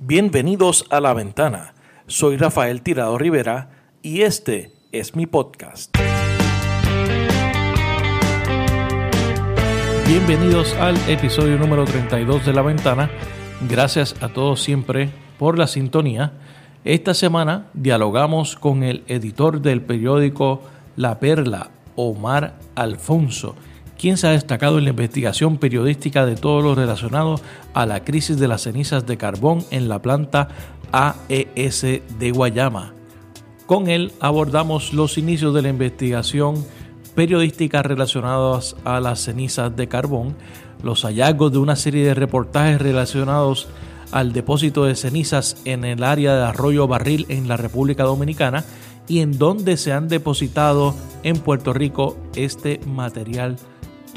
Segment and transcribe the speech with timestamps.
[0.00, 1.74] Bienvenidos a La Ventana.
[2.06, 3.70] Soy Rafael Tirado Rivera
[4.00, 5.92] y este es mi podcast.
[10.06, 13.10] Bienvenidos al episodio número 32 de La Ventana.
[13.68, 16.34] Gracias a todos siempre por la sintonía.
[16.84, 20.62] Esta semana dialogamos con el editor del periódico
[20.94, 23.56] La Perla, Omar Alfonso,
[23.98, 27.40] quien se ha destacado en la investigación periodística de todo lo relacionado
[27.74, 30.48] a la crisis de las cenizas de carbón en la planta
[30.92, 32.94] AES de Guayama.
[33.66, 36.64] Con él abordamos los inicios de la investigación
[37.14, 40.36] periodística relacionadas a las cenizas de carbón,
[40.82, 43.68] los hallazgos de una serie de reportajes relacionados
[44.12, 48.64] al depósito de cenizas en el área de Arroyo Barril en la República Dominicana
[49.08, 53.56] y en donde se han depositado en Puerto Rico este material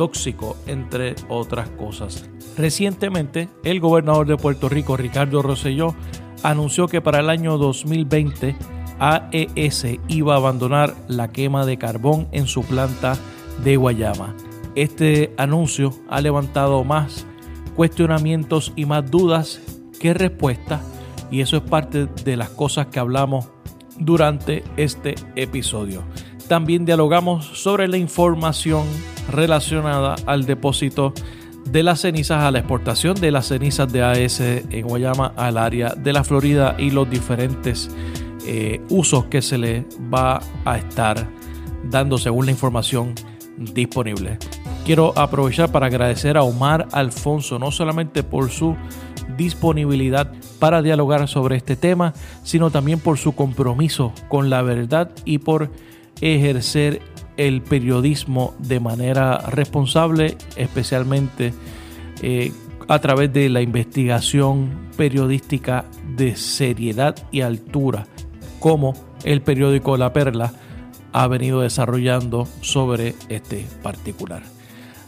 [0.02, 2.28] tóxico, entre otras cosas.
[2.58, 5.94] Recientemente, el gobernador de Puerto Rico, Ricardo Rosselló,
[6.42, 8.56] anunció que para el año 2020
[8.98, 13.16] AES iba a abandonar la quema de carbón en su planta
[13.64, 14.36] de Guayama.
[14.74, 17.28] Este anuncio ha levantado más
[17.76, 19.62] cuestionamientos y más dudas
[20.00, 20.82] que respuestas
[21.30, 23.50] y eso es parte de las cosas que hablamos
[24.00, 26.02] durante este episodio.
[26.52, 28.86] También dialogamos sobre la información
[29.32, 31.14] relacionada al depósito
[31.64, 35.96] de las cenizas, a la exportación de las cenizas de AES en Guayama al área
[35.96, 37.90] de la Florida y los diferentes
[38.46, 41.26] eh, usos que se le va a estar
[41.90, 43.16] dando según la información
[43.58, 44.38] disponible.
[44.86, 48.76] Quiero aprovechar para agradecer a Omar Alfonso, no solamente por su
[49.38, 50.30] disponibilidad
[50.60, 52.14] para dialogar sobre este tema,
[52.44, 55.72] sino también por su compromiso con la verdad y por
[56.22, 57.02] ejercer
[57.38, 61.54] el periodismo de manera responsable, especialmente
[62.22, 62.52] eh,
[62.88, 65.86] a través de la investigación periodística
[66.16, 68.06] de seriedad y altura
[68.60, 70.54] como el periódico La Perla
[71.14, 74.44] ha venido desarrollando sobre este particular.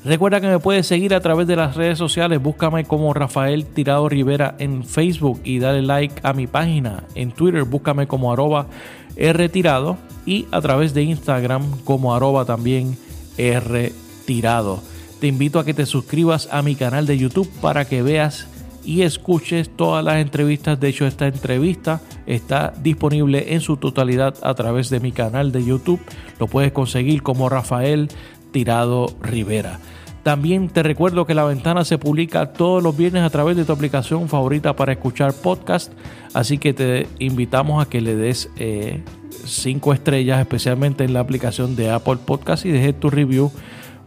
[0.06, 4.10] Recuerda que me puedes seguir a través de las redes sociales, búscame como Rafael Tirado
[4.10, 7.06] Rivera en Facebook y dale like a mi página.
[7.16, 8.68] En Twitter búscame como arroba
[9.16, 12.98] rtirado y a través de Instagram como arroba también
[13.38, 14.82] rtirado.
[15.20, 18.48] Te invito a que te suscribas a mi canal de YouTube para que veas
[18.84, 20.80] y escuches todas las entrevistas.
[20.80, 25.64] De hecho, esta entrevista está disponible en su totalidad a través de mi canal de
[25.64, 26.02] YouTube.
[26.40, 28.10] Lo puedes conseguir como Rafael
[28.52, 29.80] Tirado Rivera.
[30.24, 33.74] También te recuerdo que La Ventana se publica todos los viernes a través de tu
[33.74, 35.92] aplicación favorita para escuchar podcast.
[36.34, 39.04] Así que te invitamos a que le des eh,
[39.46, 43.52] cinco estrellas, especialmente en la aplicación de Apple Podcast y dejes tu review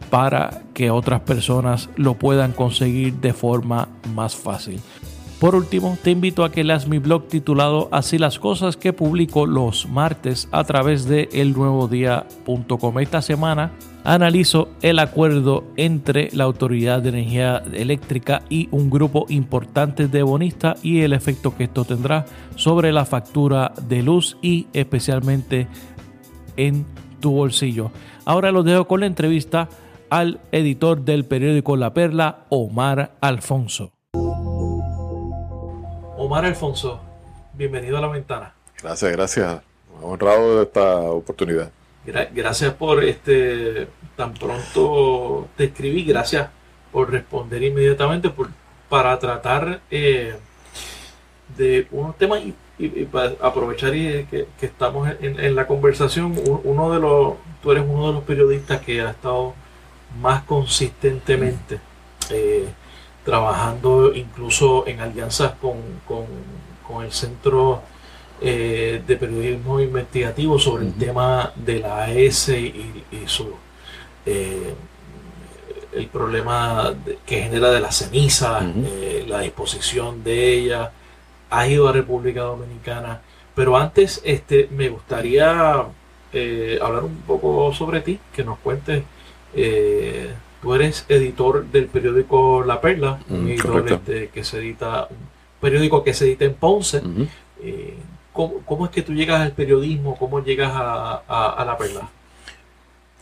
[0.09, 4.79] para que otras personas lo puedan conseguir de forma más fácil.
[5.39, 9.45] Por último, te invito a que leas mi blog titulado Así las cosas que publico
[9.45, 12.99] los martes a través de elnuevodía.com.
[12.99, 13.71] Esta semana
[14.03, 20.83] analizo el acuerdo entre la Autoridad de Energía Eléctrica y un grupo importante de bonistas
[20.83, 22.25] y el efecto que esto tendrá
[22.55, 25.67] sobre la factura de luz y especialmente
[26.55, 26.85] en
[27.19, 27.91] tu bolsillo.
[28.25, 29.69] Ahora los dejo con la entrevista
[30.09, 33.91] al editor del periódico La Perla, Omar Alfonso.
[36.17, 36.99] Omar Alfonso,
[37.53, 38.53] bienvenido a la ventana.
[38.81, 39.61] Gracias, gracias.
[40.01, 41.71] Honrado de esta oportunidad.
[42.33, 46.49] Gracias por este tan pronto te escribí, gracias
[46.91, 48.49] por responder inmediatamente por,
[48.89, 50.35] para tratar eh,
[51.57, 52.41] de unos temas
[52.79, 56.35] y, para aprovechar y que, estamos en, la conversación.
[56.63, 59.55] Uno de los, tú eres uno de los periodistas que ha estado
[60.21, 61.79] más consistentemente
[62.29, 62.67] eh,
[63.25, 65.77] trabajando incluso en alianzas con,
[67.03, 67.81] el Centro
[68.41, 73.53] eh, de Periodismo Investigativo sobre el tema de la AES y, su
[74.25, 74.73] eh,
[75.93, 76.93] el problema
[77.25, 78.61] que genera de la ceniza,
[79.25, 80.91] la disposición de ella,
[81.49, 83.21] ha ido a República Dominicana.
[83.55, 85.85] Pero antes este, me gustaría
[86.81, 89.03] hablar un poco sobre ti, que nos cuentes.
[89.55, 90.29] Eh,
[90.61, 95.17] tú eres editor del periódico La Perla, un editor este, que se edita, un
[95.61, 97.01] periódico que se edita en Ponce.
[97.61, 97.95] Eh,
[98.65, 100.15] ¿cómo, es que tú llegas al periodismo?
[100.17, 102.09] ¿Cómo llegas a, La Perla?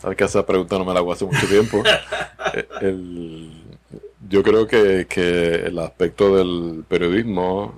[0.00, 1.82] Sabes que esa pregunta no me la hago hace mucho tiempo.
[2.80, 3.50] Eh,
[4.30, 5.06] yo creo que,
[5.66, 7.74] el aspecto del periodismo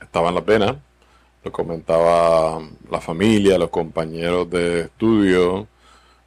[0.00, 0.76] estaba en la pena.
[1.42, 5.66] Lo comentaba la familia, los compañeros de estudio,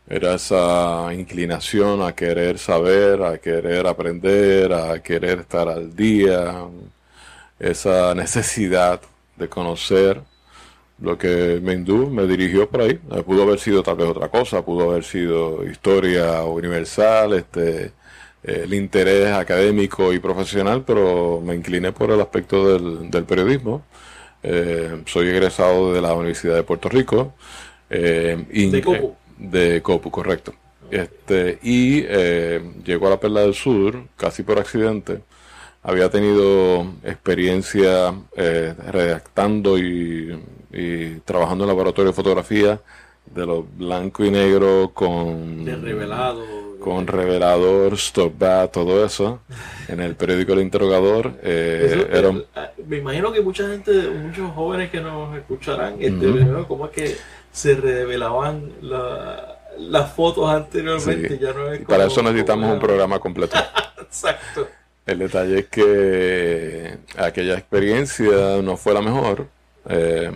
[0.07, 6.65] era esa inclinación a querer saber, a querer aprender, a querer estar al día.
[7.59, 8.99] esa necesidad
[9.37, 10.21] de conocer
[10.99, 12.99] lo que Mendú me dirigió por ahí.
[13.11, 17.85] Eh, pudo haber sido tal vez otra cosa, pudo haber sido historia universal, este,
[18.43, 23.83] eh, el interés académico y profesional, pero me incliné por el aspecto del, periodismo.
[24.43, 27.33] Eh, soy egresado de la Universidad de Puerto Rico.
[27.89, 29.15] de Copu.
[29.37, 30.53] de Copu, correcto.
[30.91, 32.03] Este, y
[32.83, 35.21] llegó a la Perla del Sur casi por accidente
[35.85, 40.37] había tenido experiencia redactando y
[40.75, 42.81] y trabajando en laboratorio de fotografía
[43.25, 46.43] de lo blanco y negro con revelado.
[46.79, 48.33] con revelador stop
[48.73, 49.39] todo eso
[49.87, 54.91] en el periódico El Interrogador eh, era ah, me imagino que mucha gente muchos jóvenes
[54.91, 56.27] que nos escucharán este,
[56.67, 57.15] cómo es que
[57.51, 63.57] se revelaban las fotos anteriormente ya no es para eso necesitamos un programa completo.
[64.01, 64.67] Exacto
[65.05, 69.47] el detalle es que aquella experiencia no fue la mejor
[69.89, 70.31] eh,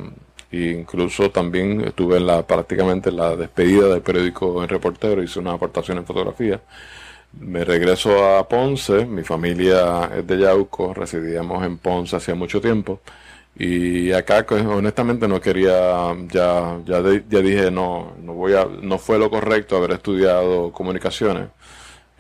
[0.51, 5.53] incluso también estuve en la prácticamente en la despedida del periódico en reportero, hice una
[5.53, 6.61] aportación en fotografía.
[7.39, 13.01] Me regreso a Ponce, mi familia es de Yauco, residíamos en Ponce hacía mucho tiempo
[13.55, 18.97] y acá pues, honestamente no quería ya ya, ya dije no no voy a no
[18.99, 21.49] fue lo correcto haber estudiado comunicaciones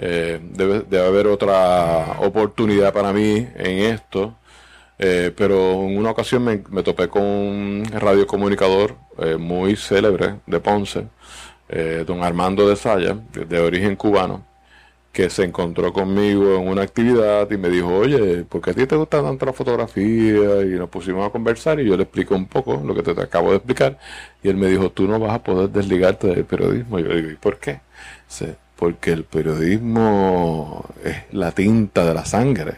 [0.01, 4.33] eh, debe, debe haber otra oportunidad para mí en esto
[4.97, 11.07] eh, pero en una ocasión me, topé con un radiocomunicador eh, muy célebre de Ponce,
[12.05, 14.45] don Armando de Saya, de, origen cubano,
[15.13, 18.85] que se encontró conmigo en una actividad y me dijo, oye, ¿por qué a ti
[18.87, 20.61] te gusta tanto la fotografía?
[20.63, 23.51] Y nos pusimos a conversar y yo le explico un poco lo que te, acabo
[23.51, 23.97] de explicar.
[24.43, 26.99] Y él me dijo, tú no vas a poder desligarte del periodismo.
[26.99, 27.81] Yo le digo, ¿y por qué?
[28.79, 32.77] Porque el periodismo es la tinta de la sangre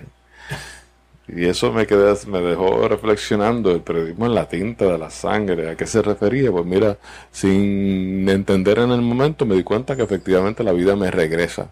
[1.34, 5.70] y eso me, quedé, me dejó reflexionando, el periodismo en la tinta de la sangre,
[5.70, 6.52] ¿a qué se refería?
[6.52, 6.98] Pues mira,
[7.32, 11.72] sin entender en el momento me di cuenta que efectivamente la vida me regresa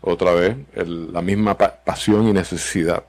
[0.00, 3.04] otra vez, la misma pasión y necesidad.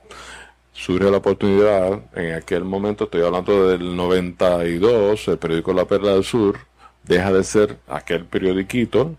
[0.72, 6.24] Surge la oportunidad, en aquel momento, estoy hablando del 92, el periódico La Perla del
[6.24, 6.58] Sur
[7.04, 9.14] deja de ser aquel periodiquito,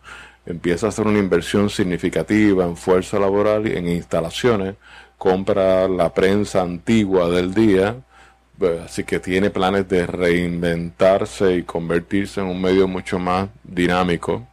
[0.45, 4.75] empieza a hacer una inversión significativa en fuerza laboral y en instalaciones,
[5.17, 7.97] compra la prensa antigua del día,
[8.83, 14.47] así que tiene planes de reinventarse y convertirse en un medio mucho más dinámico.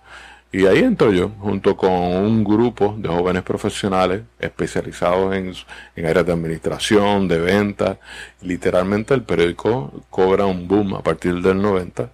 [0.55, 5.55] Y ahí entro yo, junto con un grupo de jóvenes profesionales especializados en,
[5.97, 7.99] en áreas de administración, de venta.
[8.43, 12.11] Literalmente el periódico cobra un boom a partir del 90.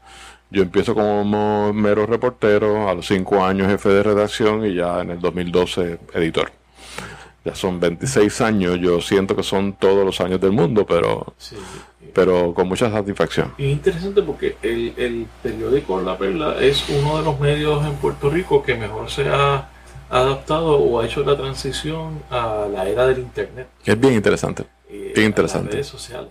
[0.50, 5.10] Yo empiezo como mero reportero, a los cinco años jefe de redacción y ya en
[5.10, 6.50] el 2012 editor
[7.44, 11.34] ya son 26 años, yo siento que son todos los años del mundo, pero,
[12.12, 13.54] pero con mucha satisfacción.
[13.58, 17.94] Y es interesante porque el, el, periódico La Perla es uno de los medios en
[17.94, 19.68] Puerto Rico que mejor se ha
[20.10, 23.68] adaptado o ha hecho la transición a la era del Internet.
[23.84, 24.64] Es bien interesante.
[24.90, 25.72] bien interesante.
[25.72, 26.30] redes sociales.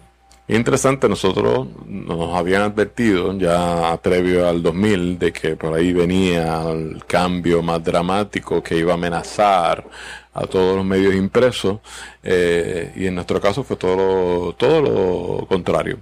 [0.50, 7.04] Interesante, nosotros nos habían advertido ya previo al 2000 de que por ahí venía el
[7.06, 9.86] cambio más dramático que iba a amenazar
[10.34, 11.80] a todos los medios impresos
[12.24, 16.00] eh, y en nuestro caso fue todo lo, todo lo contrario.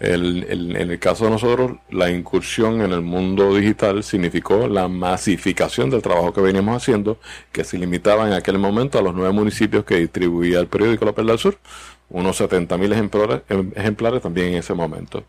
[0.00, 6.02] En el caso de nosotros, la incursión en el mundo digital significó la masificación del
[6.02, 7.18] trabajo que veníamos haciendo,
[7.50, 11.12] que se limitaba en aquel momento a los nueve municipios que distribuía el periódico La
[11.12, 11.58] Perla del Sur,
[12.10, 15.24] unos 70.000 ejemplares, em, ejemplares también en ese momento.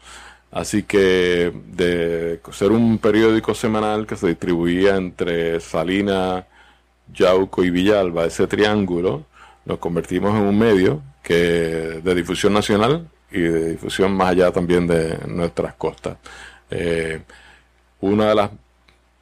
[0.51, 6.45] Así que de ser un periódico semanal que se distribuía entre Salinas,
[7.13, 9.25] Yauco y Villalba, ese triángulo,
[9.65, 11.33] nos convertimos en un medio que
[12.03, 16.17] de difusión nacional y de difusión más allá también de nuestras costas.
[16.71, 17.21] Eh,
[18.01, 18.51] una de las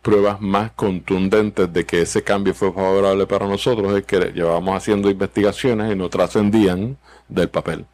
[0.01, 5.09] pruebas más contundentes de que ese cambio fue favorable para nosotros es que llevábamos haciendo
[5.09, 6.97] investigaciones y no trascendían
[7.29, 7.86] del papel.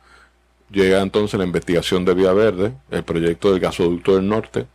[0.71, 4.65] Llega entonces la investigación de Vía Verde, el proyecto del gasoducto del norte,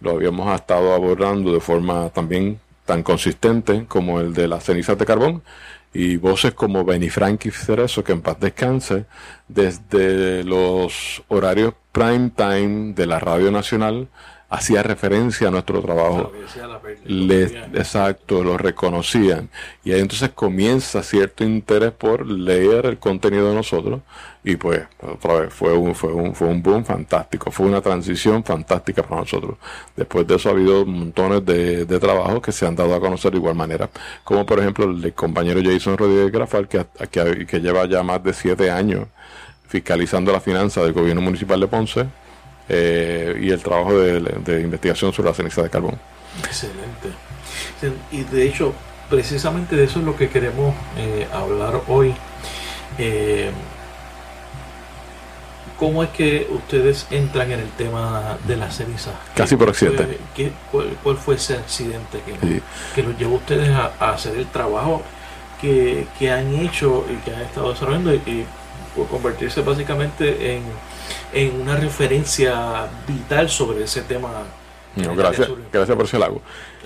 [0.00, 5.06] lo habíamos estado abordando de forma también tan consistente como el de las cenizas de
[5.06, 5.42] carbón
[5.92, 9.06] y voces como Benny Frankie Cerezo, que en paz descanse,
[9.48, 14.08] desde los horarios prime time de la Radio Nacional
[14.50, 16.32] hacía referencia a nuestro trabajo.
[17.72, 19.48] exacto, lo reconocían.
[19.84, 24.00] Y ahí entonces comienza cierto interés por leer el contenido de nosotros.
[24.42, 27.50] Y pues, otra vez, fue un, fue un, fue un boom fantástico.
[27.52, 29.56] Fue una transición fantástica para nosotros.
[29.94, 33.30] Después de eso ha habido montones de, de trabajos que se han dado a conocer
[33.30, 33.88] de igual manera.
[34.24, 38.32] Como por ejemplo el compañero Jason Rodríguez Grafal, que, que, que lleva ya más de
[38.32, 39.06] siete años
[39.68, 42.06] fiscalizando la finanza del gobierno municipal de Ponce
[42.68, 45.98] eh, y el trabajo de, investigación sobre la ceniza de carbón.
[46.44, 47.08] Excelente.
[48.12, 48.74] Y de hecho,
[49.08, 52.14] precisamente de eso es lo que queremos eh, hablar hoy.
[52.98, 53.50] Eh,
[55.78, 59.12] ¿Cómo es que ustedes entran en el tema de la ceniza?
[59.34, 60.18] Casi por accidente.
[60.70, 62.60] cuál, fue ese accidente que,
[62.94, 65.02] que los llevó a ustedes a, hacer el trabajo
[65.60, 68.44] que, han hecho y que han estado desarrollando y,
[68.94, 70.64] por convertirse básicamente en,
[71.32, 74.28] en, una referencia vital sobre ese tema?
[74.96, 76.42] gracias, gracias por ese lago.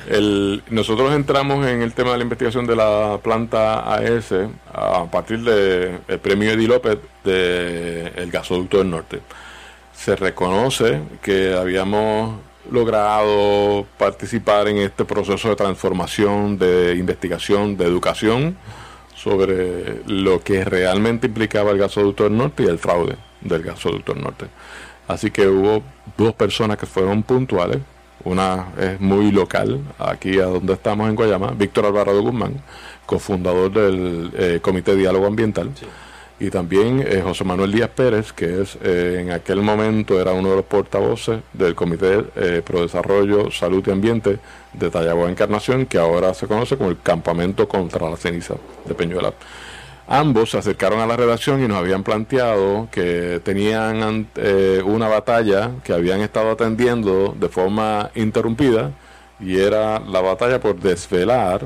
[0.08, 4.34] El, nosotros entramos en el tema de la investigación de la planta AES
[4.72, 9.20] a partir del premio Eddie López del el gasoducto del norte.
[9.94, 12.36] Se reconoce que habíamos
[12.70, 18.56] logrado participar en este proceso de transformación, de investigación, de educación
[19.14, 24.24] sobre lo que realmente implicaba el gasoducto del norte y el fraude del gasoducto del
[24.24, 24.46] norte.
[25.06, 25.82] Así que hubo
[26.16, 27.78] dos personas que fueron puntuales
[28.24, 32.54] una es muy local, aquí a donde estamos en Guayama, Víctor Alvarado Guzmán,
[33.06, 35.70] cofundador del eh, Comité de Diálogo Ambiental,
[36.40, 40.50] y también eh, José Manuel Díaz Pérez, que es eh, en aquel momento era uno
[40.50, 42.22] de los portavoces del Comité
[42.64, 44.38] Pro Desarrollo, Salud y Ambiente
[44.72, 48.54] de Tallagua Encarnación, que ahora se conoce como el Campamento contra la Ceniza
[48.86, 49.32] de Peñuela.
[50.06, 55.70] Ambos se acercaron a la redacción y nos habían planteado que tenían eh, una batalla
[55.82, 58.92] que habían estado atendiendo de forma interrumpida
[59.40, 61.62] y era la batalla por desvelar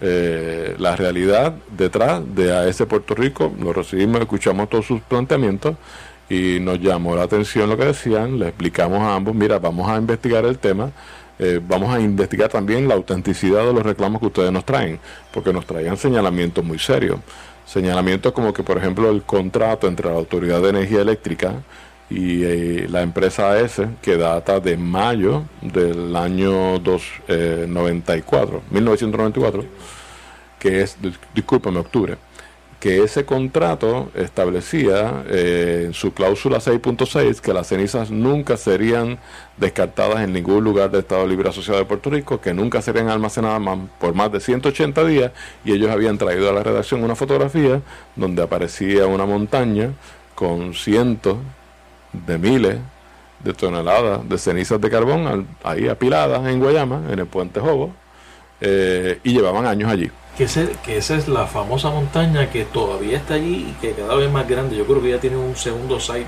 [0.00, 3.52] eh, la realidad detrás de ese Puerto Rico.
[3.60, 5.76] Lo recibimos, escuchamos todos sus planteamientos
[6.30, 8.38] y nos llamó la atención lo que decían.
[8.38, 10.90] Le explicamos a ambos, mira, vamos a investigar el tema.
[11.38, 15.00] Eh, vamos a investigar también la autenticidad de los reclamos que ustedes nos traen,
[15.32, 17.18] porque nos traían señalamientos muy serios
[17.66, 21.62] señalamientos como que, por ejemplo, el contrato entre la Autoridad de Energía Eléctrica
[22.10, 29.66] y eh, la empresa AES, que data de mayo del año 294, 1994, eh,
[30.58, 30.96] que es,
[31.34, 32.16] discúlpame, octubre,
[32.84, 39.18] que ese contrato establecía eh, en su cláusula 6.6 que las cenizas nunca serían
[39.56, 43.62] descartadas en ningún lugar del Estado Libre Asociado de Puerto Rico, que nunca serían almacenadas
[43.98, 45.32] por más de 180 días
[45.64, 47.80] y ellos habían traído a la redacción una fotografía
[48.16, 49.92] donde aparecía una montaña
[50.34, 51.38] con cientos
[52.12, 52.76] de miles
[53.42, 57.94] de toneladas de cenizas de carbón ahí apiladas en Guayama, en el puente Jobo,
[58.60, 60.46] eh, y llevaban años allí que,
[60.84, 64.48] que esa es la famosa montaña que todavía está allí y que cada vez más
[64.48, 64.76] grande.
[64.76, 66.26] Yo creo que ya tiene un segundo site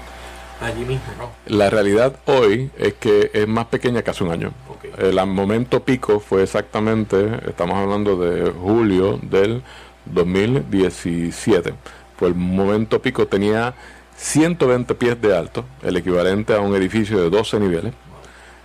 [0.60, 1.30] allí mismo, ¿no?
[1.46, 4.52] La realidad hoy es que es más pequeña que hace un año.
[4.98, 9.62] El momento pico fue exactamente, estamos hablando de julio del
[10.06, 11.74] 2017.
[12.18, 13.74] Pues el momento pico tenía
[14.16, 17.92] 120 pies de alto, el equivalente a un edificio de 12 niveles,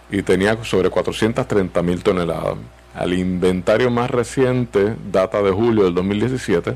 [0.10, 2.55] y tenía sobre 430 mil toneladas
[2.93, 6.75] al inventario más reciente, data de julio del 2017,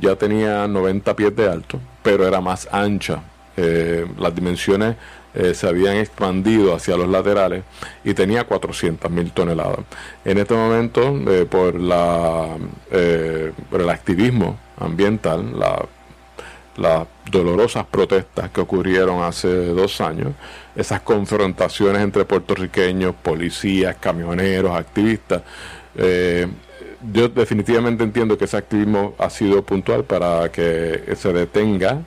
[0.00, 3.22] ya tenía 90 pies de alto, pero era más ancha.
[3.56, 4.96] Eh, las dimensiones
[5.34, 7.62] eh, se habían expandido hacia los laterales
[8.02, 9.80] y tenía 400 mil toneladas.
[10.24, 11.76] En este momento, eh, por
[13.80, 15.86] el activismo ambiental, la
[16.76, 20.34] las dolorosas protestas que ocurrieron hace dos años,
[20.74, 25.42] esas confrontaciones entre puertorriqueños, policías, camioneros, activistas.
[25.96, 26.46] Eh,
[27.12, 32.02] yo definitivamente entiendo que ese activismo ha sido puntual para que se detenga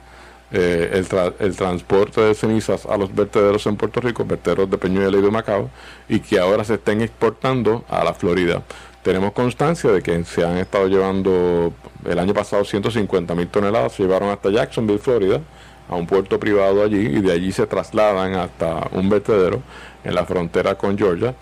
[0.52, 5.18] eh, el, el, transporte de cenizas a los vertederos en Puerto Rico, vertederos de Peñuela
[5.18, 5.70] y de Macao,
[6.08, 8.64] y que ahora se estén exportando a la Florida
[9.08, 11.72] tenemos constancia de que se han estado llevando
[12.04, 15.40] el año pasado 150 mil toneladas, se llevaron hasta Jacksonville, Florida,
[15.88, 19.62] a un puerto privado allí y de allí se trasladan hasta un vertedero
[20.04, 21.34] en la frontera con Georgia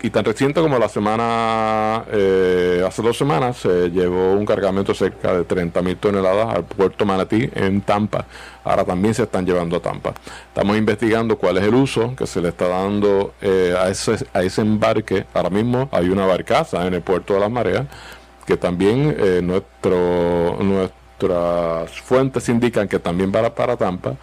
[0.00, 5.36] y tan reciente como la semana, eh, hace dos semanas, se llevó un cargamento cerca
[5.36, 8.24] de 30 mil toneladas al puerto Manatí en Tampa.
[8.62, 10.14] Ahora también se están llevando a Tampa.
[10.48, 14.42] Estamos investigando cuál es el uso que se le está dando eh, a, ese, a
[14.42, 15.26] ese embarque.
[15.34, 17.86] Ahora mismo hay una barcaza en el puerto de las mareas
[18.46, 20.90] que también eh, nuestras
[22.02, 24.14] fuentes indican que también va para Tampa.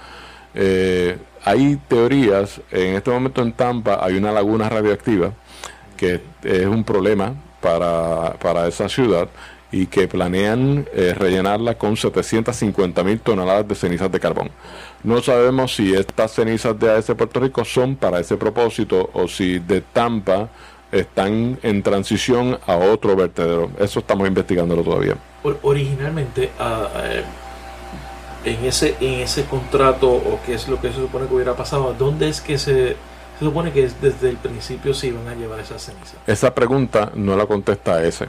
[1.43, 5.33] hay teorías, en este momento en Tampa hay una laguna radioactiva
[5.95, 9.27] que es un problema para, para esa ciudad
[9.71, 14.49] y que planean eh, rellenarla con 750 mil toneladas de cenizas de carbón.
[15.03, 19.59] No sabemos si estas cenizas de AES Puerto Rico son para ese propósito o si
[19.59, 20.49] de Tampa
[20.91, 23.69] están en transición a otro vertedero.
[23.79, 25.17] Eso estamos investigándolo todavía.
[25.61, 27.23] Originalmente, ah, eh,
[28.45, 31.93] en ese, en ese contrato o qué es lo que se supone que hubiera pasado,
[31.97, 32.95] ¿dónde es que se,
[33.39, 36.15] se supone que desde el principio se iban a llevar esas cenizas?
[36.27, 38.27] Esa pregunta no la contesta ese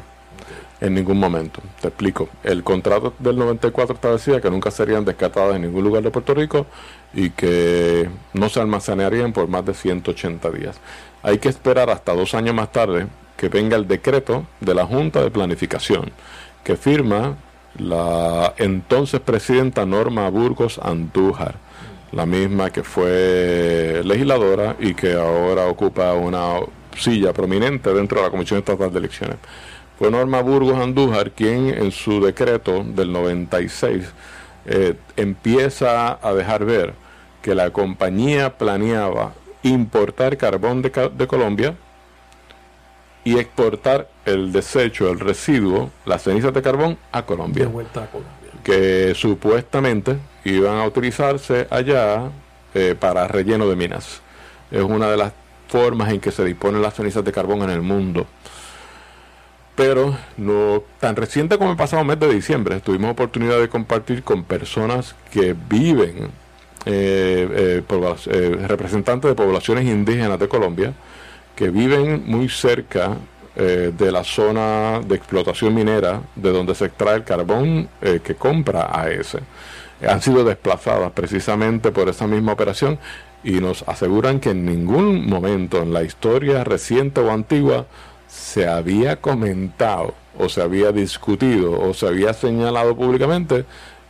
[0.80, 1.60] en ningún momento.
[1.80, 2.28] Te explico.
[2.42, 6.66] El contrato del 94 establecía que nunca serían descartadas en ningún lugar de Puerto Rico
[7.14, 10.78] y que no se almacenarían por más de 180 días.
[11.22, 15.22] Hay que esperar hasta dos años más tarde que venga el decreto de la Junta
[15.22, 16.12] de Planificación
[16.66, 17.36] que firma
[17.78, 21.54] la entonces presidenta Norma Burgos Andújar,
[22.12, 26.60] la misma que fue legisladora y que ahora ocupa una
[26.96, 29.36] silla prominente dentro de la Comisión Estatal de Elecciones.
[29.98, 34.04] Fue Norma Burgos Andújar quien en su decreto del 96
[34.66, 36.94] eh, empieza a dejar ver
[37.42, 39.32] que la compañía planeaba
[39.62, 41.74] importar carbón de, de Colombia
[43.24, 47.64] y exportar el desecho, el residuo, las cenizas de carbón a Colombia.
[47.64, 48.45] De vuelta a Colombia.
[48.66, 52.32] Que supuestamente iban a utilizarse allá
[52.74, 54.20] eh, para relleno de minas.
[54.72, 55.32] Es una de las
[55.68, 58.26] formas en que se disponen las cenizas de carbón en el mundo.
[59.76, 64.42] Pero no tan reciente como el pasado mes de diciembre, tuvimos oportunidad de compartir con
[64.42, 66.30] personas que viven,
[66.86, 70.92] eh, eh, representantes de poblaciones indígenas de Colombia,
[71.54, 73.16] que viven muy cerca
[73.56, 78.34] eh, de la zona de explotación minera de donde se extrae el carbón eh, que
[78.34, 79.38] compra AES.
[80.06, 82.98] Han sido desplazadas precisamente por esa misma operación
[83.42, 87.86] y nos aseguran que en ningún momento en la historia reciente o antigua
[88.28, 93.64] se había comentado o se había discutido o se había señalado públicamente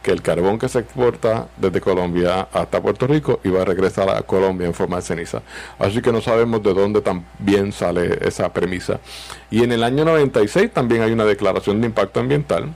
[0.06, 4.22] que el carbón que se exporta desde Colombia hasta Puerto Rico iba a regresar a
[4.22, 5.42] Colombia en forma de ceniza.
[5.80, 9.00] Así que no sabemos de dónde también sale esa premisa.
[9.50, 12.72] Y en el año 96 también hay una declaración de impacto ambiental.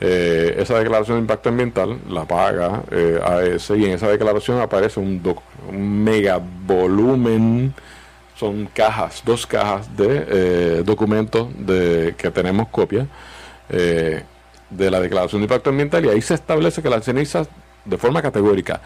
[0.00, 4.98] Eh, esa declaración de impacto ambiental la paga eh, AES y en esa declaración aparece
[4.98, 5.22] un,
[5.68, 7.72] un mega volumen
[8.34, 13.06] son cajas, dos cajas de eh, documentos de que tenemos copia
[13.68, 14.24] eh,
[14.76, 17.48] de la Declaración de Impacto Ambiental y ahí se establece que las cenizas,
[17.84, 18.80] de forma categórica,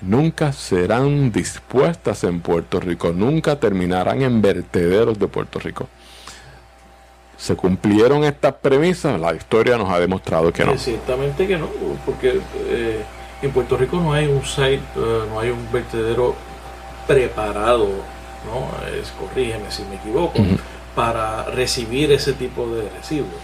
[0.00, 5.88] nunca serán dispuestas en Puerto Rico, nunca terminarán en vertederos de Puerto Rico.
[7.36, 9.20] ¿Se cumplieron estas premisas?
[9.20, 10.76] La historia nos ha demostrado que no.
[10.78, 11.68] Ciertamente que no,
[12.06, 13.04] porque eh,
[13.42, 16.34] en Puerto Rico no hay un site, uh, no hay un vertedero
[17.06, 17.88] preparado,
[18.46, 18.70] ¿no?
[18.98, 20.58] Es, corrígeme si me equivoco, uh -huh.
[20.94, 23.34] para recibir ese tipo de residuos.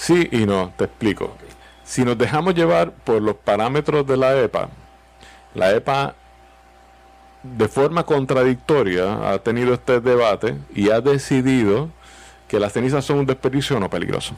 [0.00, 1.36] Sí y no, te explico.
[1.84, 4.70] Si nos dejamos llevar por los parámetros de la EPA,
[5.54, 6.14] la EPA
[7.42, 11.90] de forma contradictoria ha tenido este debate y ha decidido
[12.48, 14.34] que las cenizas son un desperdicio no peligroso.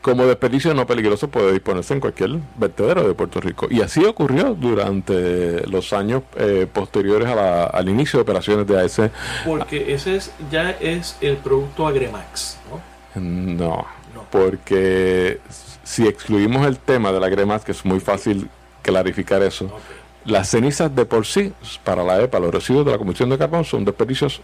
[0.00, 3.66] Como desperdicio no peligroso puede disponerse en cualquier vertedero de Puerto Rico.
[3.68, 8.80] Y así ocurrió durante los años eh, posteriores a la, al inicio de operaciones de
[8.80, 9.10] AS.
[9.44, 13.20] Porque ese es, ya es el producto Agremax, ¿no?
[13.20, 13.97] No, no,
[14.30, 15.40] porque
[15.84, 18.48] si excluimos el tema de la Agremax, que es muy fácil
[18.82, 19.80] clarificar eso, okay.
[20.24, 21.52] las cenizas de por sí,
[21.84, 24.40] para la EPA, los residuos de la combustión de carbón, son desperdicios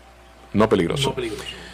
[0.53, 1.07] no peligrosos.
[1.07, 1.65] No peligrosos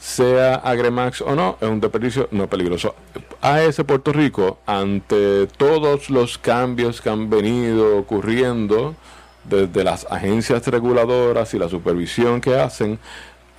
[0.00, 2.94] sea Agremax o no, es un desperdicio no peligroso.
[3.42, 8.96] AES Puerto Rico, ante todos los cambios que han venido ocurriendo
[9.44, 12.98] desde las agencias reguladoras y la supervisión que hacen,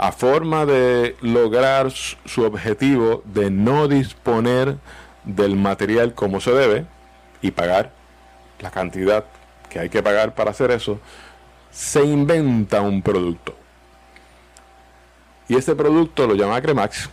[0.01, 4.77] a forma de lograr su objetivo de no disponer
[5.23, 6.85] del material como se debe
[7.41, 7.91] y pagar
[8.59, 9.25] la cantidad
[9.69, 10.99] que hay que pagar para hacer eso,
[11.69, 13.55] se inventa un producto
[15.47, 17.09] y este producto lo llaman Cremax.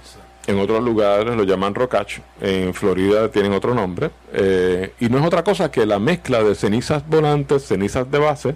[0.47, 2.21] En otros lugares lo llaman Rocach.
[2.41, 4.13] En Florida tienen otro nombre.
[4.33, 8.55] Eh, y no es otra cosa que la mezcla de cenizas volantes, cenizas de base,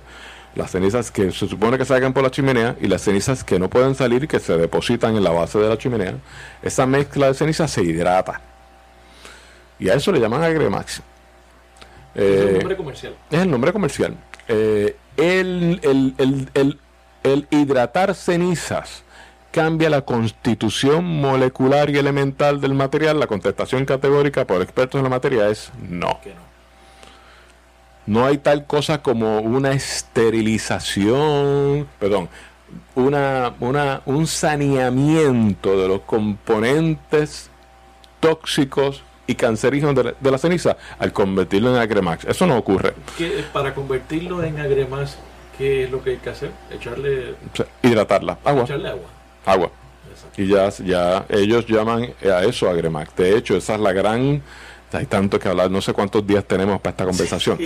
[0.54, 3.70] las cenizas que se supone que salgan por la chimenea y las cenizas que no
[3.70, 6.14] pueden salir y que se depositan en la base de la chimenea.
[6.62, 8.40] Esa mezcla de cenizas se hidrata.
[9.78, 11.00] Y a eso le llaman Agremax.
[12.14, 13.14] Eh, es el nombre comercial.
[13.30, 14.16] Es el nombre comercial.
[14.48, 16.78] Eh, el, el, el, el,
[17.22, 19.02] el hidratar cenizas
[19.50, 25.10] cambia la constitución molecular y elemental del material, la contestación categórica por expertos en la
[25.10, 26.08] materia es no.
[26.08, 26.51] No
[28.26, 32.28] hay tal cosa como una esterilización, perdón,
[32.94, 37.50] una, una, un saneamiento de los componentes
[38.20, 42.24] tóxicos y cancerígenos de la, de la ceniza al convertirlo en agremax.
[42.24, 42.94] Eso no ocurre.
[43.16, 45.16] ¿Qué, para convertirlo en agremax,
[45.58, 46.50] ¿qué es lo que hay que hacer?
[46.70, 47.34] Echarle...
[47.82, 48.38] Hidratarla.
[48.44, 48.64] Agua.
[48.64, 49.08] Echarle agua
[49.44, 49.70] agua.
[50.36, 53.14] Y ya, ya ellos llaman a eso agremax.
[53.16, 54.42] De hecho, esa es la gran
[54.94, 57.58] Hay tanto que hablar, no sé cuántos días tenemos para esta conversación.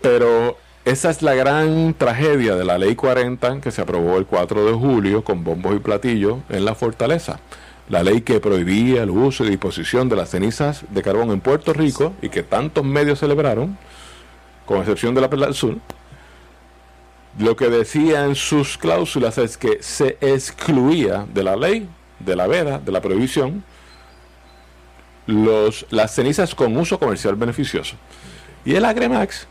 [0.00, 4.64] Pero esa es la gran tragedia de la ley 40 que se aprobó el 4
[4.64, 7.40] de julio con bombos y platillos en la fortaleza.
[7.88, 11.72] La ley que prohibía el uso y disposición de las cenizas de carbón en Puerto
[11.72, 13.78] Rico y que tantos medios celebraron,
[14.66, 15.76] con excepción de la Perla del Sur,
[17.38, 21.88] lo que decía en sus cláusulas es que se excluía de la ley,
[22.18, 23.62] de la veda, de la prohibición,
[25.28, 27.96] los, las cenizas con uso comercial beneficioso.
[28.64, 29.46] Y el Agremax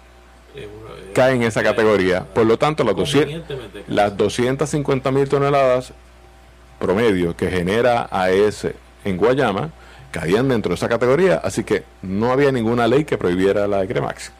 [1.13, 2.25] cae en esa categoría.
[2.25, 5.93] Por lo tanto, las, 200, las 250 mil toneladas
[6.79, 8.69] promedio que genera AES
[9.05, 9.69] en Guayama
[10.09, 14.31] caían dentro de esa categoría, así que no había ninguna ley que prohibiera la Agremax.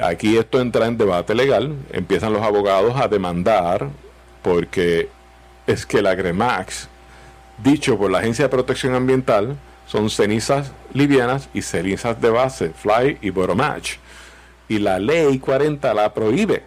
[0.00, 3.88] Aquí esto entra en debate legal, empiezan los abogados a demandar
[4.42, 5.08] porque
[5.68, 6.88] es que la Agremax,
[7.62, 9.56] dicho por la Agencia de Protección Ambiental,
[9.88, 13.96] son cenizas livianas y cenizas de base, fly y boromatch
[14.68, 16.62] y la ley 40 la prohíbe.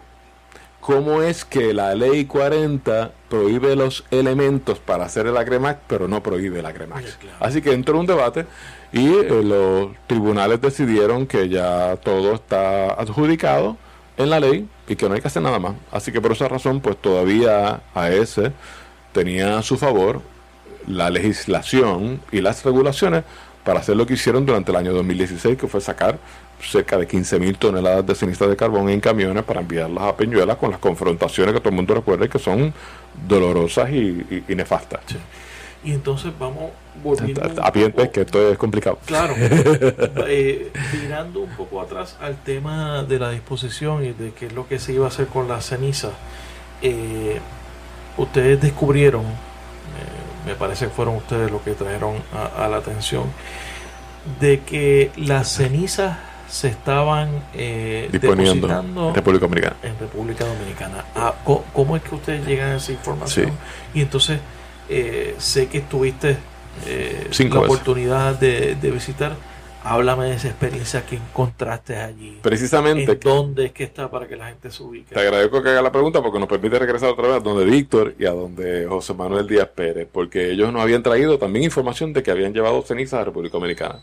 [0.80, 6.22] ¿Cómo es que la ley 40 prohíbe los elementos para hacer el Agremax, pero no
[6.22, 7.18] prohíbe el Agremax?
[7.38, 8.46] Así que entró un debate
[8.92, 13.76] y eh, los tribunales decidieron que ya todo está adjudicado
[14.16, 15.74] en la ley y que no hay que hacer nada más.
[15.92, 18.52] Así que por esa razón, pues todavía a ese
[19.12, 20.20] tenía a su favor
[20.86, 23.24] la legislación y las regulaciones
[23.64, 26.18] para hacer lo que hicieron durante el año 2016, que fue sacar
[26.60, 30.70] cerca de 15.000 toneladas de ceniza de carbón en camiones para enviarlas a Peñuelas con
[30.70, 32.72] las confrontaciones que todo el mundo recuerda que son
[33.26, 35.00] dolorosas y, nefastas.
[35.84, 36.70] Y entonces vamos
[37.02, 37.42] volviendo.
[38.12, 38.98] Que esto es complicado.
[39.04, 39.34] Claro.
[40.28, 40.70] eh,
[41.02, 44.78] mirando un poco atrás al tema de la disposición y de qué es lo que
[44.78, 46.10] se iba a hacer con la ceniza,
[46.82, 47.40] eh,
[48.16, 49.51] ustedes descubrieron, eh,
[50.46, 53.24] me parece que fueron ustedes los que trajeron a, a la atención,
[54.40, 56.16] de que las cenizas
[56.52, 59.76] se estaban eh, disponiendo en República Dominicana.
[59.82, 61.04] En República Dominicana.
[61.16, 63.52] Ah, ¿cómo, es que ustedes llegan a esa información?
[63.94, 64.38] Y entonces
[64.90, 66.36] eh, sé que tuviste
[66.84, 69.34] eh, la oportunidad de, visitar.
[69.84, 72.38] Háblame de esa experiencia que encontraste allí.
[72.40, 73.16] Precisamente.
[73.16, 75.14] ¿Dónde es que está para que la gente se ubique?
[75.14, 78.14] Te agradezco que haga la pregunta porque nos permite regresar otra vez a donde Víctor
[78.18, 82.22] y a donde José Manuel Díaz Pérez, porque ellos nos habían traído también información de
[82.22, 84.02] que habían llevado cenizas a República Dominicana.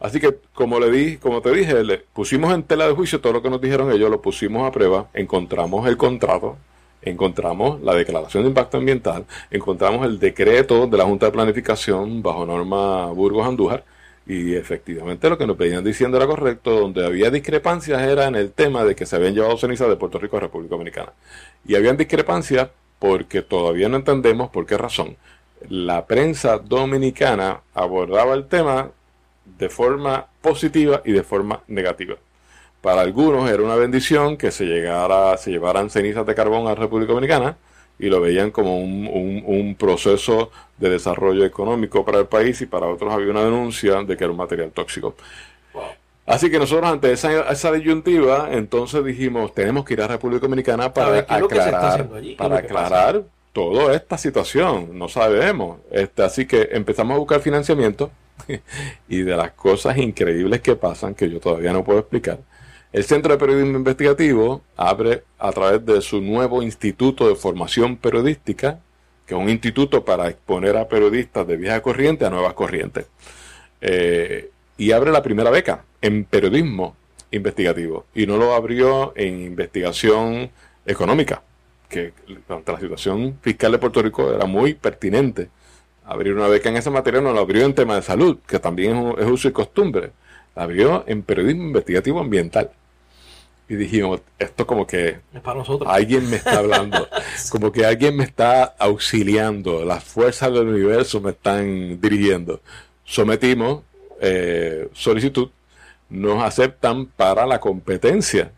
[0.00, 3.34] Así que, como le di, como te dije, le pusimos en tela de juicio todo
[3.34, 6.56] lo que nos dijeron ellos, lo pusimos a prueba, encontramos el contrato,
[7.02, 12.46] encontramos la declaración de impacto ambiental, encontramos el decreto de la Junta de Planificación bajo
[12.46, 13.84] norma Burgos Andújar,
[14.26, 18.52] y efectivamente lo que nos venían diciendo era correcto, donde había discrepancias era en el
[18.52, 21.12] tema de que se habían llevado cenizas de Puerto Rico a República Dominicana.
[21.66, 25.16] Y habían discrepancias porque todavía no entendemos por qué razón.
[25.68, 28.90] La prensa dominicana abordaba el tema
[29.58, 32.16] de forma positiva y de forma negativa.
[32.80, 37.12] Para algunos era una bendición que se llegara, se llevaran cenizas de carbón a República
[37.12, 37.56] Dominicana
[38.00, 43.12] y lo veían como un, proceso de desarrollo económico para el país y para otros
[43.12, 45.14] había una denuncia de que era un material tóxico.
[46.26, 50.92] Así que nosotros ante esa, esa disyuntiva, entonces dijimos, tenemos que ir a República Dominicana
[50.92, 54.90] para aclarar, para aclarar toda esta situación.
[54.92, 55.78] No sabemos.
[55.90, 58.10] Este, así que empezamos a buscar financiamiento
[59.08, 62.38] y de las cosas increíbles que pasan que yo todavía no puedo explicar.
[62.92, 68.80] El Centro de Periodismo Investigativo abre a través de su nuevo Instituto de Formación Periodística,
[69.26, 73.06] que es un instituto para exponer a periodistas de vieja corriente a nuevas corrientes.
[73.80, 76.96] Eh, y abre la primera beca en periodismo
[77.30, 78.06] investigativo.
[78.12, 80.50] Y no lo abrió en investigación
[80.84, 81.42] económica,
[81.88, 82.12] que
[82.48, 85.48] ante la situación fiscal de Puerto Rico era muy pertinente
[86.04, 89.14] abrir una beca en esa materia, no la abrió en tema de salud, que también
[89.16, 90.10] es, uso y costumbre.
[90.56, 92.72] La abrió en periodismo investigativo ambiental.
[93.70, 95.20] Y dijimos, esto como que
[95.86, 97.06] alguien me está hablando,
[97.52, 102.60] como que alguien me está auxiliando, las fuerzas del universo me están dirigiendo.
[103.04, 103.84] Sometimos
[104.20, 105.50] eh, solicitud,
[106.08, 108.50] nos aceptan para la competencia.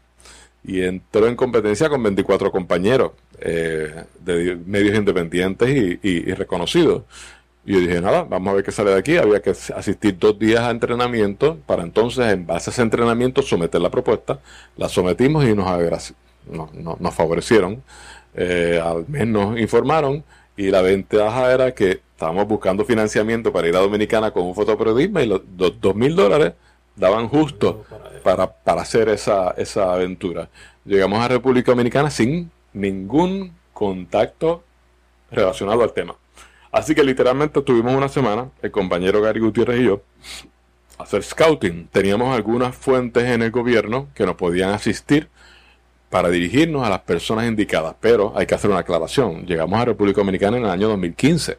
[0.65, 7.03] Y entró en competencia con 24 compañeros eh, de medios independientes y reconocidos.
[7.65, 9.17] Y yo dije, nada, vamos a ver qué sale de aquí.
[9.17, 13.81] Había que asistir dos días a entrenamiento para entonces, en base a ese entrenamiento, someter
[13.81, 14.41] la propuesta.
[14.77, 16.15] La sometimos y nos,
[16.75, 17.83] nos favorecieron.
[18.35, 20.25] Eh, al menos informaron.
[20.57, 25.21] Y la ventaja era que estábamos buscando financiamiento para ir a Dominicana con un fotoperiodismo
[25.21, 25.41] y los
[25.81, 26.53] dos mil dólares
[26.95, 27.85] daban justo
[28.23, 30.49] para, para hacer esa, esa aventura.
[30.85, 34.63] Llegamos a República Dominicana sin ningún contacto
[35.31, 36.17] relacionado al tema.
[36.73, 40.03] Así que literalmente tuvimos una semana, el compañero Gary Gutiérrez y yo,
[40.99, 41.87] hacer scouting.
[41.89, 45.29] Teníamos algunas fuentes en el gobierno que nos podían asistir
[46.09, 49.45] para dirigirnos a las personas indicadas, pero hay que hacer una aclaración.
[49.47, 51.59] Llegamos a República Dominicana en el año 2015.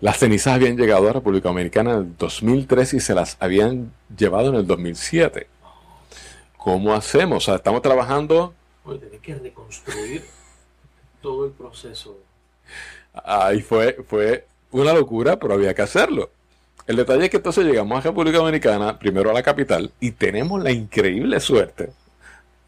[0.00, 4.48] Las cenizas habían llegado a República Dominicana en el 2003 y se las habían llevado
[4.48, 5.46] en el 2007.
[6.56, 7.36] ¿Cómo hacemos?
[7.36, 8.54] O sea, estamos trabajando...
[8.86, 10.24] Tenés que reconstruir
[11.20, 12.18] todo el proceso.
[13.14, 16.30] Ahí fue, fue una locura, pero había que hacerlo.
[16.86, 20.62] El detalle es que entonces llegamos a República Dominicana, primero a la capital, y tenemos
[20.62, 21.90] la increíble suerte,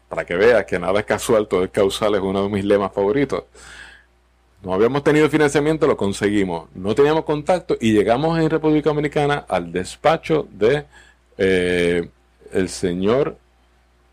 [0.07, 2.93] para que veas que nada es casual, todo es causal, es uno de mis lemas
[2.93, 3.43] favoritos.
[4.63, 6.69] No habíamos tenido financiamiento, lo conseguimos.
[6.73, 10.85] No teníamos contacto y llegamos en República Dominicana al despacho de
[11.37, 12.07] eh,
[12.53, 13.35] el señor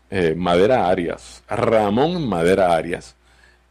[0.09, 3.15] eh, Madera Arias, Ramón Madera Arias.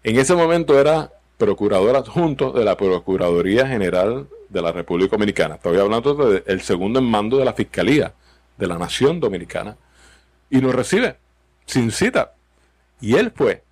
[0.02, 1.10] En ese momento era
[1.40, 5.54] procurador adjunto de la Procuraduría General de la República Dominicana.
[5.56, 8.12] Estoy hablando del segundo en mando de la Fiscalía
[8.58, 9.76] de la Nación Dominicana.
[10.50, 11.16] Y nos recibe
[11.66, 12.34] sin cita.
[13.00, 13.62] Y él fue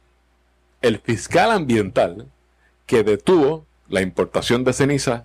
[0.81, 2.27] el fiscal ambiental
[2.87, 5.25] que detuvo la importación de ceniza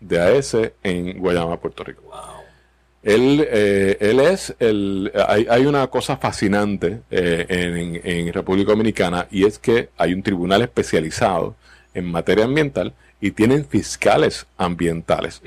[0.00, 2.02] de AES en Guayama, Puerto Rico.
[3.02, 5.12] Él, eh, él es el.
[5.28, 10.24] Hay, hay, una cosa fascinante eh, en, en, República Dominicana y es que hay un
[10.24, 11.54] tribunal especializado
[11.96, 15.40] en materia ambiental y tienen fiscales ambientales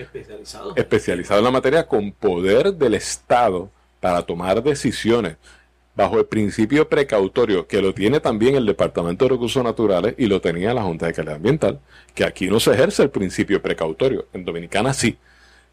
[0.75, 5.37] especializados en la materia con poder del Estado para tomar decisiones
[5.95, 10.41] bajo el principio precautorio que lo tiene también el Departamento de Recursos Naturales y lo
[10.41, 11.79] tenía la Junta de Calidad Ambiental,
[12.15, 15.17] que aquí no se ejerce el principio precautorio, en Dominicana sí.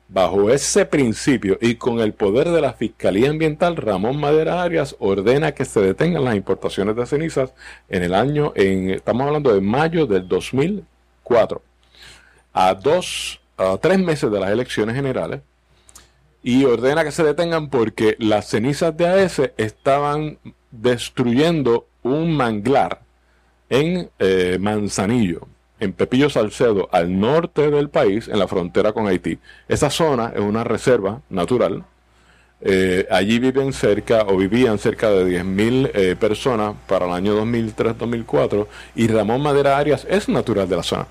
[0.09, 5.53] Bajo ese principio y con el poder de la Fiscalía Ambiental, Ramón Madera Arias ordena
[5.53, 7.53] que se detengan las importaciones de cenizas
[7.89, 11.61] en el año, en, estamos hablando de mayo del 2004,
[12.53, 15.41] a dos, a tres meses de las elecciones generales,
[16.41, 20.39] y ordena que se detengan porque las cenizas de AES estaban
[20.71, 23.01] destruyendo un manglar
[23.69, 25.49] en eh, Manzanillo,
[25.81, 29.39] en Pepillo Salcedo, al norte del país, en la frontera con Haití.
[29.69, 31.85] Esa zona es una reserva natural.
[32.63, 38.67] Eh, allí viven cerca o vivían cerca de 10.000 eh, personas para el año 2003-2004
[38.95, 41.07] y Ramón Madera Arias es natural de la zona.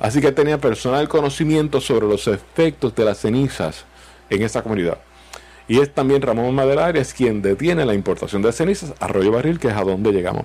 [0.00, 3.84] Así que tenía personal conocimiento sobre los efectos de las cenizas
[4.28, 4.98] en esa comunidad.
[5.68, 9.58] Y es también Ramón Madera Arias quien detiene la importación de cenizas a Arroyo Barril,
[9.58, 10.44] que es a donde llegamos.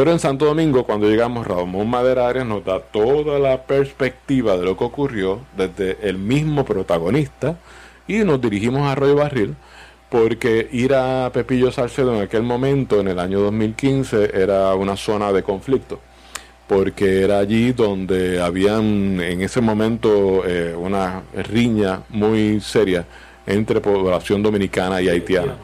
[0.00, 4.64] Pero en Santo Domingo, cuando llegamos, Ramón Madera Arias nos da toda la perspectiva de
[4.64, 7.58] lo que ocurrió desde el mismo protagonista
[8.08, 9.56] y nos dirigimos a Arroyo Barril
[10.08, 15.32] porque ir a Pepillo Salcedo en aquel momento, en el año 2015, era una zona
[15.32, 16.00] de conflicto
[16.66, 23.04] porque era allí donde habían en ese momento eh, una riña muy seria
[23.46, 25.56] entre población dominicana y haitiana.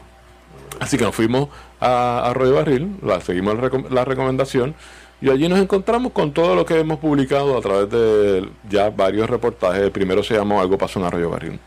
[0.79, 3.55] Así que nos fuimos a Arroyo Barril, la, seguimos
[3.91, 4.75] la recomendación
[5.19, 9.29] y allí nos encontramos con todo lo que hemos publicado a través de ya varios
[9.29, 9.81] reportajes.
[9.81, 11.59] El primero se llamó Algo pasó en Arroyo Barril.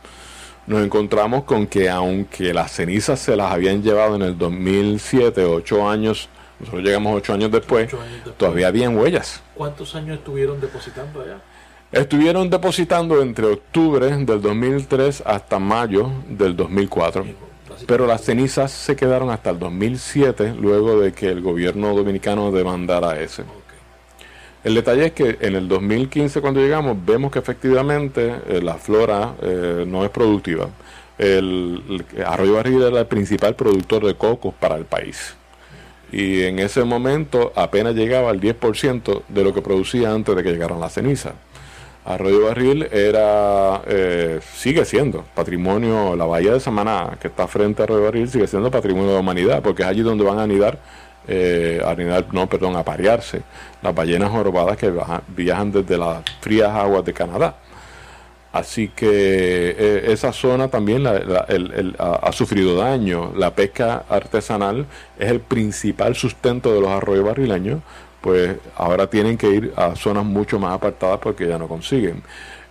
[0.66, 5.88] Nos encontramos con que aunque las cenizas se las habían llevado en el 2007, ocho
[5.88, 6.28] años
[6.60, 7.88] nosotros llegamos ocho años después,
[8.36, 9.42] todavía habían huellas.
[9.54, 11.40] ¿Cuántos años estuvieron depositando allá?
[11.90, 17.49] Estuvieron depositando entre octubre del 2003 hasta mayo del 2004.
[17.86, 23.20] Pero las cenizas se quedaron hasta el 2007, luego de que el gobierno dominicano demandara
[23.20, 23.44] ese.
[24.62, 29.34] El detalle es que en el 2015 cuando llegamos vemos que efectivamente eh, la flora
[29.40, 30.68] eh, no es productiva.
[31.16, 35.34] El, el Arroyo Barril era el principal productor de cocos para el país
[36.12, 40.50] y en ese momento apenas llegaba al 10% de lo que producía antes de que
[40.50, 41.34] llegaran las cenizas.
[42.04, 47.84] Arroyo Barril era, eh, sigue siendo patrimonio, la bahía de Samaná, que está frente a
[47.84, 50.78] Arroyo Barril, sigue siendo patrimonio de la humanidad, porque es allí donde van a anidar,
[51.28, 53.42] eh, a anidar, no, perdón, a parearse
[53.82, 54.92] las ballenas jorobadas que
[55.28, 57.56] viajan desde las frías aguas de Canadá.
[58.52, 59.06] Así que
[59.78, 63.32] eh, esa zona también ha, sufrido daño.
[63.36, 64.86] La pesca artesanal
[65.18, 67.80] es el principal sustento de los arroyos barrileños,
[68.20, 72.22] pues ahora tienen que ir a zonas mucho más apartadas porque ya no consiguen.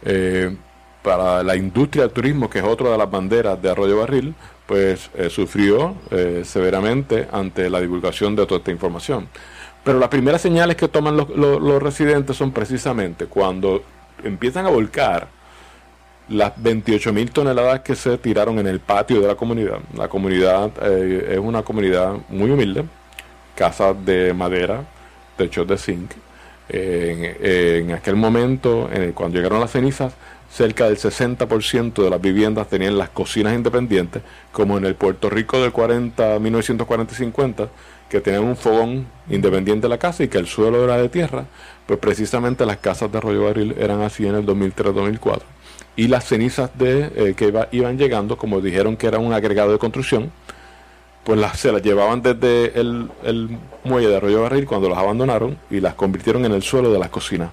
[0.04, 0.56] Eh,
[1.02, 4.36] para la industria del turismo, que es otra de las banderas de Arroyo Barril,
[4.66, 5.96] pues eh, sufrió
[6.44, 9.28] severamente ante la divulgación de toda esta información.
[9.84, 13.82] Pero las primeras señales que toman los residentes son precisamente cuando
[14.24, 15.30] empiezan a volcar
[16.30, 19.80] las 28 mil toneladas que se tiraron en el patio de la comunidad.
[19.96, 22.86] La comunidad eh, es una comunidad muy humilde,
[23.56, 24.84] casas de madera,
[25.40, 26.12] techos de zinc,
[26.72, 30.14] en, aquel momento, cuando llegaron las cenizas,
[30.52, 34.22] cerca del 60% de las viviendas tenían las cocinas independientes,
[34.52, 37.70] como en el Puerto Rico del 40, 1940 y 50,
[38.10, 41.46] que tenían un fogón independiente de la casa y que el suelo era de tierra,
[41.86, 45.42] pues precisamente las casas de Arroyo Barril eran así en el 2003-2004.
[45.96, 49.80] Y las cenizas de, eh, que iban llegando, como dijeron que era un agregado de
[49.80, 50.32] construcción,
[51.30, 55.80] pues se las llevaban desde el, el muelle de Arroyo Barril cuando las abandonaron y
[55.80, 57.52] las convirtieron en el suelo de las cocinas.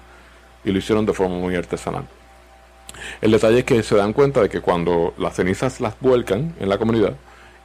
[0.65, 2.05] Y lo hicieron de forma muy artesanal.
[3.21, 6.69] El detalle es que se dan cuenta de que cuando las cenizas las vuelcan en
[6.69, 7.13] la comunidad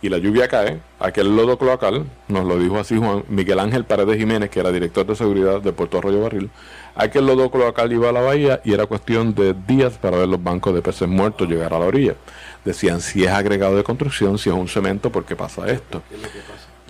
[0.03, 4.19] y la lluvia cae, aquel lodo cloacal, nos lo dijo así Juan Miguel Ángel Paredes
[4.19, 6.51] Jiménez, que era director de seguridad de Puerto Arroyo Barril,
[6.97, 10.43] aquel lodo cloacal iba a la bahía y era cuestión de días para ver los
[10.43, 12.17] bancos de peces muertos llegar a la orilla.
[12.65, 16.03] Decían si es agregado de construcción, si es un cemento, ¿por qué pasa esto?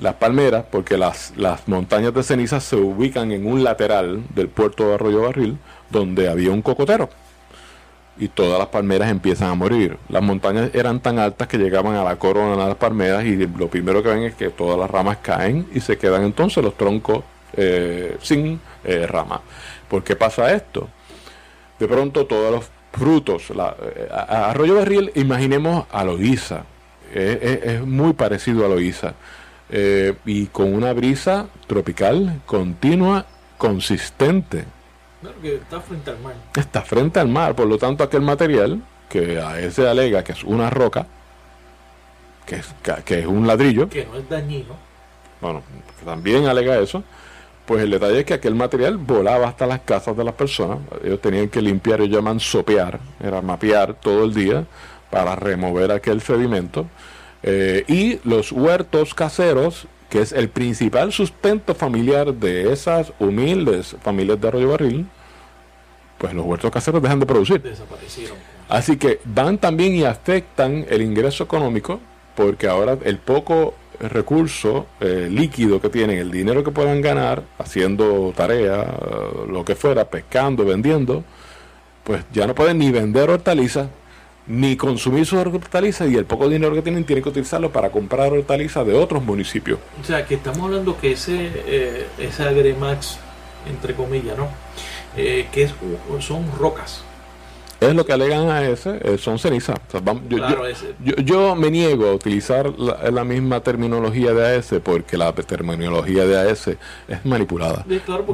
[0.01, 4.89] Las palmeras, porque las, las montañas de cenizas se ubican en un lateral del puerto
[4.89, 5.59] de Arroyo Barril,
[5.91, 7.11] donde había un cocotero
[8.19, 9.97] y todas las palmeras empiezan a morir.
[10.09, 13.69] Las montañas eran tan altas que llegaban a la corona de las palmeras y lo
[13.69, 17.25] primero que ven es que todas las ramas caen y se quedan entonces los troncos
[17.55, 19.41] eh, sin eh, ramas.
[19.89, 20.89] ¿Por qué pasa esto?
[21.79, 26.65] De pronto todos los frutos, la, eh, Arroyo Barril, imaginemos a Loíza,
[27.13, 29.15] es, muy parecido a Loíza,
[30.25, 33.27] y con una brisa tropical continua,
[33.59, 34.65] consistente
[35.45, 36.35] está frente al mar.
[36.55, 40.33] Está frente al mar, por lo tanto aquel material que a él se alega que
[40.33, 41.07] es una roca,
[42.47, 43.89] que es, que es un ladrillo.
[43.89, 44.75] Que no es dañino.
[45.41, 45.63] Bueno,
[46.05, 47.03] también alega eso.
[47.67, 50.79] Pues el detalle es que aquel material volaba hasta las casas de las personas.
[51.05, 54.65] Ellos tenían que limpiar, ellos llaman sopear, era mapear todo el día
[55.11, 56.87] para remover aquel sedimento.
[57.43, 64.39] Eh, y los huertos caseros que es el principal sustento familiar de esas humildes familias
[64.39, 65.07] de Arroyo Barril,
[66.19, 67.63] pues los huertos caseros dejan de producir.
[67.63, 68.37] Desaparecieron.
[68.69, 71.99] Así que van también y afectan el ingreso económico,
[72.37, 78.35] porque ahora el poco recurso eh, líquido que tienen, el dinero que puedan ganar haciendo
[78.37, 78.95] tarea,
[79.49, 81.25] lo que fuera, pescando, vendiendo,
[82.05, 83.89] pues ya no pueden ni vender hortalizas
[84.47, 88.33] ni consumir sus hortalizas y el poco dinero que tienen tienen que utilizarlo para comprar
[88.33, 89.79] hortalizas de otros municipios.
[90.01, 93.19] O sea, que estamos hablando que ese, eh, ese agremax,
[93.71, 94.49] entre comillas, ¿no?
[95.17, 95.69] Eh, que
[96.21, 97.05] son rocas
[97.89, 99.79] es lo que alegan a ese, eh, son cenizas.
[101.25, 106.69] yo, me niego a utilizar la, misma terminología de AS porque la terminología de AS
[106.69, 107.85] es manipulada.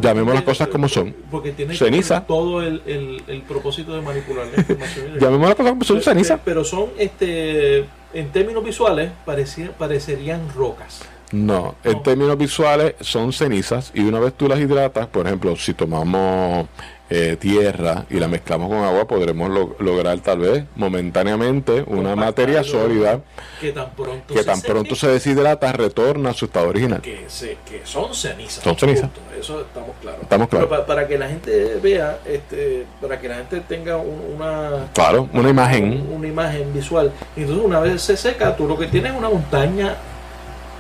[0.00, 1.14] Llamemos las cosas como son.
[1.30, 2.26] Porque tiene ceniza.
[2.26, 2.82] todo el,
[3.26, 5.06] el, propósito de manipular la información.
[5.20, 6.38] Llamemos las cosas como son ceniza.
[6.44, 11.02] Pero son, este en términos visuales, parecerían rocas.
[11.30, 15.74] No, en términos visuales son cenizas y una vez tú las hidratas, por ejemplo, si
[15.74, 16.66] tomamos
[17.10, 23.20] eh, tierra y la mezclamos con agua, podremos lograr tal vez momentáneamente una materia sólida
[23.60, 27.00] que tan pronto, que se, tan pronto se deshidrata, retorna a su estado original.
[27.00, 27.26] Que,
[27.64, 28.62] que son cenizas.
[28.62, 29.10] Son cenizas.
[29.38, 30.22] Eso estamos claros.
[30.22, 30.84] Estamos claros.
[30.86, 36.06] para, que la gente vea, este, para que la gente tenga una, claro, una imagen.
[36.12, 37.12] Una imagen visual.
[37.36, 39.96] Entonces una vez se seca, tú lo que tienes es una montaña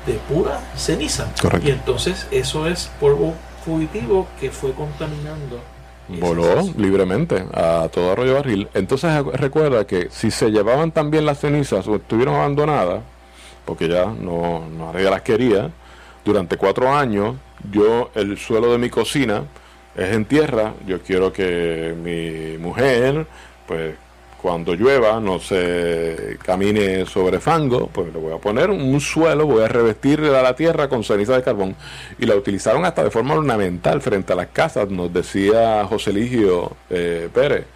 [0.06, 1.32] de pura ceniza.
[1.40, 1.68] Correcto.
[1.68, 5.60] Y entonces eso es polvo fugitivo que fue contaminando.
[6.08, 8.68] Voló libremente a todo Arroyo Barril.
[8.74, 13.02] Entonces recuerda que si se llevaban también las cenizas o estuvieron abandonadas,
[13.64, 15.70] porque ya no, no nadie las quería,
[16.24, 17.36] durante cuatro años
[17.70, 19.44] yo el suelo de mi cocina
[19.96, 23.26] es en tierra, yo quiero que mi mujer
[23.66, 23.94] pues
[24.48, 29.62] cuando llueva no se camine sobre fango, pues le voy a poner un suelo, voy
[29.62, 31.76] a revestir la tierra con ceniza de carbón.
[32.18, 36.78] Y la utilizaron hasta de forma ornamental frente a las casas, nos decía José Ligio
[36.88, 37.66] eh, Pérez,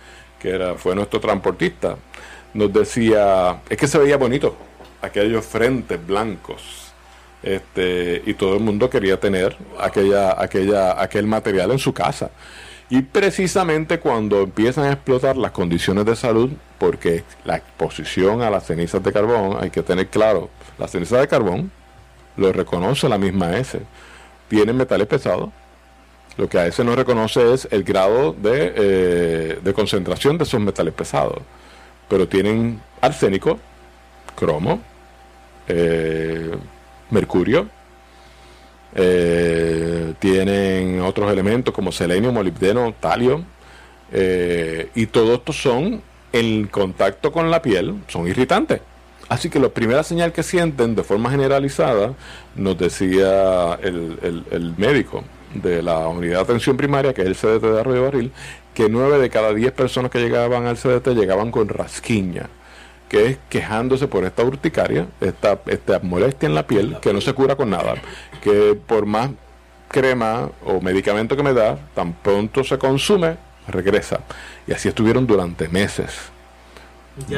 [0.40, 1.98] que era, fue nuestro transportista.
[2.54, 4.56] Nos decía, es que se veía bonito,
[5.02, 6.90] aquellos frentes blancos.
[7.42, 12.30] Este, y todo el mundo quería tener aquella, aquella, aquel material en su casa.
[12.92, 18.66] Y precisamente cuando empiezan a explotar las condiciones de salud, porque la exposición a las
[18.66, 21.72] cenizas de carbón, hay que tener claro, la ceniza de carbón
[22.36, 23.80] lo reconoce la misma S.
[24.46, 25.48] Tienen metales pesados.
[26.36, 30.60] Lo que a ese no reconoce es el grado de, eh, de concentración de esos
[30.60, 31.40] metales pesados.
[32.10, 33.58] Pero tienen arsénico,
[34.36, 34.82] cromo,
[35.66, 36.54] eh,
[37.08, 37.70] mercurio,
[38.94, 43.44] eh, tienen otros elementos como selenio, molibdeno, talio,
[44.12, 48.80] eh, y todos estos son en contacto con la piel, son irritantes.
[49.28, 52.14] Así que la primera señal que sienten de forma generalizada,
[52.54, 55.24] nos decía el, médico,
[55.54, 58.32] de la unidad de atención primaria, que es el CDT de Arroyo Barril,
[58.74, 62.48] que nueve de cada diez personas que llegaban al CDT llegaban con rasquiña,
[63.12, 67.34] que es quejándose por esta urticaria, esta, esta molestia en la piel, que no se
[67.34, 67.96] cura con nada,
[68.40, 69.28] que por más
[69.88, 73.36] crema o medicamento que me da, tan pronto se consume,
[73.68, 74.20] regresa.
[74.66, 76.30] Y así estuvieron durante meses.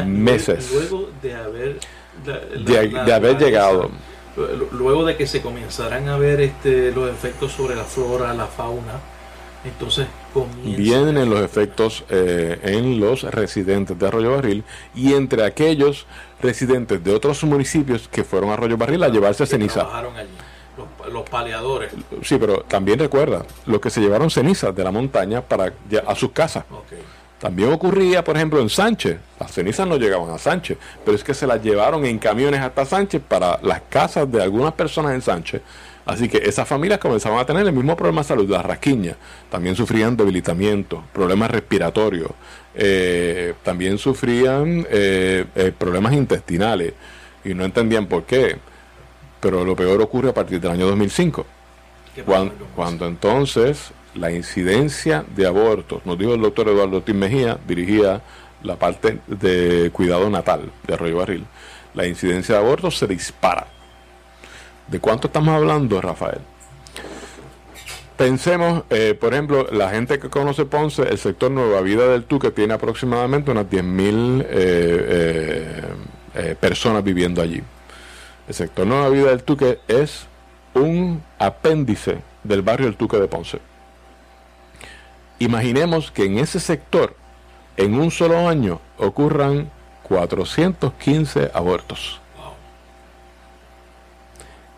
[0.07, 0.70] meses.
[0.72, 1.81] Luego de haber,
[2.25, 3.91] de, haber llegado.
[4.70, 9.01] Luego de que se comenzaran a ver este, los efectos sobre la flora, la fauna,
[9.65, 10.07] entonces
[10.65, 16.07] vienen los efectos eh, en los residentes de Arroyo Barril y entre aquellos
[16.43, 19.87] residentes de otros municipios que fueron a Arroyo Barril a llevarse ceniza
[21.11, 21.93] los, paleadores.
[22.23, 25.73] Sí, pero también recuerda, los que se llevaron cenizas de la montaña para
[26.07, 26.65] a sus casas.
[27.39, 29.19] También ocurría, por ejemplo, en Sánchez.
[29.39, 32.85] Las cenizas no llegaban a Sánchez, pero es que se las llevaron en camiones hasta
[32.85, 35.62] Sánchez para las casas de algunas personas en Sánchez.
[36.07, 39.16] Así que esas familias comenzaban a tener el mismo problema de salud, la rasquiña.
[39.50, 42.30] También sufrían debilitamiento, problemas respiratorios.
[42.74, 46.92] Eh, también sufrían eh, eh, problemas intestinales
[47.44, 48.59] y no entendían por qué
[49.44, 51.44] pero lo peor ocurre a partir del año 2005,
[52.74, 58.22] cuando, entonces la incidencia de abortos, nos dijo el doctor Eduardo Tim Mejía, dirigía
[58.62, 61.44] la parte de cuidado natal de Arroyo Barril,
[61.92, 63.66] la incidencia de abortos se dispara.
[64.89, 66.41] ¿De cuánto estamos hablando, Rafael?
[68.16, 72.53] Pensemos, eh, por ejemplo, la gente que conoce Ponce, el sector Nueva Vida del Tuque
[72.53, 75.82] tiene aproximadamente unas 10.000 eh,
[76.35, 77.61] eh, personas viviendo allí.
[78.47, 80.26] El sector Nueva Vida del Tuque es
[80.74, 83.59] un apéndice del barrio del Tuque de Ponce.
[85.41, 87.16] Imaginemos que en ese sector,
[87.76, 89.70] en un solo año, ocurran
[90.05, 92.20] 415 abortos.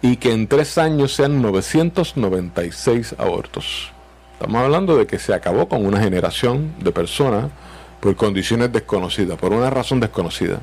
[0.07, 3.91] Y que en tres años sean 996 abortos.
[4.35, 7.51] Estamos hablando de que se acabó con una generación de personas
[7.99, 10.61] por condiciones desconocidas, por una razón desconocida.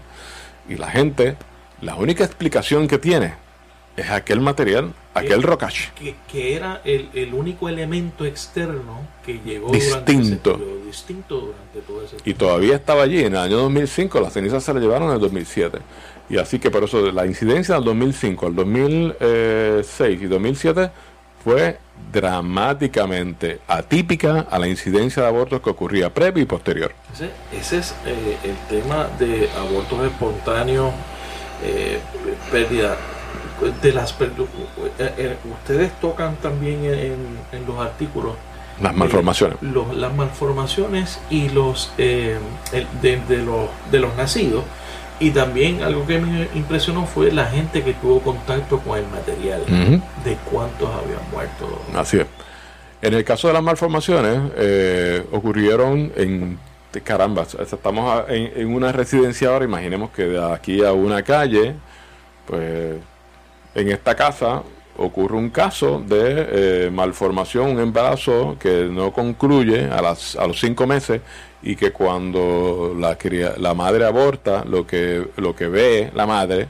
[0.69, 1.35] Y la gente
[1.81, 3.33] la única explicación que tiene
[3.97, 5.91] es aquel material, aquel rocache.
[6.31, 10.53] Que, era el, único elemento externo que llegó distinto.
[10.53, 12.29] Durante distinto durante todo ese tiempo.
[12.29, 13.19] Y todavía estaba allí.
[13.19, 15.79] En el año 2005 las cenizas se le llevaron en el 2007.
[16.29, 20.91] Y así que por eso la incidencia del 2005 al 2006 y 2007
[21.43, 21.77] fue
[22.11, 26.93] dramáticamente atípica a la incidencia de abortos que ocurría previo y posterior.
[27.51, 30.93] Ese, es eh, el tema de abortos espontáneos
[31.63, 31.99] eh,
[32.51, 32.97] pérdida
[33.81, 34.25] de las eh,
[34.99, 38.35] eh, ustedes tocan también en, los artículos
[38.81, 42.39] las malformaciones las malformaciones y los, de,
[43.45, 44.65] los de los nacidos
[45.23, 49.63] y también algo que me impresionó fue la gente que tuvo contacto con el material
[49.65, 51.81] de cuántos habían muerto.
[51.95, 52.27] Así es.
[53.01, 54.51] En el caso de las malformaciones
[55.31, 56.59] ocurrieron en
[57.05, 61.73] caramba, estamos en, una residencia ahora, imaginemos que de aquí a una calle,
[62.45, 62.97] pues
[63.75, 64.61] en esta casa
[64.97, 70.59] ocurre un caso de eh, malformación, un embarazo que no concluye a, las, a los
[70.59, 71.21] cinco meses
[71.61, 73.17] y que cuando la,
[73.57, 76.67] la madre aborta, lo que, lo que ve la madre,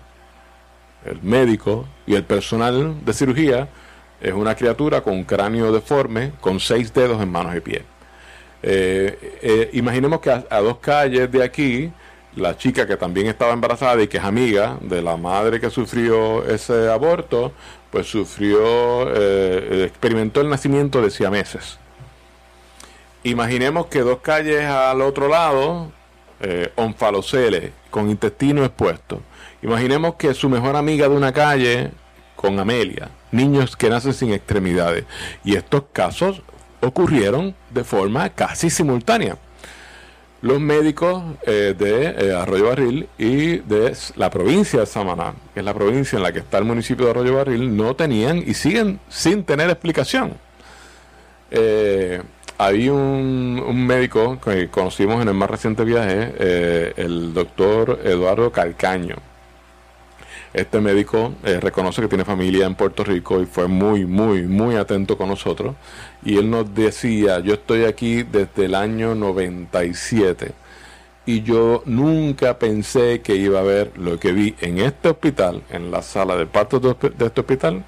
[1.06, 3.68] el médico y el personal de cirugía,
[4.22, 7.82] es una criatura con un cráneo deforme, con seis dedos en manos y pies.
[8.62, 11.92] Eh, eh, imaginemos que a, dos calles de aquí,
[12.36, 16.44] la chica que también estaba embarazada y que es amiga de la madre que sufrió
[16.46, 17.52] ese aborto,
[17.92, 21.78] pues sufrió, eh, experimentó el nacimiento de siameses.
[23.24, 25.92] Imaginemos que dos calles al otro lado,
[26.42, 26.72] eh,
[27.90, 29.22] con intestino expuesto.
[29.62, 31.92] Imaginemos que su mejor amiga de una calle,
[32.36, 35.06] con Amelia, niños que nacen sin extremidades.
[35.46, 36.42] Y estos casos
[36.82, 39.38] ocurrieron de forma casi simultánea.
[40.44, 45.66] Los médicos eh, de eh, Arroyo Barril y de la provincia de Samaná, que es
[45.66, 49.00] la provincia en la que está el municipio de Arroyo Barril, no tenían y siguen
[49.08, 50.34] sin tener explicación.
[51.50, 52.22] Eh,
[52.58, 56.34] hay un, un, médico que conocimos en el más reciente viaje,
[56.98, 59.16] el doctor Eduardo Calcaño,
[60.54, 64.76] este médico eh, reconoce que tiene familia en Puerto Rico y fue muy, muy, muy
[64.76, 65.76] atento con nosotros.
[66.24, 70.52] Y él nos decía, yo estoy aquí desde el año 97
[71.26, 75.90] y yo nunca pensé que iba a ver lo que vi en este hospital, en
[75.90, 76.92] la sala de parto de
[77.26, 77.84] este hospital,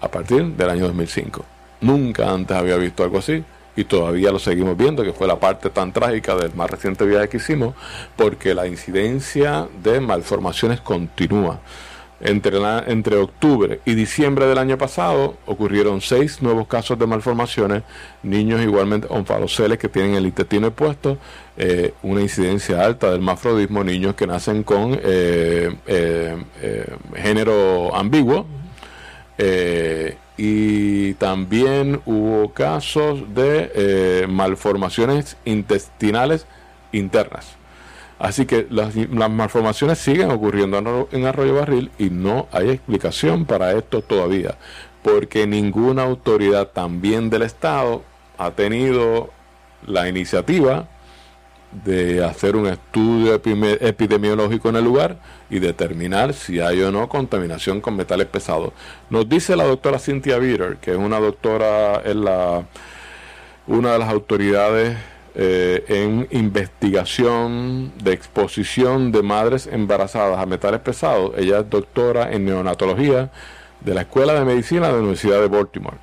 [0.00, 1.44] a partir del año 2005.
[1.80, 3.44] Nunca antes había visto algo así
[3.76, 7.28] y todavía lo seguimos viendo, que fue la parte tan trágica del más reciente viaje
[7.28, 7.74] que hicimos,
[8.16, 11.60] porque la incidencia de malformaciones continúa.
[12.18, 12.56] Entre,
[12.86, 17.82] entre octubre y diciembre del año pasado ocurrieron seis nuevos casos de malformaciones,
[18.22, 21.18] niños igualmente onfaloceles que tienen el intestino expuesto,
[21.58, 28.46] eh, una incidencia alta del mafrodismo, niños que nacen con eh, eh, género ambiguo,
[30.36, 36.46] y también hubo casos de malformaciones intestinales
[36.92, 37.56] internas.
[38.18, 44.00] Así que las, malformaciones siguen ocurriendo en Arroyo Barril y no hay explicación para esto
[44.00, 44.56] todavía,
[45.02, 48.02] porque ninguna autoridad también del Estado
[48.38, 49.30] ha tenido
[49.86, 50.88] la iniciativa
[51.84, 55.18] de hacer un estudio epidemiológico en el lugar
[55.50, 58.72] y determinar si hay o no contaminación con metales pesados.
[59.10, 62.64] Nos dice la doctora Cynthia Bitter, que es una doctora en la
[63.66, 64.96] una de las autoridades
[65.34, 71.32] eh, en investigación de exposición de madres embarazadas a metales pesados.
[71.36, 73.30] Ella es doctora en neonatología
[73.80, 75.98] de la Escuela de Medicina de la Universidad de Baltimore.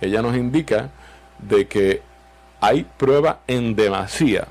[0.00, 0.90] Ella nos indica
[1.38, 2.02] de que
[2.60, 4.48] hay prueba en demasía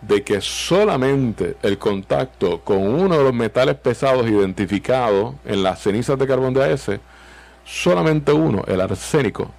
[0.00, 6.18] de que solamente el contacto con uno de los metales pesados identificados en las cenizas
[6.18, 6.90] de carbón de AS,
[7.64, 9.50] solamente uno, el arsénico,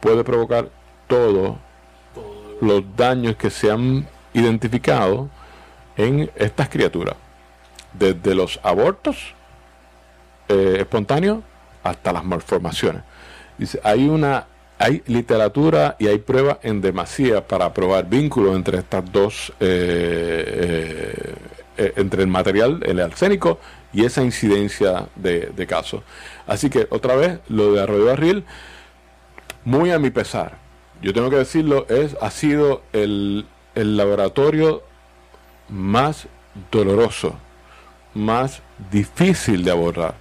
[0.00, 0.68] puede provocar
[1.06, 1.58] todo
[2.60, 5.28] los daños que se han identificado
[5.96, 7.16] en estas criaturas,
[7.92, 9.34] desde los abortos
[10.48, 11.40] eh, espontáneos
[11.82, 13.02] hasta las malformaciones.
[13.56, 14.46] Dice, hay una
[14.78, 21.34] hay literatura y hay pruebas en demasía para probar vínculos entre estas dos, eh,
[21.78, 23.58] eh, entre el material, el arsénico
[23.92, 26.02] y esa incidencia de, de casos.
[26.46, 28.44] Así que otra vez, lo de Arroyo Barril,
[29.64, 30.58] muy a mi pesar,
[31.02, 34.82] yo tengo que decirlo, es, ha sido el, el laboratorio
[35.68, 36.28] más
[36.70, 37.36] doloroso,
[38.14, 40.14] más difícil de abordar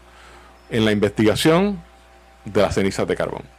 [0.70, 1.82] en la investigación
[2.46, 3.55] de las cenizas de carbón.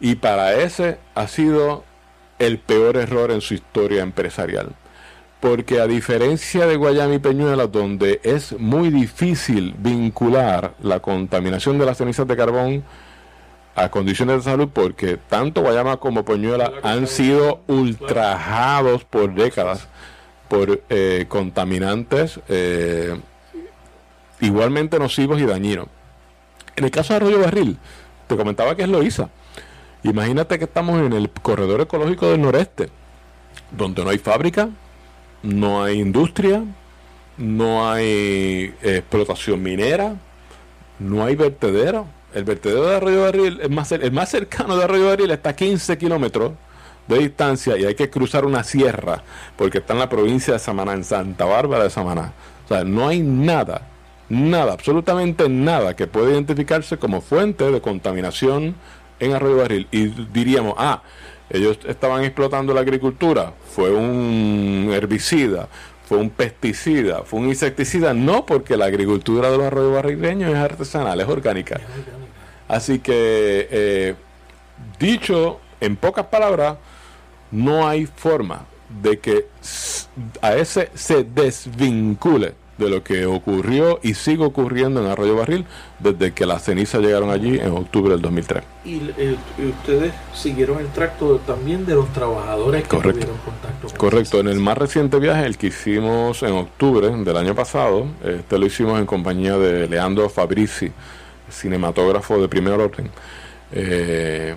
[0.00, 1.84] Y para ese ha sido
[2.38, 4.70] el peor error en su historia empresarial.
[5.40, 11.86] Porque a diferencia de Guayama y Peñuelas, donde es muy difícil vincular la contaminación de
[11.86, 12.84] las cenizas de carbón
[13.74, 19.88] a condiciones de salud porque tanto Guayama como Peñuela han sido ultrajados por décadas
[20.48, 23.18] por eh, contaminantes eh,
[24.40, 25.88] igualmente nocivos y dañinos.
[26.76, 27.78] En el caso de Arroyo Barril,
[28.26, 29.28] te comentaba que es Loíza.
[30.04, 32.90] Imagínate que estamos en el corredor ecológico del noreste,
[33.70, 34.68] donde no hay fábrica,
[35.42, 36.62] no hay industria,
[37.36, 40.14] no hay explotación minera,
[40.98, 45.06] no hay vertedero el vertedero de Arroyo Barril, es más, el más cercano de Arroyo
[45.06, 46.52] Barril está a 15 kilómetros
[47.06, 49.22] de distancia y hay que cruzar una sierra
[49.56, 52.32] porque está en la provincia de Samaná, en Santa Bárbara de Samaná.
[52.64, 53.82] O sea, no hay nada,
[54.28, 58.74] nada, absolutamente nada que pueda identificarse como fuente de contaminación
[59.20, 59.88] en Arroyo Barril.
[59.90, 61.02] Y diríamos, ah,
[61.50, 65.68] ellos estaban explotando la agricultura, fue un herbicida,
[66.06, 70.56] fue un pesticida, fue un insecticida, no porque la agricultura de los arroyos barrileños es
[70.56, 71.80] artesanal, es orgánica.
[72.68, 74.14] Así que, eh,
[74.98, 76.76] dicho en pocas palabras,
[77.50, 78.64] no hay forma
[79.02, 79.46] de que
[80.40, 85.64] a ese se desvincule de lo que ocurrió y sigue ocurriendo en Arroyo Barril
[85.98, 88.62] desde que las cenizas llegaron allí en octubre del 2003.
[88.84, 93.20] Y, eh, ustedes siguieron el tracto también de los trabajadores que Correcto.
[93.20, 97.36] tuvieron contacto con Correcto, en el más reciente viaje, el que hicimos en octubre del
[97.36, 100.90] año pasado, este lo hicimos en compañía de Leandro Fabrici,
[101.50, 103.10] cinematógrafo de primer orden.
[103.72, 104.54] Eh,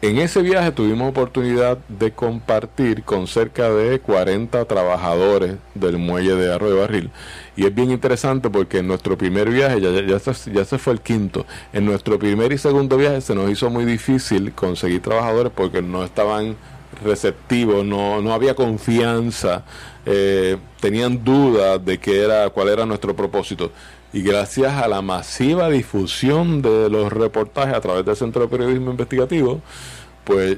[0.00, 6.52] en ese viaje tuvimos oportunidad de compartir con cerca de 40 trabajadores del muelle de
[6.52, 7.10] Arroyo Barril.
[7.56, 10.92] Y es bien interesante porque en nuestro primer viaje, ya, ya, se, ya se fue
[10.92, 15.52] el quinto, en nuestro primer y segundo viaje se nos hizo muy difícil conseguir trabajadores
[15.52, 16.56] porque no estaban
[17.04, 19.64] receptivos, no, no había confianza,
[20.06, 23.72] eh, tenían dudas de qué era, cuál era nuestro propósito
[24.12, 28.90] y gracias a la masiva difusión de los reportajes a través del Centro de Periodismo
[28.90, 29.60] Investigativo,
[30.24, 30.56] pues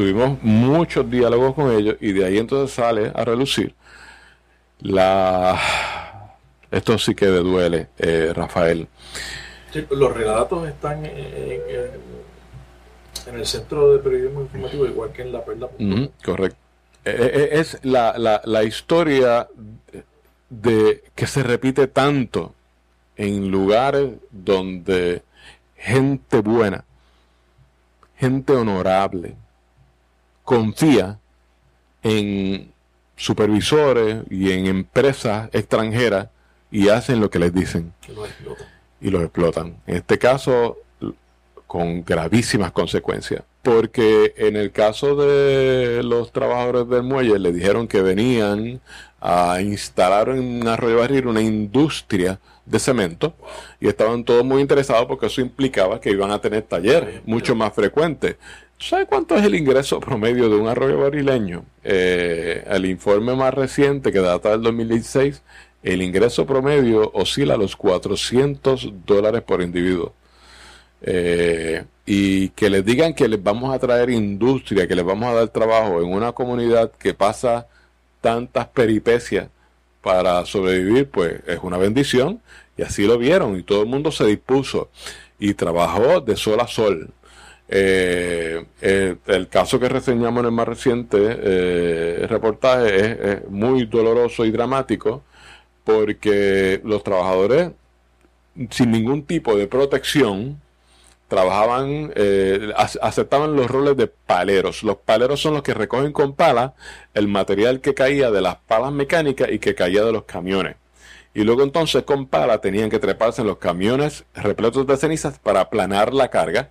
[0.00, 3.74] tuvimos muchos diálogos con ellos y de ahí entonces sale a relucir
[4.78, 5.60] la...
[6.70, 8.88] Esto sí que me duele, eh, Rafael.
[9.90, 11.60] los relatos están en,
[13.34, 15.68] el centro de periodismo informativo, igual que en la perla.
[16.24, 16.56] correcto.
[17.04, 19.48] es la, la, la historia
[20.48, 22.54] de que se repite tanto
[23.18, 25.20] en lugares donde
[25.76, 26.86] gente buena,
[28.16, 29.36] gente honorable,
[30.50, 31.20] confía
[32.02, 32.72] en
[33.14, 36.26] supervisores y en empresas extranjeras
[36.72, 37.92] y hacen lo que les dicen.
[39.00, 39.76] Y los explotan.
[39.86, 40.76] En este caso,
[41.68, 43.44] con gravísimas consecuencias.
[43.62, 48.80] Porque en el caso de los trabajadores del muelle, le dijeron que venían
[49.20, 53.34] a instalar en Arroyo Barril una industria de cemento
[53.78, 57.72] y estaban todos muy interesados porque eso implicaba que iban a tener talleres mucho más
[57.72, 58.36] frecuentes.
[58.80, 61.64] ¿Sabe cuánto es el ingreso promedio de un arroyo barileño?
[61.84, 65.42] Eh, el informe más reciente que data del 2016,
[65.82, 70.14] el ingreso promedio oscila a los 400 dólares por individuo.
[71.02, 75.34] Eh, y que les digan que les vamos a traer industria, que les vamos a
[75.34, 77.68] dar trabajo en una comunidad que pasa
[78.22, 79.48] tantas peripecias
[80.00, 82.40] para sobrevivir, pues es una bendición.
[82.78, 84.88] Y así lo vieron y todo el mundo se dispuso
[85.38, 87.10] y trabajó de sol a sol.
[87.72, 94.44] Eh, eh, el caso que reseñamos en el más reciente eh, reportaje es, muy doloroso
[94.44, 95.22] y dramático
[95.84, 97.70] porque los trabajadores
[98.70, 100.60] sin ningún tipo de protección
[101.28, 102.12] trabajaban,
[103.00, 104.82] aceptaban los roles de paleros.
[104.82, 106.74] Los paleros son los que recogen con pala
[107.14, 110.76] el material que caía de las palas mecánicas y que caía de los camiones.
[111.34, 115.60] Y luego entonces con pala tenían que treparse en los camiones repletos de cenizas para
[115.60, 116.70] aplanar la carga,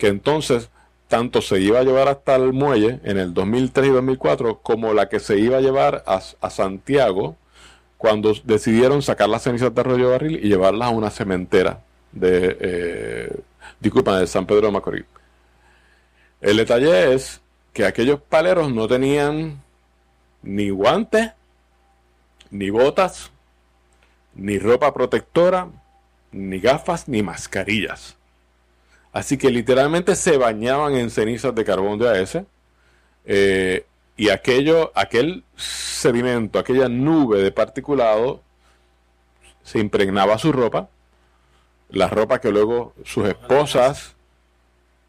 [0.00, 0.70] que entonces
[1.08, 5.10] tanto se iba a llevar hasta el muelle en el 2003 y 2004 como la
[5.10, 7.36] que se iba a llevar a, Santiago
[7.98, 11.80] cuando decidieron sacar las cenizas de Arroyo Barril y llevarlas a una cementera
[12.12, 13.40] de, eh,
[13.80, 15.04] de San Pedro de Macorís.
[16.40, 17.42] El detalle es
[17.74, 19.60] que aquellos paleros no tenían
[20.42, 21.32] ni guantes,
[22.50, 23.30] ni botas,
[24.34, 25.68] ni ropa protectora,
[26.32, 28.16] ni gafas, ni mascarillas.
[29.12, 32.38] Así que literalmente se bañaban en cenizas de carbón de AS.
[33.24, 33.84] Eh,
[34.16, 38.42] y aquello, aquel sedimento, aquella nube de particulado,
[39.62, 40.88] se impregnaba su ropa
[41.92, 44.14] la ropa que luego sus esposas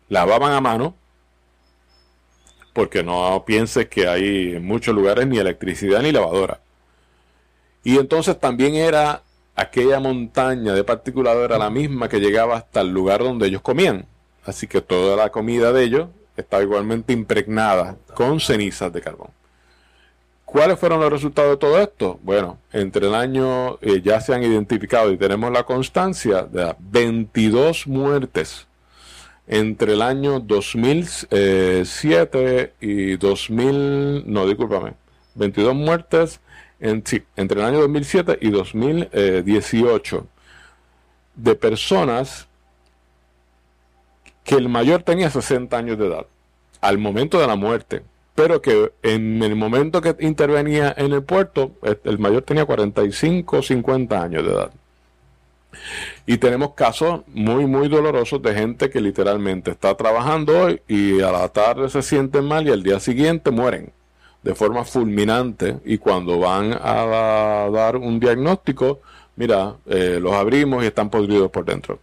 [0.09, 0.95] lavaban a mano,
[2.73, 6.59] porque no piense que hay en muchos lugares ni electricidad ni lavadora.
[7.83, 9.23] Y entonces también era
[9.61, 14.05] aquella montaña de particulado era la misma que llegaba hasta el lugar donde ellos comían.
[14.45, 19.29] Así que toda la comida de ellos estaba igualmente impregnada con cenizas de carbón.
[20.45, 22.19] ¿Cuáles fueron los resultados de todo esto?
[22.23, 27.87] Bueno, entre el año eh, ya se han identificado y tenemos la constancia de 22
[27.87, 28.67] muertes
[29.47, 34.93] entre el año 2007 y 2000, no, discúlpame,
[35.35, 36.41] 22 muertes
[36.81, 40.27] entre el año 2007 y 2018
[41.35, 42.47] de personas
[44.43, 46.25] que el mayor tenía 60 años de edad
[46.81, 48.03] al momento de la muerte
[48.35, 51.73] pero que en el momento que intervenía en el puerto,
[52.03, 54.71] el mayor tenía 45 o 50 años de edad.
[56.25, 61.31] Y tenemos casos muy, muy dolorosos de gente que literalmente está trabajando hoy y a
[61.31, 63.91] la tarde se sienten mal y al día siguiente mueren
[64.43, 69.01] de forma fulminante y cuando van a dar un diagnóstico,
[69.35, 71.99] mira, eh, los abrimos y están podridos por dentro.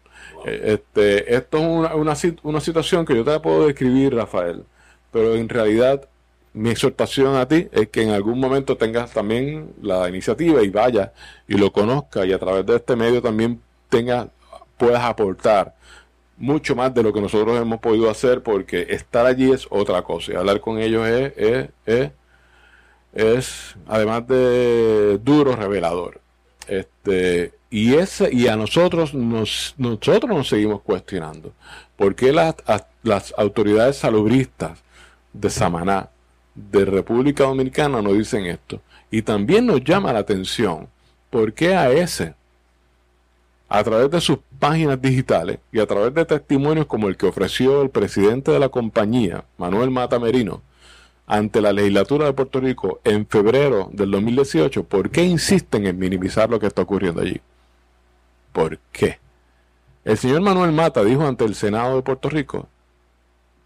[0.46, 4.64] Eh, este, esto es una, una, una situación que yo te puedo describir, Rafael,
[5.10, 6.08] pero en realidad
[6.52, 11.12] mi exhortación a ti es que en algún momento tengas también la iniciativa y vaya
[11.46, 14.28] y lo conozca y a través de este medio también tenga,
[14.76, 15.74] puedas aportar
[16.36, 20.32] mucho más de lo que nosotros hemos podido hacer porque estar allí es otra cosa
[20.32, 22.10] y hablar con ellos es, es, es,
[23.18, 26.20] es además de duro, revelador.
[26.66, 31.52] Este, y, ese, y a nosotros nos, nosotros nos seguimos cuestionando.
[31.96, 32.54] ¿Por qué las,
[33.02, 34.82] las autoridades salubristas
[35.32, 36.10] de Samaná
[36.70, 38.80] de República Dominicana nos dicen esto.
[39.10, 40.88] Y también nos llama la atención
[41.30, 42.34] por qué a ese,
[43.68, 47.82] a través de sus páginas digitales y a través de testimonios como el que ofreció
[47.82, 50.62] el presidente de la compañía, Manuel Mata Merino,
[51.28, 56.48] ante la legislatura de Puerto Rico en febrero del 2018, ¿por qué insisten en minimizar
[56.48, 57.38] lo que está ocurriendo allí?
[58.50, 59.18] ¿Por qué?
[60.06, 62.66] El señor Manuel Mata dijo ante el Senado de Puerto Rico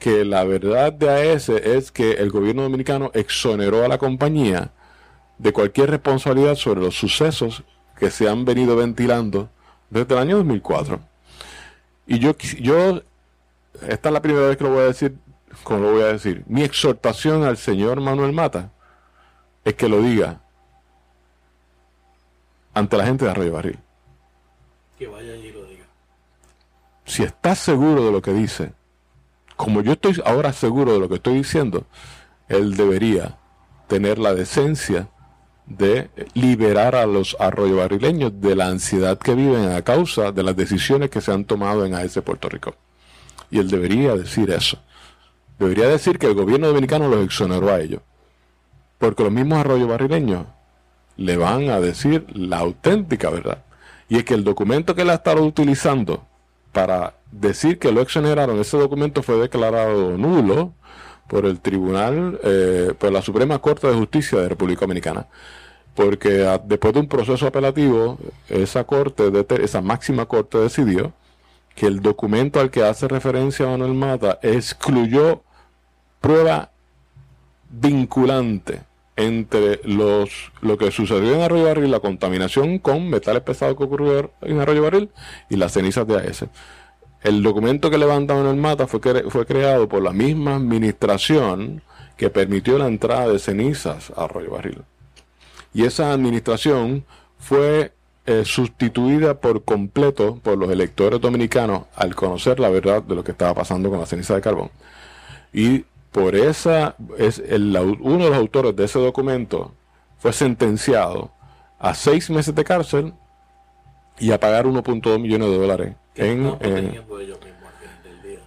[0.01, 4.73] que la verdad de AES es que el gobierno dominicano exoneró a la compañía
[5.39, 7.63] de cualquier responsabilidad sobre los sucesos
[7.97, 9.49] que se han venido ventilando
[9.89, 10.99] desde el año 2004.
[12.09, 13.03] Y yo, yo
[13.89, 15.15] esta es la primera vez que lo voy a decir
[15.63, 18.73] como lo voy a decir, mi exhortación al señor Manuel Mata
[19.65, 20.41] es que lo diga
[22.75, 23.79] ante la gente de Arroyo Barril.
[24.99, 25.85] Que vaya y lo diga.
[27.05, 28.73] Si estás seguro de lo que dice,
[29.57, 31.87] como yo estoy ahora seguro de lo que estoy diciendo,
[32.49, 33.39] él debería
[33.87, 35.09] tener la decencia
[35.67, 41.11] de liberar a los arroyobarrileños de la ansiedad que viven a causa de las decisiones
[41.11, 42.75] que se han tomado en AES Puerto Rico.
[43.51, 44.79] Y él debería decir eso.
[45.63, 48.01] Debería decir que el gobierno dominicano los exoneró a ellos.
[48.99, 50.47] Porque los mismos arroyobarrileños
[51.17, 53.59] le van a decir la auténtica verdad.
[54.09, 56.27] Y es que el documento que él ha estado utilizando
[56.73, 60.73] para decir que lo exoneraron, ese documento fue declarado nulo
[61.29, 65.29] por el Tribunal, eh, por la Suprema Corte de Justicia de República Dominicana.
[65.95, 69.31] Porque después de un proceso apelativo, esa corte,
[69.63, 71.13] esa máxima corte decidió
[71.77, 75.45] que el documento al que hace referencia Manuel Mata excluyó
[76.23, 76.71] prueba
[77.69, 78.81] vinculante
[79.17, 80.31] entre los
[80.63, 84.83] lo que sucedió en Arroyo Barril, la contaminación con metales pesados que ocurrió en Arroyo
[84.83, 85.11] Barril
[85.51, 86.47] y las cenizas de AES.
[87.23, 91.83] El documento que levanta Manuel Mata fue, fue creado por la misma administración
[92.17, 94.83] que permitió la entrada de cenizas a Arroyo Barril.
[95.75, 97.05] Y esa administración
[97.39, 97.93] fue
[98.25, 103.33] eh, sustituida por completo por los electores dominicanos al conocer la verdad de lo que
[103.33, 104.71] estaba pasando con la ceniza de carbón.
[105.53, 109.73] Y por esa, es el, uno de los autores de ese documento
[110.19, 111.33] fue sentenciado
[111.79, 113.15] a seis meses de cárcel
[114.19, 115.95] y a pagar 1.2 millones de dólares.
[116.15, 116.57] En,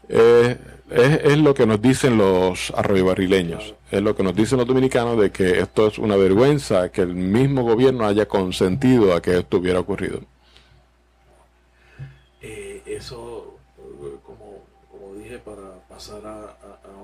[0.08, 0.58] eh,
[0.90, 5.32] es, lo que nos dicen los arroyobarrileños, es lo que nos dicen los dominicanos de
[5.32, 9.80] que esto es una vergüenza que el mismo gobierno haya consentido a que esto hubiera
[9.80, 10.22] ocurrido.
[12.42, 13.58] Eh, eso,
[14.24, 16.56] como, como dije, para pasar a,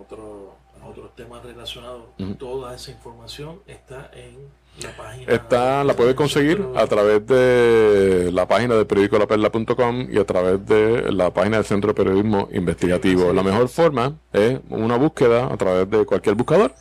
[0.01, 0.55] otro,
[0.87, 2.03] otros temas relacionados,
[2.37, 4.49] toda esa información está en
[4.81, 5.31] la página.
[5.31, 11.11] Está, la puedes conseguir a través de la página de periodicolaperla.com y a través de
[11.11, 13.33] la página del Centro de Periodismo Investigativo.
[13.33, 16.73] La mejor forma es una búsqueda a través de cualquier buscador.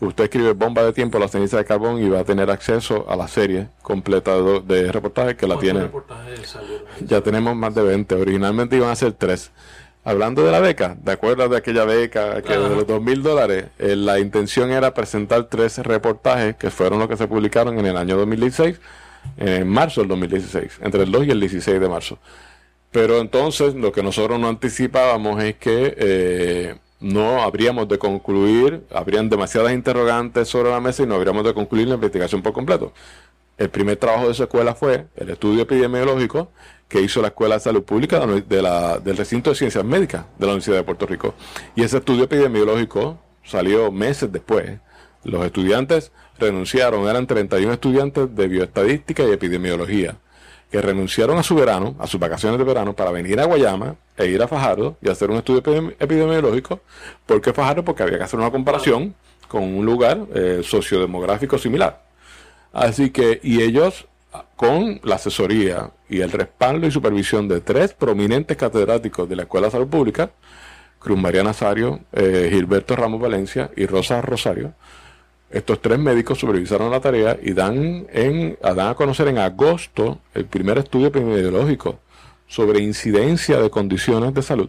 [0.00, 3.16] Usted escribe bomba de tiempo, la ceniza de carbón y va a tener acceso a
[3.16, 5.90] la serie completa de, reportajes que la tiene.
[7.00, 8.14] Ya tenemos más de 20.
[8.14, 9.50] Originalmente iban a ser 3.
[10.08, 13.66] Hablando de la beca, ¿de acuerdo de aquella beca que de los dos mil dólares?
[13.78, 17.94] Eh, la intención era presentar tres reportajes que fueron los que se publicaron en el
[17.94, 18.80] año 2016,
[19.36, 22.18] en marzo del 2016, entre el 2 y el 16 de marzo.
[22.90, 29.28] Pero entonces lo que nosotros no anticipábamos es que eh, no habríamos de concluir, habrían
[29.28, 32.94] demasiadas interrogantes sobre la mesa y no habríamos de concluir la investigación por completo.
[33.58, 36.52] El primer trabajo de esa escuela fue el estudio epidemiológico
[36.86, 40.76] que hizo la Escuela de Salud Pública del recinto de ciencias médicas de la Universidad
[40.76, 41.34] de Puerto Rico.
[41.74, 44.78] Y ese estudio epidemiológico salió meses después.
[45.24, 50.16] Los estudiantes renunciaron, eran 31 estudiantes de bioestadística y epidemiología,
[50.70, 54.26] que renunciaron a su verano, a sus vacaciones de verano, para venir a Guayama e
[54.26, 55.62] ir a Fajardo y hacer un estudio
[55.98, 56.80] epidemiológico.
[57.26, 57.84] ¿Por qué Fajardo?
[57.84, 59.16] Porque había que hacer una comparación
[59.48, 62.07] con un lugar eh, sociodemográfico similar.
[62.72, 64.06] Así que, y ellos
[64.56, 69.68] con la asesoría y el respaldo y supervisión de tres prominentes catedráticos de la Escuela
[69.68, 70.30] de Salud Pública,
[70.98, 74.74] Cruz María Nazario, eh, Gilberto Ramos Valencia y Rosa Rosario.
[75.50, 80.44] Estos tres médicos supervisaron la tarea y dan, en, dan a conocer en agosto el
[80.44, 82.00] primer estudio epidemiológico
[82.46, 84.68] sobre incidencia de condiciones de salud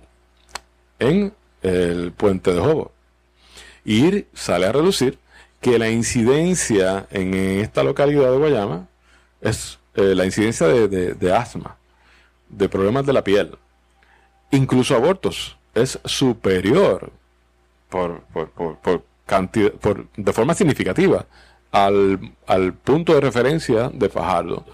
[1.00, 2.92] en el puente de Jobo.
[3.84, 5.18] Y sale a reducir
[5.62, 8.88] que la incidencia en esta localidad de Guayama
[9.42, 11.78] es eh, la incidencia de, asma,
[12.50, 13.58] de problemas de la piel,
[14.52, 17.12] incluso abortos, es superior
[17.90, 18.24] por,
[19.26, 19.72] cantidad,
[20.16, 21.26] de forma significativa
[21.72, 24.66] al, al, punto de referencia de Fajardo.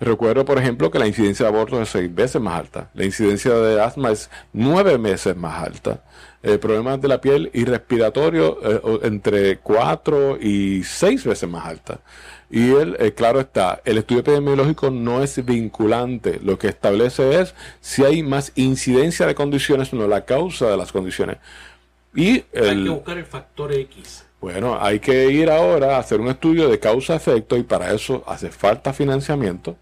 [0.00, 3.52] Recuerdo, por ejemplo, que la incidencia de abortos es seis veces más alta, la incidencia
[3.54, 6.04] de asma es nueve veces más alta,
[6.40, 11.98] eh, problemas de la piel y respiratorio eh, entre cuatro y seis veces más alta.
[12.48, 16.38] Y él, eh, claro está, el estudio epidemiológico no es vinculante.
[16.40, 20.92] Lo que establece es si hay más incidencia de condiciones, no la causa de las
[20.92, 21.38] condiciones.
[22.14, 24.24] Y hay que buscar el factor X.
[24.40, 28.50] Bueno, hay que ir ahora a hacer un estudio de causa-efecto y para eso hace
[28.50, 29.76] falta financiamiento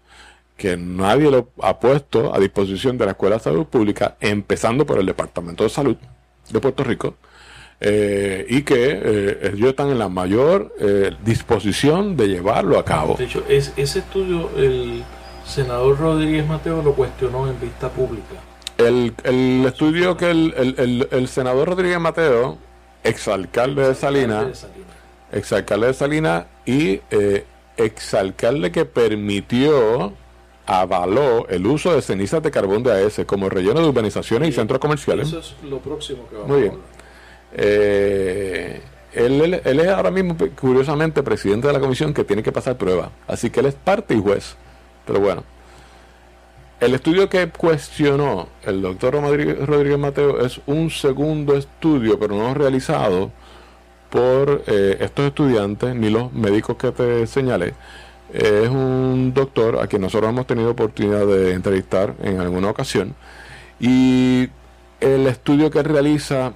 [0.57, 4.97] que nadie lo ha puesto a disposición de la Escuela de Salud Pública, empezando por
[4.97, 5.97] el Departamento de Salud
[6.51, 7.15] de Puerto Rico,
[7.79, 13.15] eh, y que eh, ellos están en la mayor eh, disposición de llevarlo a cabo.
[13.17, 15.03] De hecho, es, ese estudio el
[15.45, 18.35] senador Rodríguez Mateo lo cuestionó en vista pública.
[18.77, 22.57] El, el estudio que el, el, el, senador Rodríguez Mateo
[23.03, 24.67] exalcalde de Salinas,
[25.31, 27.45] exalcalde de Salinas y eh,
[27.77, 30.13] exalcalde que permitió,
[30.67, 34.79] avaló el uso de cenizas de carbón de AES como relleno de urbanizaciones y centros
[34.79, 35.29] comerciales.
[35.29, 36.73] Eso es lo próximo que vamos Muy bien.
[37.53, 38.81] Eh,
[39.13, 42.77] él, él- él es ahora mismo, curiosamente, presidente de la comisión que tiene que pasar
[42.77, 43.09] prueba.
[43.27, 44.55] Así que él es parte y juez.
[45.05, 45.43] Pero bueno.
[46.79, 52.53] El estudio que cuestionó el doctor Rodríguez, Rodríguez Mateo es un segundo estudio, pero no
[52.53, 53.31] realizado
[54.11, 57.73] por eh, estos estudiantes ni los médicos que te señalé.
[58.33, 63.15] Es un doctor a quien nosotros hemos tenido oportunidad de entrevistar en alguna ocasión.
[63.79, 64.49] Y
[64.99, 66.53] el estudio que realiza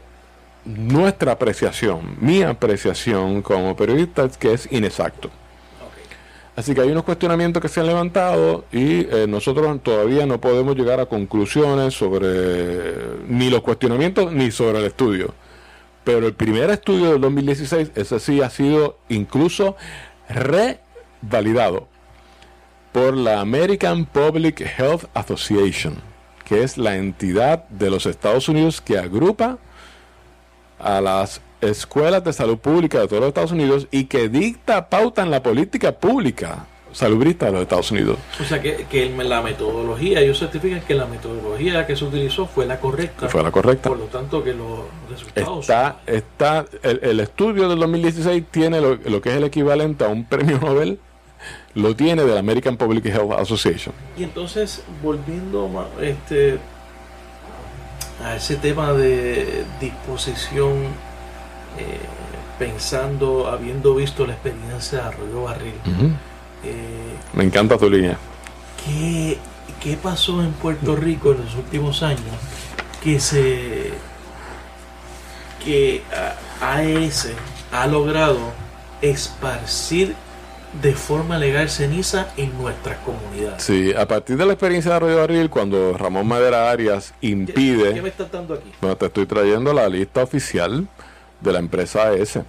[0.66, 5.30] nuestra apreciación, mi apreciación como periodista es que es inexacto.
[6.56, 10.76] Así que hay unos cuestionamientos que se han levantado y eh, nosotros todavía no podemos
[10.76, 12.94] llegar a conclusiones sobre
[13.28, 15.34] ni los cuestionamientos ni sobre el estudio.
[16.04, 19.78] Pero el primer estudio del 2016, ese sí ha sido incluso
[21.22, 21.88] revalidado
[22.92, 25.96] por la American Public Health Association,
[26.46, 29.58] que es la entidad de los Estados Unidos que agrupa
[30.80, 35.22] a las escuelas de salud pública de todos los Estados Unidos y que dicta pauta
[35.22, 38.18] en la política pública salubrista de los Estados Unidos.
[38.40, 42.66] O sea que, que la metodología, ellos certifican que la metodología que se utilizó fue
[42.66, 43.30] la correcta.
[43.30, 43.90] Fue la correcta.
[43.90, 45.62] Por lo tanto, que los resultados.
[45.62, 50.10] Está, está, el, el estudio del 2016 tiene lo, lo que es el equivalente a
[50.10, 51.00] un premio Nobel,
[51.76, 53.94] lo tiene de la American Public Health Association.
[54.18, 56.60] Y entonces, volviendo este,
[58.24, 60.72] a ese tema de disposición,
[61.78, 62.00] eh,
[62.60, 65.74] pensando, habiendo visto la experiencia de Arroyo Barril,
[66.64, 68.18] eh, Me encanta tu línea.
[68.86, 69.38] ¿qué,
[69.82, 72.36] qué pasó en Puerto Rico en los últimos años
[73.04, 73.94] que se
[75.64, 76.02] que
[76.60, 77.30] AES
[77.72, 78.40] ha logrado
[79.02, 80.16] esparcir
[80.82, 83.62] de forma legal ceniza en nuestras comunidades?
[83.64, 87.94] Sí, a partir de la experiencia de Arroyo Barril, cuando Ramón Madera Arias ¿Qué- impide...
[87.94, 88.72] ¿Qué me estás dando aquí?
[88.80, 90.88] Bueno, te estoy trayendo la lista oficial
[91.42, 92.40] de la empresa AES.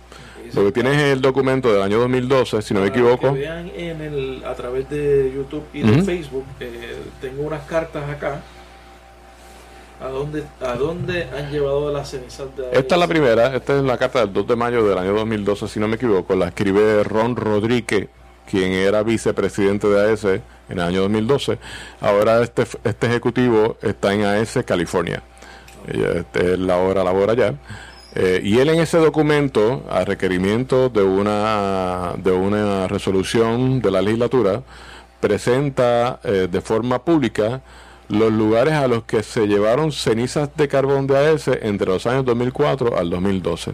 [0.55, 3.33] Lo que tienes es el documento del año 2012, si no me equivoco.
[3.33, 6.03] Que vean en el, a través de YouTube y de.
[6.03, 8.43] Facebook, eh, tengo unas cartas acá.
[10.03, 13.85] ¿A dónde, ¿A dónde han llevado las cenizas de Esta es la primera, esta es
[13.85, 16.35] la carta del 2 de mayo del año 2012, si no me equivoco.
[16.35, 18.09] La escribe Ron Rodríguez,
[18.51, 21.57] quien era vicepresidente de AES en el año 2012.
[22.01, 25.23] Ahora este, este ejecutivo está en AES, California.
[25.87, 27.55] Ella, este, él ahora labora allá.
[28.17, 34.03] Eh, y él en ese documento, a requerimiento de una, de una resolución de la
[34.03, 34.63] legislatura,
[35.21, 37.63] presenta eh, de forma pública
[38.13, 42.27] los lugares a los que se llevaron cenizas de carbón de AES entre los años
[42.27, 43.73] 2004 al 2012.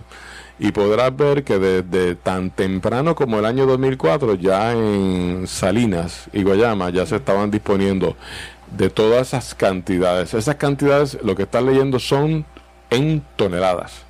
[0.61, 6.45] Y podrás ver que desde tan temprano como el año 2004, ya en Salinas y
[6.45, 8.15] Guayama ya se estaban disponiendo
[8.77, 10.33] de todas esas cantidades.
[10.35, 12.47] Esas cantidades, lo que estás leyendo son
[12.91, 14.03] en toneladas.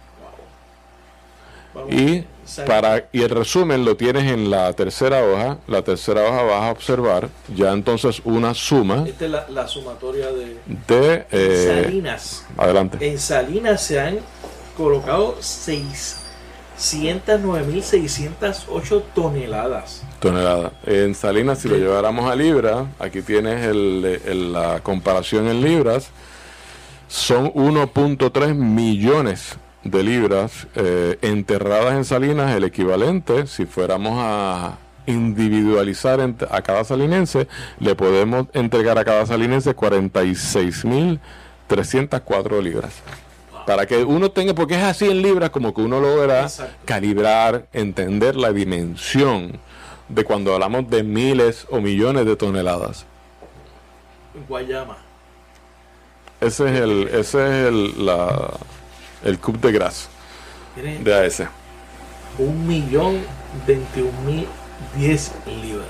[1.91, 2.25] Y
[2.67, 5.59] para y el resumen lo tienes en la tercera hoja.
[5.67, 10.27] La tercera hoja vas a observar ya entonces una suma Esta es la, la sumatoria
[10.33, 12.45] de de eh, Salinas.
[12.57, 12.99] adelante.
[13.11, 14.19] En Salinas se han
[14.77, 15.37] colocado
[17.69, 20.03] 609.608 toneladas.
[20.21, 20.73] toneladas.
[20.87, 26.09] En Salinas, si lo lleváramos a libra, aquí tienes el- el- la comparación en libras,
[27.09, 29.57] son 1.3 millones
[29.91, 34.77] de libras eh, enterradas en Salinas, el equivalente, si fuéramos a
[35.07, 36.21] individualizar
[36.51, 37.49] a cada salinense,
[37.81, 42.93] le podemos entregar a cada salinense 46.304 libras.
[43.67, 46.75] Para que uno tenga, porque es así en libras, como que uno logra Exacto.
[46.85, 49.59] calibrar, entender la dimensión
[50.09, 53.05] de cuando hablamos de miles o millones de toneladas.
[54.49, 54.97] Guayama.
[56.41, 58.51] Ese es el, ese es el, la,
[59.25, 60.09] el cup de grasa
[60.77, 61.43] de AS.
[62.39, 63.21] un millón
[63.67, 64.47] veintiún mil
[64.97, 65.87] diez libras.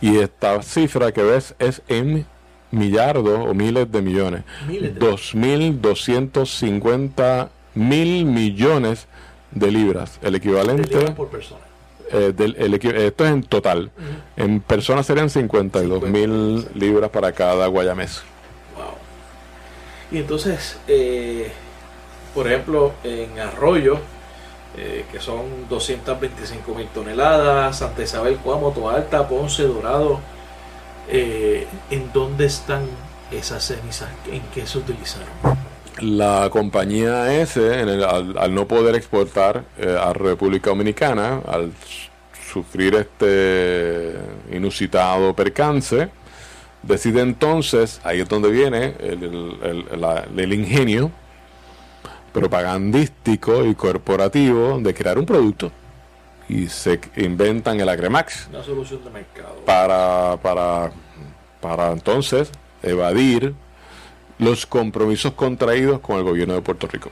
[0.00, 2.26] Y esta cifra que ves es en
[2.70, 4.42] millardos o miles de millones.
[4.66, 9.06] Miles de 2.250 mil millones
[9.52, 10.18] de libras.
[10.22, 11.60] El de equivalente, libras por persona.
[12.12, 13.90] eh, del, el equi- esto es en total.
[14.36, 18.22] En personas serían 52 mil libras para cada guayamés.
[18.76, 18.84] Wow.
[20.12, 21.50] Y entonces, eh,
[22.34, 23.98] por ejemplo, en Arroyo,
[24.76, 30.20] eh, que son 225 mil toneladas, Santa Isabel, Cuamo, Toa Alta, Ponce, Dorado,
[31.08, 32.82] eh, ¿en dónde están
[33.30, 34.08] esas cenizas?
[34.30, 35.28] ¿En qué se utilizaron?
[36.00, 41.72] la compañía S, en el- al, al no poder exportar eh, a República Dominicana, al
[42.52, 44.14] sufrir este
[44.52, 46.08] inusitado percance,
[46.82, 51.10] decide entonces, ahí es donde viene el ingenio
[52.40, 55.72] propagandístico y corporativo de crear un producto
[56.48, 59.56] y se inventan el Agremax Una solución de mercado.
[59.66, 60.92] para, para,
[61.60, 62.50] para entonces
[62.82, 63.54] evadir
[64.38, 67.10] los compromisos contraídos con el gobierno de Puerto Rico.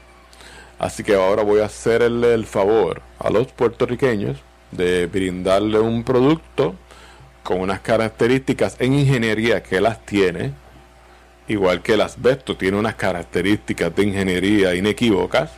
[0.78, 4.38] Así que ahora voy a hacerle el favor a los puertorriqueños
[4.70, 6.74] de brindarle un producto
[7.42, 10.52] con unas características en ingeniería que las tiene,
[11.48, 15.50] igual que el asbesto tiene unas características de ingeniería inequívocas,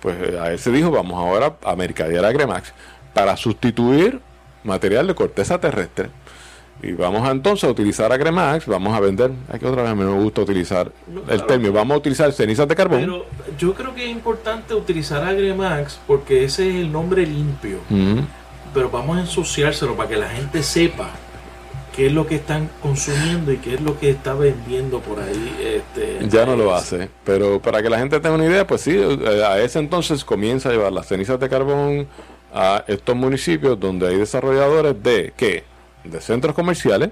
[0.00, 2.72] pues eh, a él se dijo, vamos ahora a mercadear Agremax
[3.12, 4.20] para sustituir
[4.62, 6.10] material de corteza terrestre.
[6.82, 10.04] Y vamos a, entonces a utilizar Agremax, vamos a vender, aquí otra vez a mí
[10.04, 11.46] me gusta utilizar No, el claro.
[11.46, 13.00] término, vamos a utilizar cenizas de carbón.
[13.00, 13.26] Pero
[13.58, 17.78] yo creo que es importante utilizar Agremax porque ese es el nombre limpio.
[18.74, 21.10] Pero vamos a ensuciárselo para que la gente sepa
[21.94, 25.56] qué es lo que están consumiendo y qué es lo que está vendiendo por ahí.
[25.60, 28.96] Este, ya no lo hace, pero para que la gente tenga una idea, pues sí,
[28.96, 32.08] eh, a ese entonces comienza a llevar las cenizas de carbón
[32.52, 35.64] a estos municipios donde hay desarrolladores de qué?
[36.04, 37.10] De centros comerciales,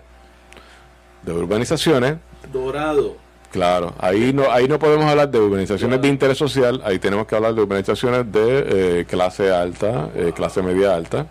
[1.22, 2.16] de urbanizaciones,
[2.52, 3.16] Dorado.
[3.52, 6.02] Claro, ahí no, ahí no podemos hablar de urbanizaciones Claro.
[6.02, 10.62] de interés social, ahí tenemos que hablar de urbanizaciones de eh, clase alta, eh, clase
[10.62, 11.26] media alta.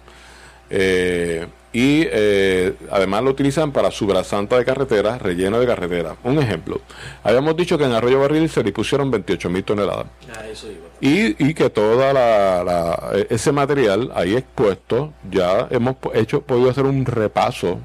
[0.69, 6.15] Eh, y eh, además lo utilizan para su brazanta de carretera, relleno de carretera.
[6.23, 6.81] Un ejemplo,
[7.23, 10.07] habíamos dicho que en Arroyo Barril se le pusieron 28 mil toneladas.
[10.35, 10.67] Ah, eso
[10.99, 16.83] y, y que toda la, la- ese material ahí expuesto ya hemos hecho podido hacer
[16.85, 17.79] un repaso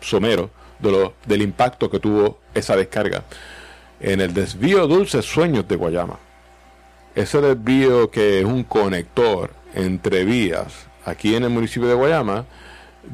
[0.00, 3.22] somero de lo, del impacto que tuvo esa descarga
[4.00, 6.18] en el desvío Dulces Sueños de Guayama.
[7.14, 12.44] Ese desvío que es un conector entre vías aquí en el municipio de Guayama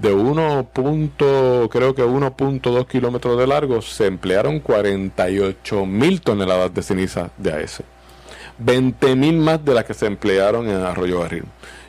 [0.00, 0.66] de 1.
[0.72, 7.52] punto- creo que 1.2 kilómetros de largo se emplearon 48 mil toneladas de ceniza de
[7.52, 7.82] AS
[8.58, 11.44] 20 mil más de las que se emplearon en Arroyo Barril.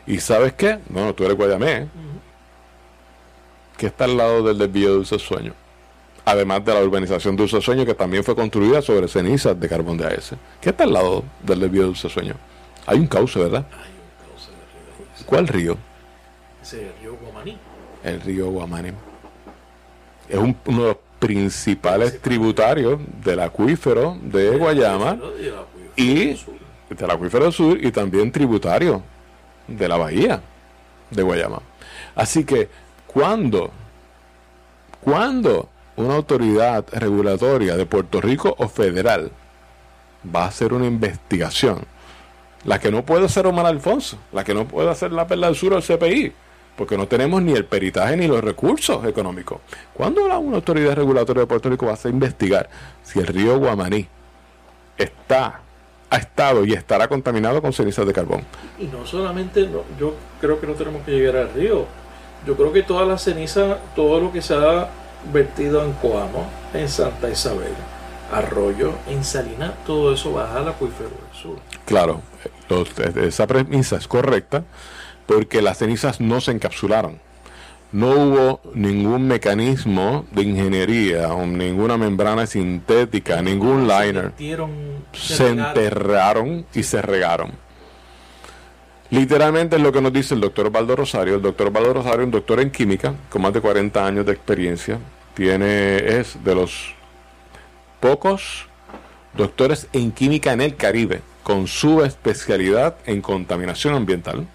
[0.08, 0.80] ¿Y sabes qué?
[0.90, 1.88] No, tú eres Guayamé, ¿eh?
[3.78, 5.54] que está al lado del desvío de Dulce Sueño.
[6.26, 10.08] Además de la urbanización Dulce Sueño, que también fue construida sobre cenizas de carbón de
[10.08, 10.34] AS.
[10.62, 12.36] ¿Qué está al lado del desvío de Dulce Sueño?
[12.86, 13.66] Hay un cauce, ¿verdad?
[13.72, 15.26] Hay un cauce de río.
[15.26, 15.78] ¿Cuál río?
[16.62, 17.18] Ese río.
[18.04, 18.90] El río Guamaní.
[20.30, 25.18] Es un- uno de los principales tributarios del acuífero de Guayama.
[25.96, 26.38] Y
[26.90, 29.02] del acuífero sur y también tributario
[29.68, 30.42] de la bahía
[31.10, 31.62] de Guayama.
[32.16, 32.68] Así que
[33.08, 33.72] cuando,
[35.02, 39.32] cuando una autoridad regulatoria de Puerto Rico o federal
[40.36, 41.80] va a hacer una investigación,
[42.66, 45.56] la que no puede hacer Omar Alfonso, la que no puede hacer la Perla del
[45.56, 46.34] Sur o el CPI,
[46.76, 49.60] porque no tenemos ni el peritaje ni los recursos económicos.
[49.94, 52.70] ¿Cuándo la- una autoridad regulatoria de Puerto Rico va a investigar
[53.04, 54.08] si el río Guamaní
[54.98, 55.62] está,
[56.10, 58.42] ha estado y estará contaminado con cenizas de carbón?
[58.80, 61.86] Y no solamente, no, yo creo que no tenemos que llegar al río.
[62.46, 64.90] Yo creo que toda la ceniza, todo lo que se ha
[65.32, 67.72] vertido en Coamo, en Santa Isabel,
[68.32, 71.58] Arroyo, en Salinas, todo eso baja al acuífero del sur.
[71.86, 72.22] Claro,
[72.68, 74.64] los- esa premisa es correcta
[75.26, 77.20] porque las cenizas no se encapsularon.
[77.92, 84.34] No hubo ningún mecanismo de ingeniería ninguna membrana sintética, ningún liner.
[85.14, 87.52] Se enterraron y se regaron.
[89.12, 91.36] Literalmente es lo que nos dice el doctor Osvaldo Rosario.
[91.36, 94.32] El doctor Osvaldo Rosario es un doctor en química con más de 40 años de
[94.32, 94.98] experiencia.
[95.36, 96.96] Tiene, es de los
[98.00, 98.66] pocos
[99.38, 104.48] doctores en química en el Caribe con su especialidad en contaminación ambiental.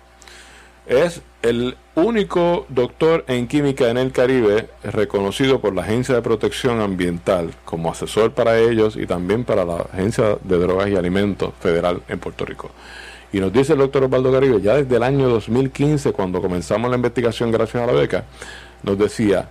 [0.88, 6.80] Es el único doctor en química en el Caribe reconocido por la Agencia de Protección
[6.80, 12.02] Ambiental como asesor para ellos y también para la Agencia de Drogas y Alimentos Federal
[12.08, 12.70] en Puerto Rico.
[13.34, 16.96] Y nos dice el doctor Osvaldo Caribe, ya desde el año 2015, cuando comenzamos la
[16.96, 18.24] investigación gracias a la beca,
[18.82, 19.50] nos decía,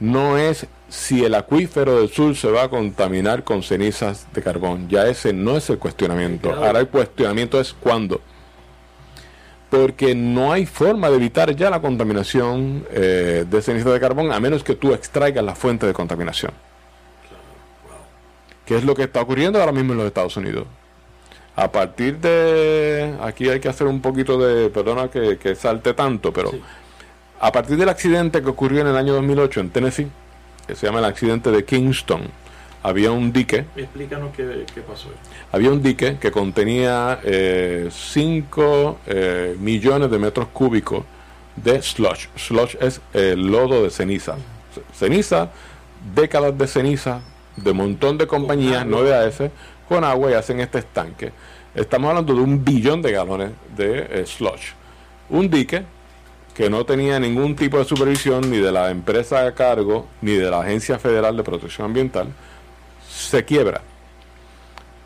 [0.00, 4.88] no es si el acuífero del sur se va a contaminar con cenizas de carbón,
[4.88, 6.50] ya ese no es el cuestionamiento.
[6.50, 8.22] Ahora el cuestionamiento es cuándo
[9.72, 14.38] porque no hay forma de evitar ya la contaminación eh, de ceniza de carbón a
[14.38, 16.52] menos que tú extraigas la fuente de contaminación.
[18.66, 20.66] ¿Qué es lo que está ocurriendo ahora mismo en los Estados Unidos?
[21.56, 23.16] A partir de...
[23.22, 24.68] Aquí hay que hacer un poquito de...
[24.68, 26.50] Perdona que, que salte tanto, pero...
[26.50, 26.62] Sí.
[27.40, 30.08] A partir del accidente que ocurrió en el año 2008 en Tennessee,
[30.66, 32.24] que se llama el accidente de Kingston,
[32.82, 33.64] había un dique.
[33.76, 35.08] Explícanos qué, pasó.
[35.52, 37.92] Había un dique que contenía 5 eh,
[39.06, 41.04] eh, millones de metros cúbicos
[41.56, 42.28] de sludge.
[42.36, 44.36] Sludge es el lodo de ceniza.
[44.94, 45.50] Ceniza,
[46.14, 47.20] décadas de ceniza,
[47.56, 49.42] de montón de compañías, no de AS,
[49.88, 51.32] con agua y hacen este estanque.
[51.74, 54.74] Estamos hablando de un billón de galones de eh, sludge.
[55.30, 55.84] Un dique
[56.54, 60.50] que no tenía ningún tipo de supervisión ni de la empresa a cargo ni de
[60.50, 62.28] la Agencia Federal de Protección Ambiental,
[63.22, 63.82] se quiebra.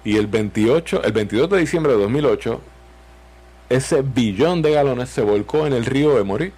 [0.05, 2.61] Y el 28, el 22 de diciembre de 2008,
[3.69, 6.53] ese billón de galones se volcó en el río Emory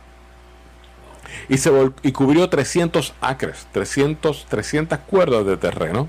[1.49, 1.71] y, se
[2.03, 6.09] y cubrió 300 acres, 300, 300 cuerdas de terreno,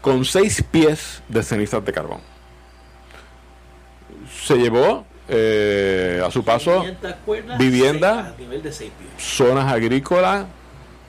[0.00, 2.20] con 6 pies de cenizas de carbón.
[4.44, 6.84] Se llevó eh, a su paso
[7.58, 8.34] vivienda,
[9.18, 10.46] zonas agrícolas,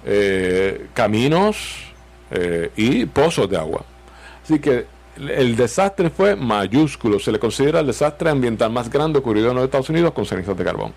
[0.05, 1.87] eh, caminos
[2.32, 3.84] eh, y pozos de agua.
[4.43, 4.86] Así que
[5.17, 9.65] el desastre fue mayúsculo, se le considera el desastre ambiental más grande ocurrido en los
[9.65, 10.93] Estados Unidos con cenizas de carbón.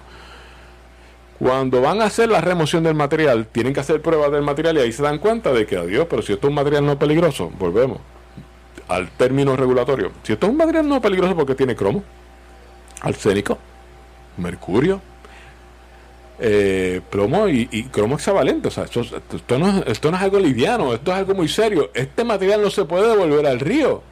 [1.39, 4.81] Cuando van a hacer la remoción del material, tienen que hacer pruebas del material y
[4.81, 7.51] ahí se dan cuenta de que, adiós, pero si esto es un material no peligroso,
[7.59, 7.99] volvemos
[8.89, 10.13] al término regulatorio.
[10.23, 12.03] Si esto es un material no peligroso porque tiene cromo,
[13.01, 13.57] arsénico,
[14.37, 15.01] mercurio,
[16.41, 18.69] eh, plomo y, cromo hexavalente.
[18.69, 21.91] O sea, esto, no, esto no es algo liviano, esto es algo muy serio.
[21.95, 24.03] Este material no se puede devolver al río.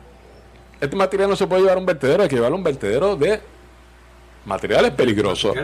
[0.80, 3.16] Este material no se puede llevar a un vertedero, hay que llevarlo a un vertedero
[3.16, 3.40] de
[4.44, 5.56] materiales peligrosos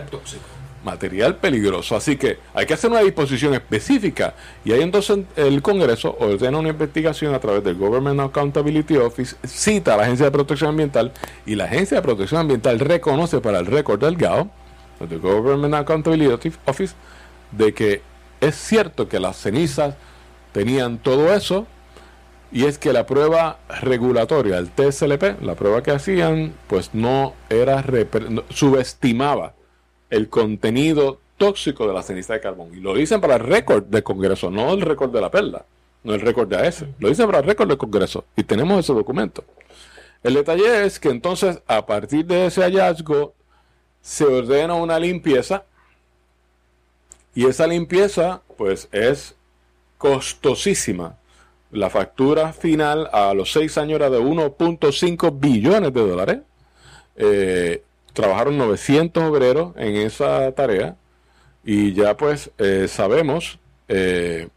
[0.84, 1.96] material peligroso.
[1.96, 4.34] Así que hay que hacer una disposición específica.
[4.64, 9.94] Y ahí entonces el Congreso ordena una investigación a través del Government Accountability Office, cita
[9.94, 11.12] a la Agencia de Protección Ambiental
[11.46, 14.50] y la Agencia de Protección Ambiental reconoce para el récord del GAO,
[15.00, 16.94] del Government Accountability Office,
[17.52, 18.02] de que
[18.40, 19.94] es cierto que las cenizas
[20.52, 21.66] tenían todo eso
[22.52, 27.84] y es que la prueba regulatoria, el TSLP, la prueba que hacían, pues no era,
[28.50, 29.54] subestimaba
[30.08, 32.68] el contenido tóxico de la ceniza de carbón.
[32.72, 35.64] Y lo dicen para el récord del Congreso, no el récord de la perla,
[36.04, 36.84] no el récord de AS.
[37.00, 38.24] Lo dicen para el récord del Congreso.
[38.36, 39.42] Y tenemos ese documento.
[40.22, 43.34] El detalle es que entonces, a partir de ese hallazgo,
[44.04, 45.64] se ordena una limpieza.
[47.34, 49.34] Y esa limpieza, pues, es
[49.96, 51.16] costosísima.
[51.72, 56.38] La factura final a los seis años era de 1.5 billones de dólares.
[57.16, 57.82] Eh,
[58.12, 60.96] trabajaron 900 obreros en esa tarea
[61.64, 64.48] y ya pues eh, sabemos eh,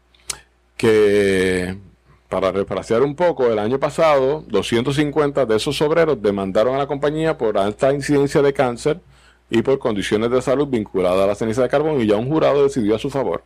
[0.76, 1.76] que
[2.28, 7.38] para refrasear un poco, el año pasado 250 de esos obreros demandaron a la compañía
[7.38, 9.00] por alta incidencia de cáncer
[9.50, 12.62] y por condiciones de salud vinculadas a la ceniza de carbón y ya un jurado
[12.62, 13.42] decidió a su favor.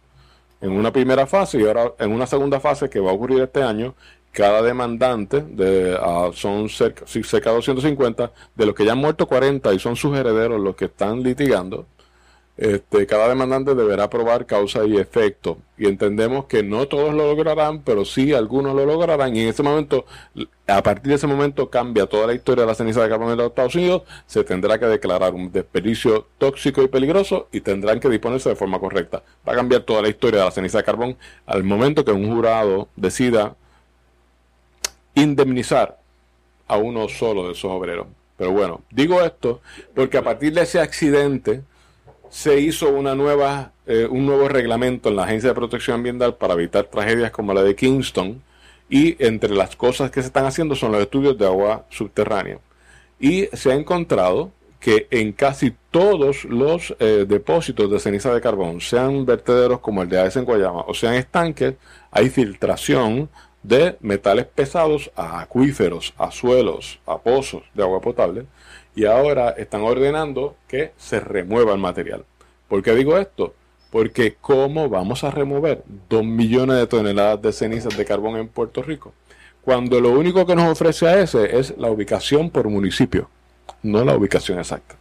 [0.60, 3.62] En una primera fase y ahora en una segunda fase que va a ocurrir este
[3.62, 3.94] año
[4.32, 9.26] cada demandante, de, ah, son cerca, cerca de 250, de los que ya han muerto
[9.26, 11.86] 40 y son sus herederos los que están litigando,
[12.62, 15.58] este, cada demandante deberá probar causa y efecto.
[15.76, 19.34] Y entendemos que no todos lo lograrán, pero sí algunos lo lograrán.
[19.34, 20.04] Y en ese momento,
[20.68, 23.38] a partir de ese momento, cambia toda la historia de la ceniza de carbón en
[23.38, 24.02] los Estados Unidos.
[24.28, 28.78] Se tendrá que declarar un desperdicio tóxico y peligroso y tendrán que disponerse de forma
[28.78, 29.24] correcta.
[29.46, 32.32] Va a cambiar toda la historia de la ceniza de carbón al momento que un
[32.32, 33.56] jurado decida
[35.16, 35.98] indemnizar
[36.68, 38.06] a uno solo de esos obreros.
[38.36, 39.60] Pero bueno, digo esto
[39.96, 41.64] porque a partir de ese accidente
[42.32, 46.54] se hizo una nueva, eh, un nuevo reglamento en la Agencia de Protección Ambiental para
[46.54, 48.42] evitar tragedias como la de Kingston
[48.88, 52.58] y entre las cosas que se están haciendo son los estudios de agua subterránea.
[53.20, 54.50] Y se ha encontrado
[54.80, 60.08] que en casi todos los eh, depósitos de ceniza de carbón, sean vertederos como el
[60.08, 61.74] de Aes en Guayama o sean estanques,
[62.10, 63.28] hay filtración
[63.62, 68.46] de metales pesados a acuíferos, a suelos, a pozos de agua potable
[68.94, 72.24] y ahora están ordenando que se remueva el material.
[72.68, 73.54] ¿Por qué digo esto?
[73.90, 78.82] Porque ¿cómo vamos a remover dos millones de toneladas de cenizas de carbón en Puerto
[78.82, 79.12] Rico?
[79.62, 83.28] Cuando lo único que nos ofrece a ese es la ubicación por municipio,
[83.82, 84.96] no la ubicación exacta.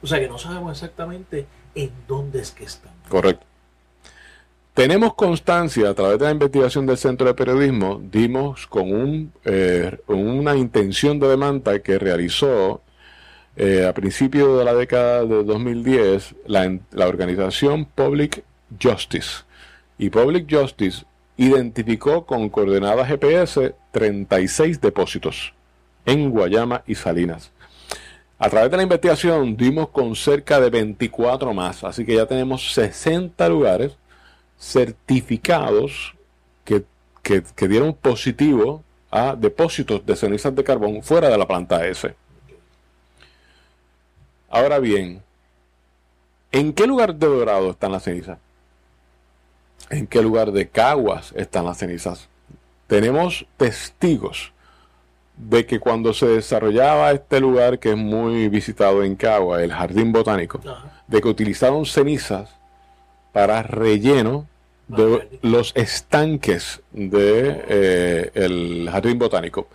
[0.00, 2.92] O sea que no sabemos exactamente en dónde es que están.
[3.08, 3.47] Correcto.
[4.78, 10.54] Tenemos constancia a través de la investigación del Centro de Periodismo, dimos con eh, una
[10.54, 12.80] intención de demanda que realizó
[13.56, 18.44] eh, a principios de la década de 2010 la, la organización Public
[18.80, 19.42] Justice.
[19.98, 21.04] Y Public Justice
[21.36, 25.54] identificó con coordenadas GPS 36 depósitos
[26.06, 27.50] en Guayama y Salinas.
[28.38, 32.74] A través de la investigación dimos con cerca de 24 más, así que ya tenemos
[32.74, 33.98] 60 lugares
[34.58, 36.14] certificados
[36.64, 36.84] que
[37.28, 42.14] que, que dieron positivo a depósitos de cenizas de carbón fuera de la planta S.
[44.48, 45.22] Ahora bien,
[46.52, 48.38] ¿en qué lugar de Dorado están las cenizas?
[49.90, 52.28] ¿En qué lugar de Caguas están las cenizas?
[52.86, 54.52] Tenemos testigos
[55.36, 60.12] de que cuando se desarrollaba este lugar que es muy visitado en Caguas, el Jardín
[60.12, 60.60] Botánico,
[61.06, 62.50] de que utilizaron cenizas
[63.38, 64.48] para relleno
[64.88, 69.68] de los estanques de eh, el jardín botánico.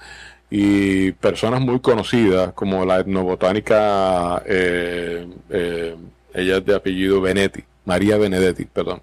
[0.50, 5.96] Y personas muy conocidas como la etnobotánica eh, eh,
[6.34, 9.02] ella es de apellido Benetti María Benedetti perdón.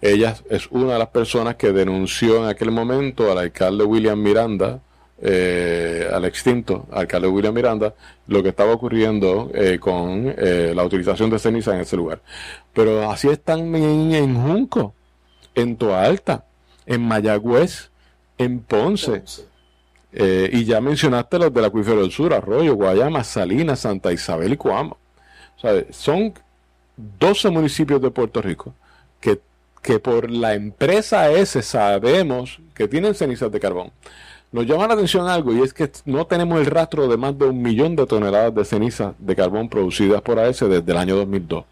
[0.00, 4.80] Ella es una de las personas que denunció en aquel momento al alcalde William Miranda
[5.22, 7.94] al extinto alcalde William Miranda
[8.26, 9.50] lo que estaba ocurriendo
[9.80, 12.20] con la utilización de ceniza en ese lugar
[12.74, 14.94] pero así están en, Junco
[15.54, 16.44] en Toa Alta,
[16.86, 17.90] en Mayagüez,
[18.38, 19.22] en Ponce.
[20.12, 24.56] Eh, y ya mencionaste los del Acuífero del Sur, Arroyo, Guayama, Salinas, Santa Isabel y
[24.56, 24.96] Coamo.
[25.90, 26.34] son
[26.96, 28.74] 12 municipios de Puerto Rico
[29.20, 29.40] que,
[29.82, 33.90] que por la empresa S sabemos que tienen cenizas de carbón.
[34.54, 37.46] Nos llama la atención algo y es que no tenemos el rastro de más de
[37.46, 41.64] un millón de toneladas de cenizas de carbón producidas por AS desde el año 2002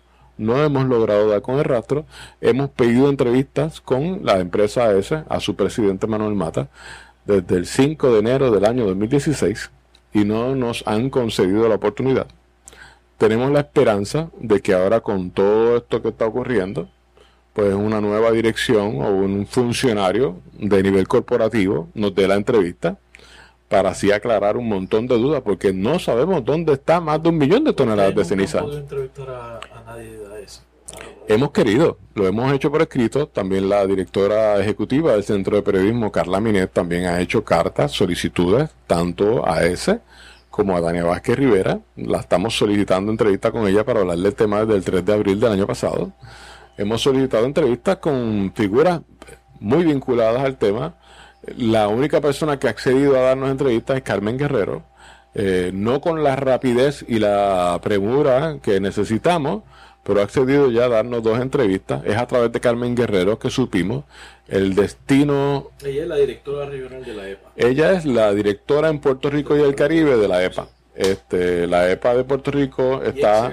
[0.43, 2.05] no hemos logrado dar con el rastro.
[2.41, 6.69] Hemos pedido entrevistas con la empresa S, a su presidente Manuel Mata,
[7.25, 9.71] desde el 5 de enero del año 2016
[10.13, 12.27] y no nos han concedido la oportunidad.
[13.19, 16.89] Tenemos la esperanza de que ahora con todo esto que está ocurriendo,
[17.53, 22.99] pues una nueva dirección o un funcionario de nivel corporativo nos dé la entrevista
[23.73, 27.39] para así aclarar un montón de dudas, porque no sabemos dónde está más de un
[27.39, 28.59] millón de toneladas de ceniza.
[28.61, 30.19] entrevistar a, nadie
[31.27, 33.29] Hemos querido, lo hemos hecho por escrito.
[33.29, 38.69] También la directora ejecutiva del Centro de Periodismo, Carla Minet, también ha hecho cartas, solicitudes,
[38.87, 40.01] tanto a ese
[40.51, 41.81] como a Dania Vázquez Rivera.
[41.97, 45.53] La estamos solicitando entrevista con ella para hablar del tema del 3 de abril del
[45.53, 46.13] año pasado.
[46.77, 49.01] Hemos solicitado entrevistas con figuras
[49.61, 50.95] muy vinculadas al tema.
[51.57, 54.85] La única persona que ha accedido a darnos entrevistas es Carmen Guerrero.
[55.35, 59.63] Eh, no con la rapidez y la premura que necesitamos,
[60.03, 62.05] pero ha accedido ya a darnos dos entrevistas.
[62.05, 64.05] Es a través de Carmen Guerrero que supimos
[64.49, 65.71] el destino.
[65.85, 67.51] Ella es la directora regional de la EPA.
[67.57, 70.69] Ella es la directora en Puerto Rico y el Caribe de la EPA.
[70.95, 73.53] Este, la EPA de Puerto Rico está.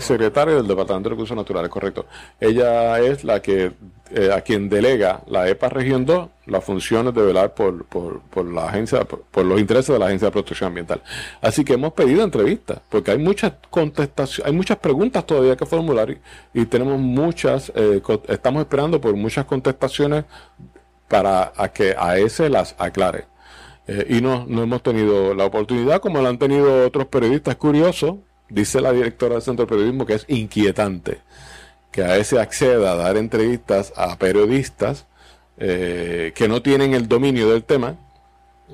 [0.00, 2.06] Secretario del Departamento de Recursos Naturales, correcto.
[2.40, 3.72] Ella es la que
[4.10, 8.68] eh, a quien delega la EPA Región 2 las funciones de velar por, por, la
[8.68, 11.02] agencia, por, los intereses de la Agencia de Protección Ambiental.
[11.40, 16.16] Así que hemos pedido entrevistas, porque hay muchas contestaciones, hay muchas preguntas todavía que formular
[16.52, 20.24] y, tenemos muchas, eh, estamos esperando por muchas contestaciones
[21.08, 23.24] para que a ese las aclare.
[23.86, 28.16] Eh, y no, no hemos tenido la oportunidad, como lo han tenido otros periodistas curiosos,
[28.54, 31.18] dice la directora del Centro de Periodismo que es inquietante
[31.94, 35.06] que a ese acceda a dar entrevistas a periodistas
[35.58, 37.94] eh, que no tienen el dominio del tema.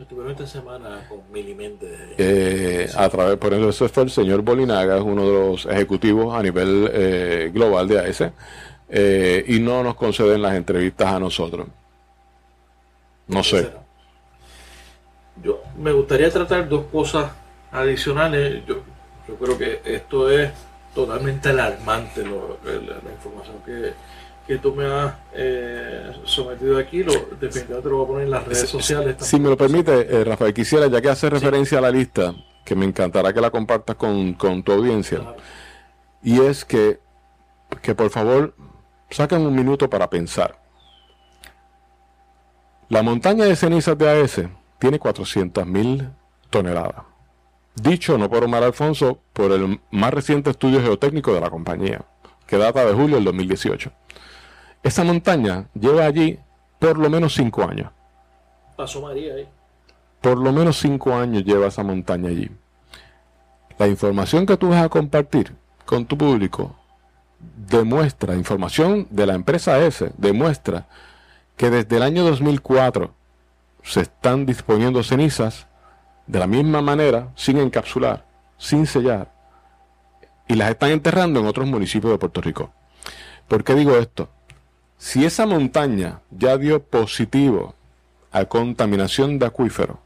[0.00, 2.14] Estuvieron esta semana con Milimente.
[2.16, 6.42] Eh, a través, por eso fue el señor Bolinaga, es uno de los ejecutivos a
[6.42, 8.22] nivel eh, global de AES,
[9.48, 11.66] y no nos conceden las entrevistas a nosotros.
[13.28, 13.70] No sé.
[15.42, 17.30] Yo me gustaría tratar dos cosas
[17.70, 18.64] adicionales.
[18.66, 18.76] Yo,
[19.30, 20.50] yo creo que esto es
[20.94, 23.92] totalmente alarmante lo, la, información que,
[24.46, 27.04] que, tú me has eh, sometido aquí.
[27.04, 29.16] Lo, definitivamente lo voy a poner en las redes sociales.
[29.20, 32.34] Si me lo permite, eh, Rafael, quisiera, ya que hace referencia a la lista,
[32.64, 35.20] que me encantará que la compartas con, con tu audiencia,
[36.22, 36.98] y es que,
[37.82, 38.54] que por favor
[39.10, 40.58] saquen un minuto para pensar.
[42.88, 44.42] La montaña de cenizas de AS
[44.80, 46.10] tiene 400.000
[46.50, 47.09] toneladas
[47.74, 52.02] dicho no por Omar Alfonso por el más reciente estudio geotécnico de la compañía,
[52.46, 53.90] que data de julio del 2018.
[54.82, 56.38] Esa montaña lleva allí
[56.78, 57.90] por lo menos cinco años.
[58.76, 59.48] Pasó María ahí.
[60.20, 62.50] Por lo menos cinco años lleva esa montaña allí.
[63.78, 65.54] La información que tú vas a compartir
[65.86, 66.76] con tu público
[67.38, 70.86] demuestra, información de la empresa S, demuestra
[71.56, 73.12] que desde el año 2004
[73.82, 75.66] se están disponiendo cenizas
[76.30, 78.24] de la misma manera, sin encapsular,
[78.56, 79.32] sin sellar,
[80.46, 82.72] y las están enterrando en otros municipios de Puerto Rico.
[83.48, 84.28] ¿Por qué digo esto?
[84.96, 87.74] Si esa montaña ya dio positivo
[88.30, 89.98] a contaminación de acuífero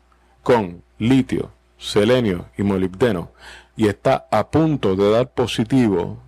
[0.42, 3.30] con litio, selenio y molibdeno
[3.76, 6.18] y está a punto de dar positivo,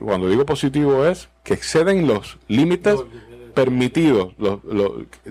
[0.00, 2.98] cuando digo positivo es que exceden los límites
[3.54, 4.34] permitidos,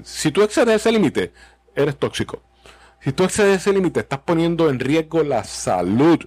[0.03, 1.33] si tú excedes ese límite,
[1.75, 2.41] eres tóxico.
[3.03, 6.19] Si tú excedes ese límite, estás poniendo en riesgo la salud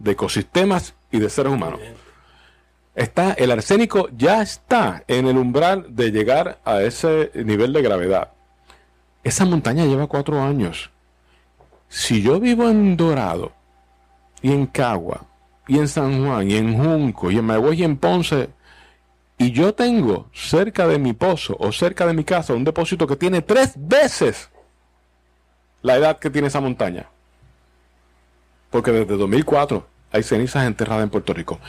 [0.00, 1.80] de ecosistemas y de seres humanos.
[2.94, 8.32] Está, el arsénico ya está en el umbral de llegar a ese nivel de gravedad.
[9.22, 10.90] Esa montaña lleva cuatro años.
[11.88, 13.52] Si yo vivo en Dorado,
[14.42, 15.24] y en Cagua,
[15.68, 18.50] y en San Juan, y en Junco, y en Mayagüez y en Ponce,
[19.38, 23.16] y yo tengo cerca de mi pozo o cerca de mi casa un depósito que
[23.16, 24.50] tiene tres veces
[25.82, 27.08] la edad que tiene esa montaña.
[28.70, 31.60] Porque desde 2004 hay cenizas enterradas en Puerto Rico.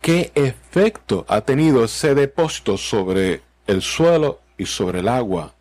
[0.00, 5.54] ¿Qué efecto ha tenido ese depósito sobre el suelo y sobre el agua?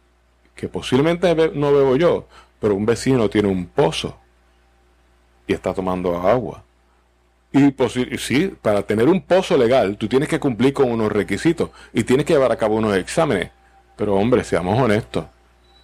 [0.55, 2.27] Que posiblemente no bebo yo,
[2.59, 4.17] pero un vecino tiene un pozo
[5.45, 6.63] y está tomando agua.
[7.51, 7.73] Y
[8.17, 12.25] sí, para tener un pozo legal, tú tienes que cumplir con unos requisitos y tienes
[12.25, 13.51] que llevar a cabo unos exámenes.
[13.95, 15.25] Pero hombre, seamos honestos,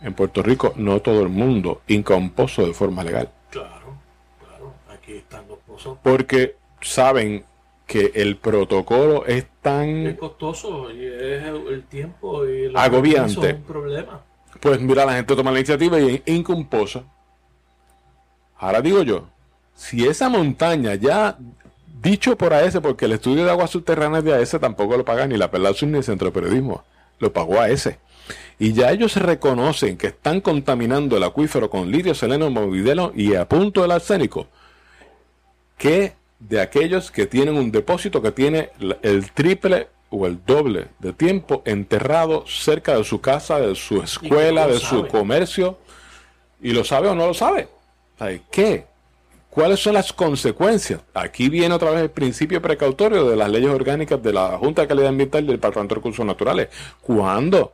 [0.04, 3.30] en Puerto Rico no todo el mundo inca un pozo de forma legal.
[3.50, 3.98] Claro,
[4.40, 5.98] claro, aquí están los pozos.
[6.04, 7.46] Porque saben
[7.88, 10.08] que el protocolo es tan...
[10.08, 13.50] Es costoso y es el tiempo y el agobiante.
[13.50, 14.22] Es un problema.
[14.60, 17.04] Pues mira, la gente toma la iniciativa y inca un pozo.
[18.58, 19.28] Ahora digo yo,
[19.76, 21.38] si esa montaña ya
[22.02, 25.38] dicho por AES, porque el estudio de aguas subterráneas de AES tampoco lo paga ni
[25.38, 26.84] la Perla ni el Centro de Periodismo,
[27.20, 27.98] lo pagó AES.
[28.60, 33.48] Y ya ellos reconocen que están contaminando el acuífero con lirio, seleno, movidelo y a
[33.48, 34.48] punto del arsénico,
[35.78, 38.70] que de aquellos que tienen un depósito que tiene
[39.02, 44.68] el triple o el doble de tiempo enterrado cerca de su casa, de su escuela,
[44.68, 45.80] de su comercio,
[46.62, 47.68] y lo sabe o no lo sabe.
[48.52, 48.86] ¿Qué?
[49.50, 51.02] ¿Cuáles son las consecuencias?
[51.14, 54.88] Aquí viene otra vez el principio precautorio de las leyes orgánicas de la Junta de
[54.88, 56.70] Calidad Ambiental y del Departamento de Recursos Naturales.
[57.02, 57.74] ¿Cuándo?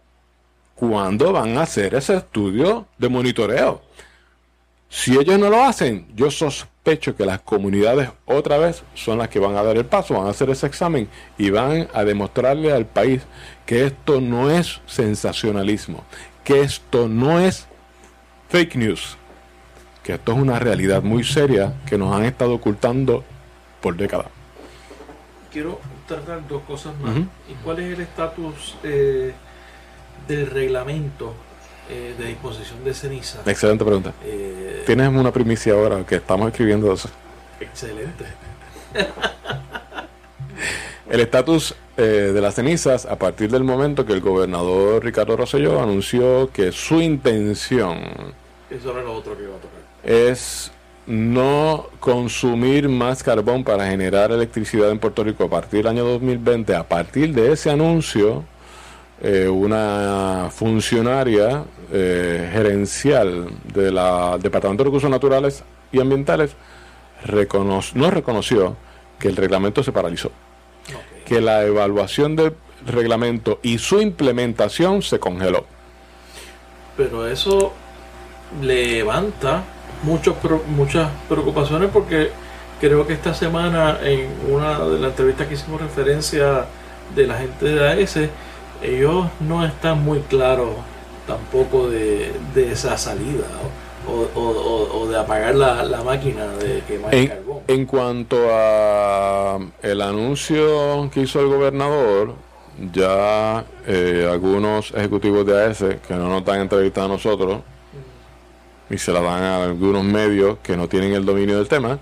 [0.80, 3.82] ¿Cuándo van a hacer ese estudio de monitoreo?
[4.88, 9.40] Si ellos no lo hacen, yo sospecho que las comunidades otra vez son las que
[9.40, 12.86] van a dar el paso, van a hacer ese examen y van a demostrarle al
[12.86, 13.24] país
[13.66, 16.06] que esto no es sensacionalismo,
[16.46, 17.68] que esto no es
[18.48, 19.18] fake news,
[20.02, 23.26] que esto es una realidad muy seria que nos han estado ocultando
[23.82, 24.28] por décadas.
[25.52, 25.78] Quiero
[26.08, 27.18] tratar dos cosas más.
[27.18, 29.34] ¿Y cuál es el estatus eh,
[30.30, 31.34] del reglamento
[31.90, 33.40] eh, de disposición de ceniza?
[33.46, 34.14] Excelente pregunta.
[34.24, 37.10] Eh, Tienes una primicia ahora que estamos escribiendo eso.
[37.60, 38.26] Excelente.
[41.10, 46.50] el estatus de las cenizas a partir del momento que el gobernador Ricardo Rosselló anunció
[46.50, 48.00] que su intención...
[48.70, 50.72] Eso era lo otro que iba a tocar es
[51.06, 56.76] no consumir más carbón para generar electricidad en Puerto Rico a partir del año 2020.
[56.76, 58.44] A partir de ese anuncio,
[59.22, 64.00] eh, una funcionaria eh, gerencial del
[64.42, 66.56] Departamento de Recursos Naturales y Ambientales
[67.96, 68.78] no reconoció
[69.20, 70.32] que el reglamento se paralizó,
[71.26, 72.56] que la evaluación del
[72.86, 75.66] reglamento y su implementación se congeló.
[76.96, 77.74] Pero eso
[78.62, 79.64] levanta
[80.04, 80.36] muchos,
[80.68, 82.32] muchas preocupaciones porque
[82.80, 86.66] creo que esta semana en una de las entrevistas que hicimos referencia
[87.16, 88.20] de la gente de AES,
[88.82, 90.70] ellos no están muy claros
[91.28, 93.46] tampoco de, esa salida
[94.08, 97.60] o, de apagar la, máquina de quemar en, carbón.
[97.68, 102.34] En cuanto a el anuncio que hizo el gobernador,
[102.92, 107.62] ya eh, algunos ejecutivos de AES que no nos están entrevistando a nosotros,
[108.90, 112.00] y se la dan a algunos medios que no tienen el dominio del tema,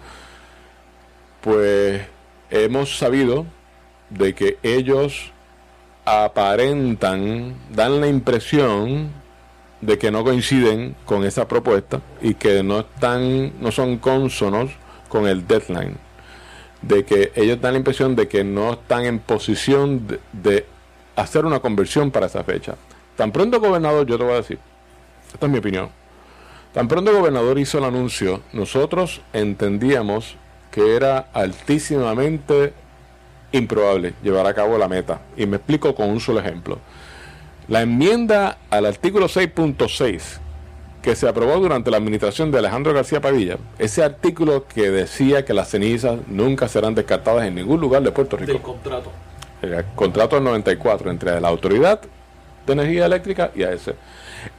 [1.41, 2.01] pues
[2.49, 3.45] hemos sabido
[4.09, 5.33] de que ellos
[6.07, 9.09] aparentan, dan la impresión
[9.81, 14.71] de que no coinciden con esa propuesta y que no están, no son consonos
[15.09, 15.97] con el deadline,
[16.81, 20.65] de que ellos dan la impresión de que no están en posición de, de
[21.15, 22.75] hacer una conversión para esa fecha.
[23.17, 24.59] Tan pronto gobernador, yo te voy a decir,
[25.33, 25.89] esta es mi opinión,
[26.77, 30.35] Tan pronto el gobernador hizo el anuncio, nosotros entendíamos
[30.69, 32.71] que era altísimamente
[33.51, 35.21] improbable llevar a cabo la meta.
[35.35, 36.79] Y me explico con un solo ejemplo.
[37.67, 40.39] La enmienda al artículo 6.6
[41.01, 45.53] que se aprobó durante la administración de Alejandro García Padilla, ese artículo que decía que
[45.53, 48.51] las cenizas nunca serán descartadas en ningún lugar de Puerto Rico.
[48.51, 49.11] Del contrato.
[49.61, 52.01] El contrato del 94 entre la Autoridad
[52.65, 53.91] de Energía Eléctrica y AES.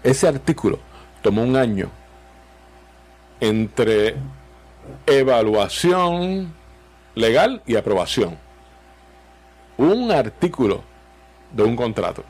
[0.03, 0.79] Ese artículo
[1.21, 1.91] tomó un año
[3.41, 4.17] entre
[5.07, 6.53] evaluación
[7.15, 8.39] legal y aprobación.
[9.79, 10.83] Un artículo
[11.53, 12.25] de un contrato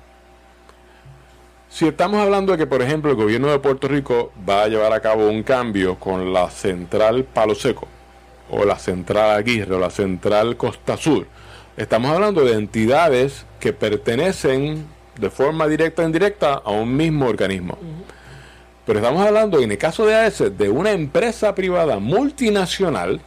[1.70, 4.92] Si estamos hablando de que, por ejemplo, el gobierno de Puerto Rico va a llevar
[4.92, 7.88] a cabo un cambio con la central Palo Seco,
[8.50, 11.26] o la central Aguirre, o la central Costa Sur,
[11.78, 14.86] estamos hablando de entidades que pertenecen
[15.18, 17.78] de forma directa o indirecta a un mismo organismo.
[18.84, 23.22] Pero estamos hablando, en el caso de AES, de una empresa privada multinacional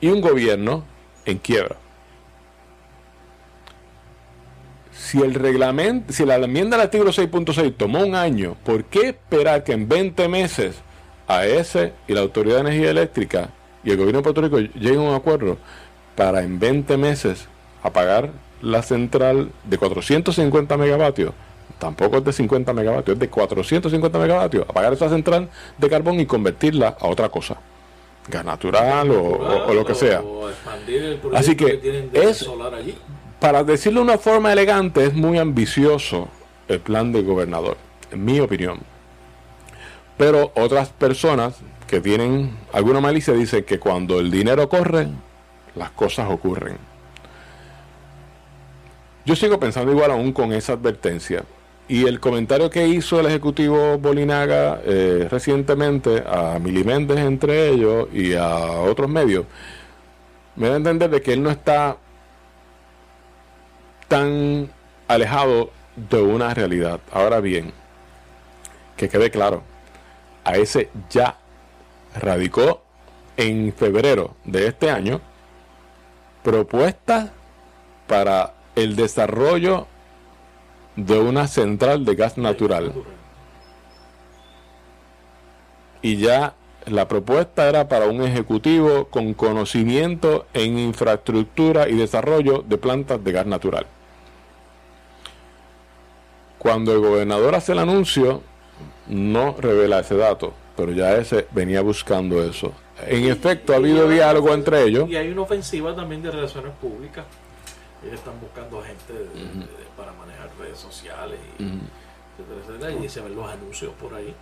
[0.00, 0.91] y un gobierno
[1.26, 1.76] en quiebra.
[4.92, 9.64] Si el reglamento, si la enmienda del artículo 6.6 tomó un año, ¿por qué esperar
[9.64, 10.76] que en 20 meses
[11.26, 11.76] AES
[12.06, 13.50] y la Autoridad de Energía Eléctrica
[13.84, 15.58] y el gobierno de Puerto Rico lleguen a un acuerdo
[16.14, 17.48] para en 20 meses
[17.82, 18.30] apagar
[18.60, 21.32] la central de 450 megavatios?
[21.78, 24.64] Tampoco es de 50 megavatios, es de 450 megavatios.
[24.68, 27.56] Apagar esa central de carbón y convertirla a otra cosa
[28.28, 30.22] gas natural, o, lo que sea.
[31.34, 32.48] Así que, es,
[33.40, 36.28] para decirlo de una forma elegante, es muy ambicioso
[36.68, 37.76] el plan del gobernador,
[38.10, 38.80] en mi opinión.
[40.16, 45.08] Pero otras personas que tienen alguna malicia dicen que cuando el dinero corre,
[45.74, 46.78] las cosas ocurren.
[49.24, 51.44] Yo sigo pensando igual aún con esa advertencia.
[51.88, 58.08] Y el comentario que hizo el ejecutivo Bolinaga eh, recientemente a Mili Méndez entre ellos
[58.12, 59.44] y a otros medios,
[60.56, 61.96] me da a entender de que él no está
[64.08, 64.70] tan
[65.08, 67.00] alejado de una realidad.
[67.12, 67.72] Ahora bien,
[68.96, 69.62] que quede claro,
[70.44, 71.38] a ese ya
[72.14, 72.82] radicó
[73.36, 75.20] en febrero de este año
[76.42, 77.30] propuestas
[78.06, 79.86] para el desarrollo
[80.96, 82.92] de una central de gas natural.
[86.02, 86.54] Y ya
[86.86, 93.32] la propuesta era para un ejecutivo con conocimiento en infraestructura y desarrollo de plantas de
[93.32, 93.86] gas natural.
[96.58, 98.42] Cuando el gobernador hace el anuncio,
[99.08, 102.72] no revela ese dato, pero ya ese venía buscando eso.
[103.06, 105.08] En efecto, ha habido diálogo entre ellos.
[105.08, 107.24] Y hay una ofensiva también de relaciones públicas.
[108.02, 109.14] Ellos están buscando gente
[109.96, 114.34] para manejar redes sociales y, se ven los anuncios por ahí.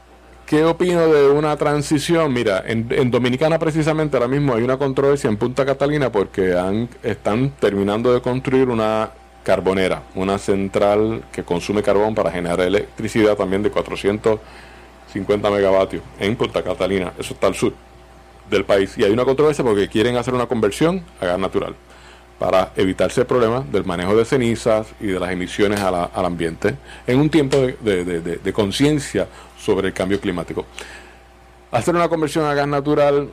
[0.47, 2.33] ¿Qué opino de una transición?
[2.33, 7.51] Mira, en, Dominicana precisamente ahora mismo hay una controversia en Punta Catalina porque han, están
[7.61, 9.11] terminando de construir una
[9.45, 16.63] carbonera, una central que consume carbón para generar electricidad también de 450 megavatios en Punta
[16.63, 17.75] Catalina, eso está al sur
[18.49, 18.97] del país.
[18.97, 21.75] Y hay una controversia porque quieren hacer una conversión a gas natural
[22.41, 26.75] para evitarse el problema del manejo de cenizas y de las emisiones al ambiente
[27.07, 30.65] en un tiempo de, conciencia sobre el cambio climático.
[31.71, 33.29] Hacer una conversión a gas natural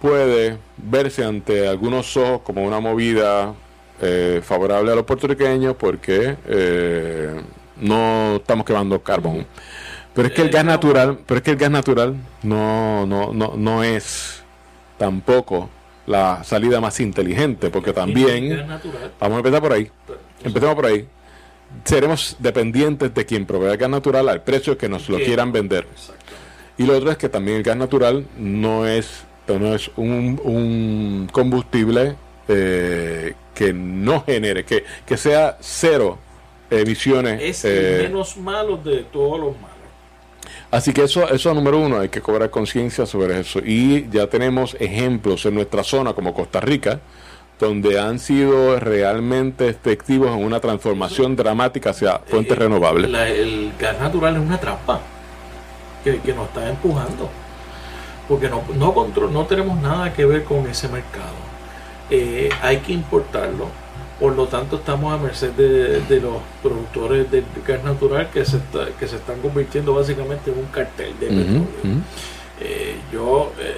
[0.00, 3.54] puede verse ante algunos ojos como una movida
[4.00, 7.40] eh, favorable a los puertorriqueños porque eh,
[7.76, 9.46] no estamos quemando carbón.
[10.12, 13.52] Pero es que el gas natural, pero es que el gas natural no, no, no,
[13.56, 14.42] no es
[14.98, 15.70] tampoco
[16.06, 18.66] la salida más inteligente, porque también,
[19.20, 19.90] vamos a empezar por ahí,
[20.42, 21.06] empecemos por ahí,
[21.84, 25.86] seremos dependientes de quien provee gas natural al precio que nos lo quieran vender.
[26.78, 32.16] Y lo otro es que también el gas natural no es, no es un, combustible
[32.48, 36.18] eh, que no genere, que, que sea cero
[36.70, 37.40] emisiones.
[37.42, 39.71] Es el eh, menos malo de todos los malos.
[40.72, 43.58] Así que eso, eso número uno, hay que cobrar conciencia sobre eso.
[43.62, 46.98] Y ya tenemos ejemplos en nuestra zona como Costa Rica,
[47.60, 53.12] donde han sido realmente efectivos en una transformación dramática hacia fuentes eh, renovables.
[53.12, 54.98] el gas natural es una trampa
[56.02, 57.28] que, nos está empujando,
[58.26, 61.36] porque no, no, control, no tenemos nada que ver con ese mercado.
[62.08, 63.66] Eh, hay que importarlo
[64.22, 68.60] por lo tanto, estamos a merced de, los productores de gas natural que se,
[68.96, 71.66] que se están convirtiendo básicamente en un cartel de petróleo.
[72.60, 73.74] Eh, yo eh,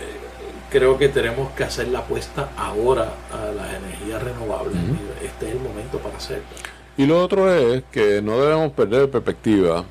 [0.71, 4.77] creo que tenemos que hacer la apuesta ahora a las energías renovables.
[5.25, 6.45] Este es el momento para hacerlo.
[6.99, 9.83] Y lo otro es que no debemos perder perspectiva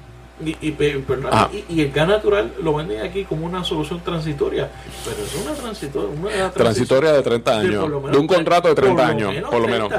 [0.43, 4.69] y, y, el gas natural lo venden aquí como una solución transitoria,
[5.05, 9.61] pero es una transitoria, transitoria de 30 años, de, un contrato de 30 años, por
[9.61, 9.93] lo menos.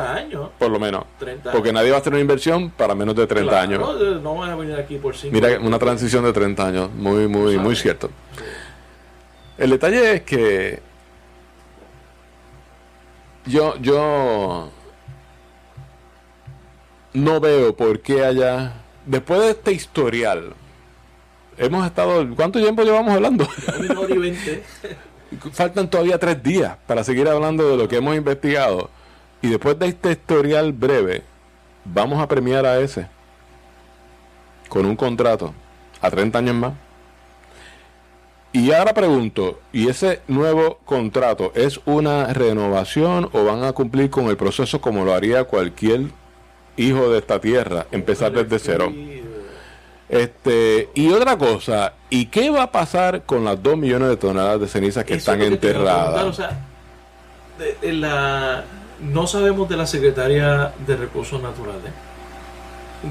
[0.59, 1.05] Por lo menos.
[1.52, 4.20] Porque nadie va a hacer una inversión para menos de 30 años.
[4.23, 7.56] No, van a venir aquí por 5 Mira, una transición de 30 años, muy, muy,
[7.59, 8.11] muy cierto.
[9.56, 10.82] El detalle es que
[13.47, 14.69] yo, yo
[17.12, 20.55] no veo por qué haya después de este historial,
[21.56, 22.26] hemos estado.
[22.35, 23.47] ¿Cuánto tiempo llevamos hablando?
[25.52, 28.90] Faltan todavía tres días para seguir hablando de lo que hemos investigado.
[29.43, 31.22] Y después de este historial breve,
[31.85, 33.09] vamos a premiar a ese
[34.68, 35.52] con un contrato
[36.01, 36.72] a 30 años más.
[38.52, 44.26] Y ahora pregunto, ¿y ese nuevo contrato es una renovación o van a cumplir con
[44.26, 46.02] el proceso como lo haría cualquier
[46.76, 48.92] hijo de esta tierra, empezar desde cero?
[50.09, 54.60] Este, y otra cosa, ¿y qué va a pasar con las 2 millones de toneladas
[54.60, 56.38] de cenizas que están enterradas?
[59.01, 61.90] no sabemos de la Secretaría de Recursos Naturales.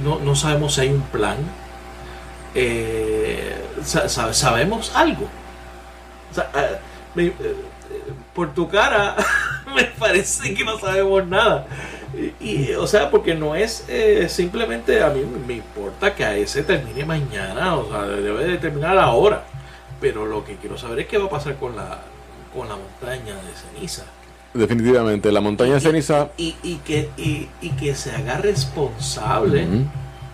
[0.04, 1.38] No, no sabemos si hay un plan.
[2.56, 5.28] Eh, sabemos algo.
[6.36, 6.80] Eh,
[7.18, 7.56] eh,
[8.34, 9.16] por tu cara
[9.76, 11.68] me parece que no sabemos nada.
[12.40, 16.62] Y, o sea, porque no es eh, simplemente a mí me importa que a ese
[16.64, 19.46] termine mañana, o sea, debe de terminar ahora.
[20.00, 22.02] Pero lo que quiero saber es qué va a pasar con la,
[22.54, 24.04] con la montaña de ceniza.
[24.54, 26.30] Definitivamente, la montaña de ceniza.
[26.38, 29.66] Y, y, que, y, que se haga responsable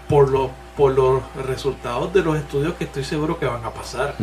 [0.09, 4.15] por, los, por los resultados de los estudios que estoy seguro que van a pasar.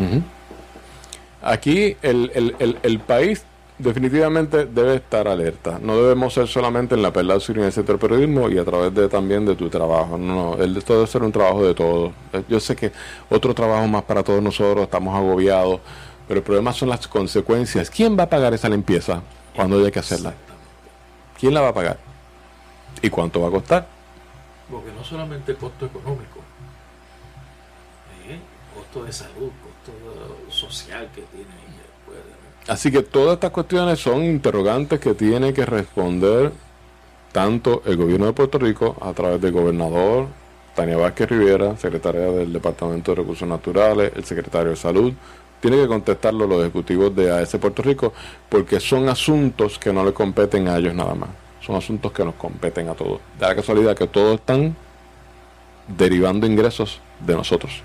[1.43, 3.45] Aquí el, el, el, el país
[3.79, 5.79] definitivamente debe estar alerta.
[5.81, 9.09] No debemos ser solamente en la perla en el sector periodismo y a través de
[9.09, 10.17] también de tu trabajo.
[10.17, 12.13] No, esto debe ser un trabajo de todos.
[12.33, 12.93] Eh, yo sé que
[13.29, 15.81] otro trabajo más para todos nosotros, estamos agobiados,
[16.27, 17.91] pero el problema son las consecuencias.
[17.91, 19.23] ¿Quién va a pagar esa limpieza
[19.55, 20.35] cuando haya que hacerla?
[21.39, 21.99] ¿Quién la va a pagar?
[23.03, 23.87] ¿Y cuánto va a costar?
[24.71, 26.41] Porque no solamente costo económico,
[28.29, 28.39] ¿eh?
[28.75, 31.67] costo de salud, costo social que tiene
[32.69, 36.53] Así que todas estas cuestiones son interrogantes que tiene que responder
[37.31, 40.27] tanto el gobierno de Puerto Rico a través del gobernador
[40.75, 45.13] Tania Vázquez Rivera, secretaria del Departamento de Recursos Naturales, el secretario de Salud,
[45.61, 48.13] tiene que contestarlo los ejecutivos de AES Puerto Rico
[48.49, 51.31] porque son asuntos que no le competen a ellos nada más,
[51.65, 53.21] son asuntos que nos competen a todos.
[53.39, 54.77] Da la casualidad que todos están
[55.89, 57.83] derivando ingresos de nosotros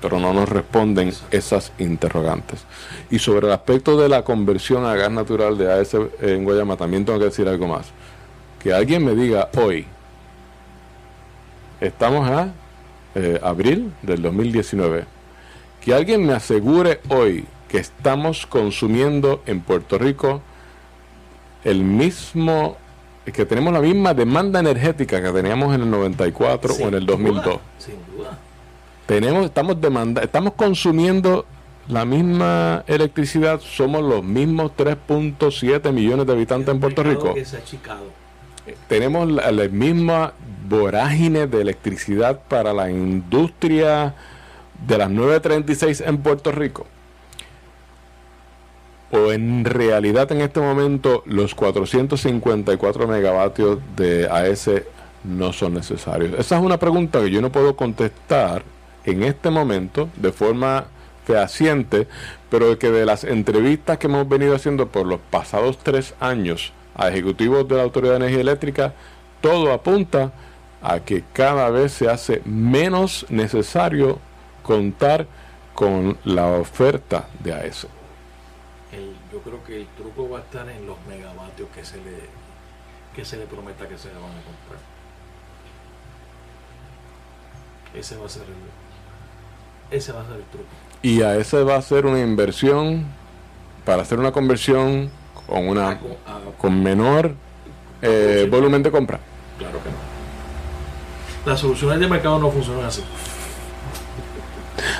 [0.00, 2.64] pero no nos responden esas interrogantes.
[3.10, 7.04] Y sobre el aspecto de la conversión a gas natural de AS en Guayama, también
[7.04, 7.86] tengo que decir algo más.
[8.62, 9.86] Que alguien me diga hoy,
[11.80, 12.52] estamos a
[13.14, 15.04] eh, abril del 2019,
[15.80, 20.42] que alguien me asegure hoy que estamos consumiendo en Puerto Rico
[21.62, 22.76] el mismo,
[23.24, 27.60] que tenemos la misma demanda energética que teníamos en el 94 o en el 2002
[29.10, 31.44] tenemos, estamos demanda, estamos consumiendo
[31.88, 37.34] la misma electricidad, somos los mismos 3.7 millones de habitantes en Puerto Rico.
[37.36, 40.32] Eh, tenemos la, misma
[40.68, 44.14] vorágine de electricidad para la industria
[44.86, 46.86] de las 936 en Puerto Rico.
[49.10, 54.70] O en realidad en este momento los 454 megavatios de AS
[55.24, 56.38] no son necesarios.
[56.38, 58.62] Esa es una pregunta que yo no puedo contestar
[59.04, 60.86] en este momento de forma
[61.24, 62.08] fehaciente,
[62.50, 67.08] pero que de las entrevistas que hemos venido haciendo por los pasados tres años a
[67.08, 68.94] ejecutivos de la Autoridad de Energía Eléctrica,
[69.40, 70.32] todo apunta
[70.82, 74.18] a que cada vez se hace menos necesario
[74.62, 75.26] contar
[75.74, 77.86] con la oferta de AES.
[79.32, 82.18] yo creo que el truco va a estar en los megavatios que se le,
[83.14, 84.80] que se le prometa que se le van a comprar.
[87.94, 88.79] Ese va a ser el,
[89.90, 90.66] ese va a ser el truco.
[91.02, 93.06] Y a ese va a ser una inversión
[93.84, 95.10] para hacer una conversión
[95.46, 95.98] con una
[96.58, 97.34] con menor
[98.02, 99.18] eh, volumen de compra.
[99.58, 101.50] Claro que no.
[101.50, 103.02] Las soluciones de mercado no funcionan así.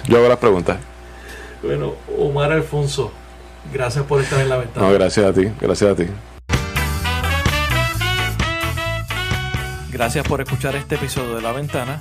[0.06, 0.78] Yo hago las preguntas.
[1.62, 3.12] Bueno, Omar Alfonso,
[3.72, 4.86] gracias por estar en la ventana.
[4.86, 6.06] No, gracias a ti, gracias a ti.
[9.92, 12.00] Gracias por escuchar este episodio de La Ventana.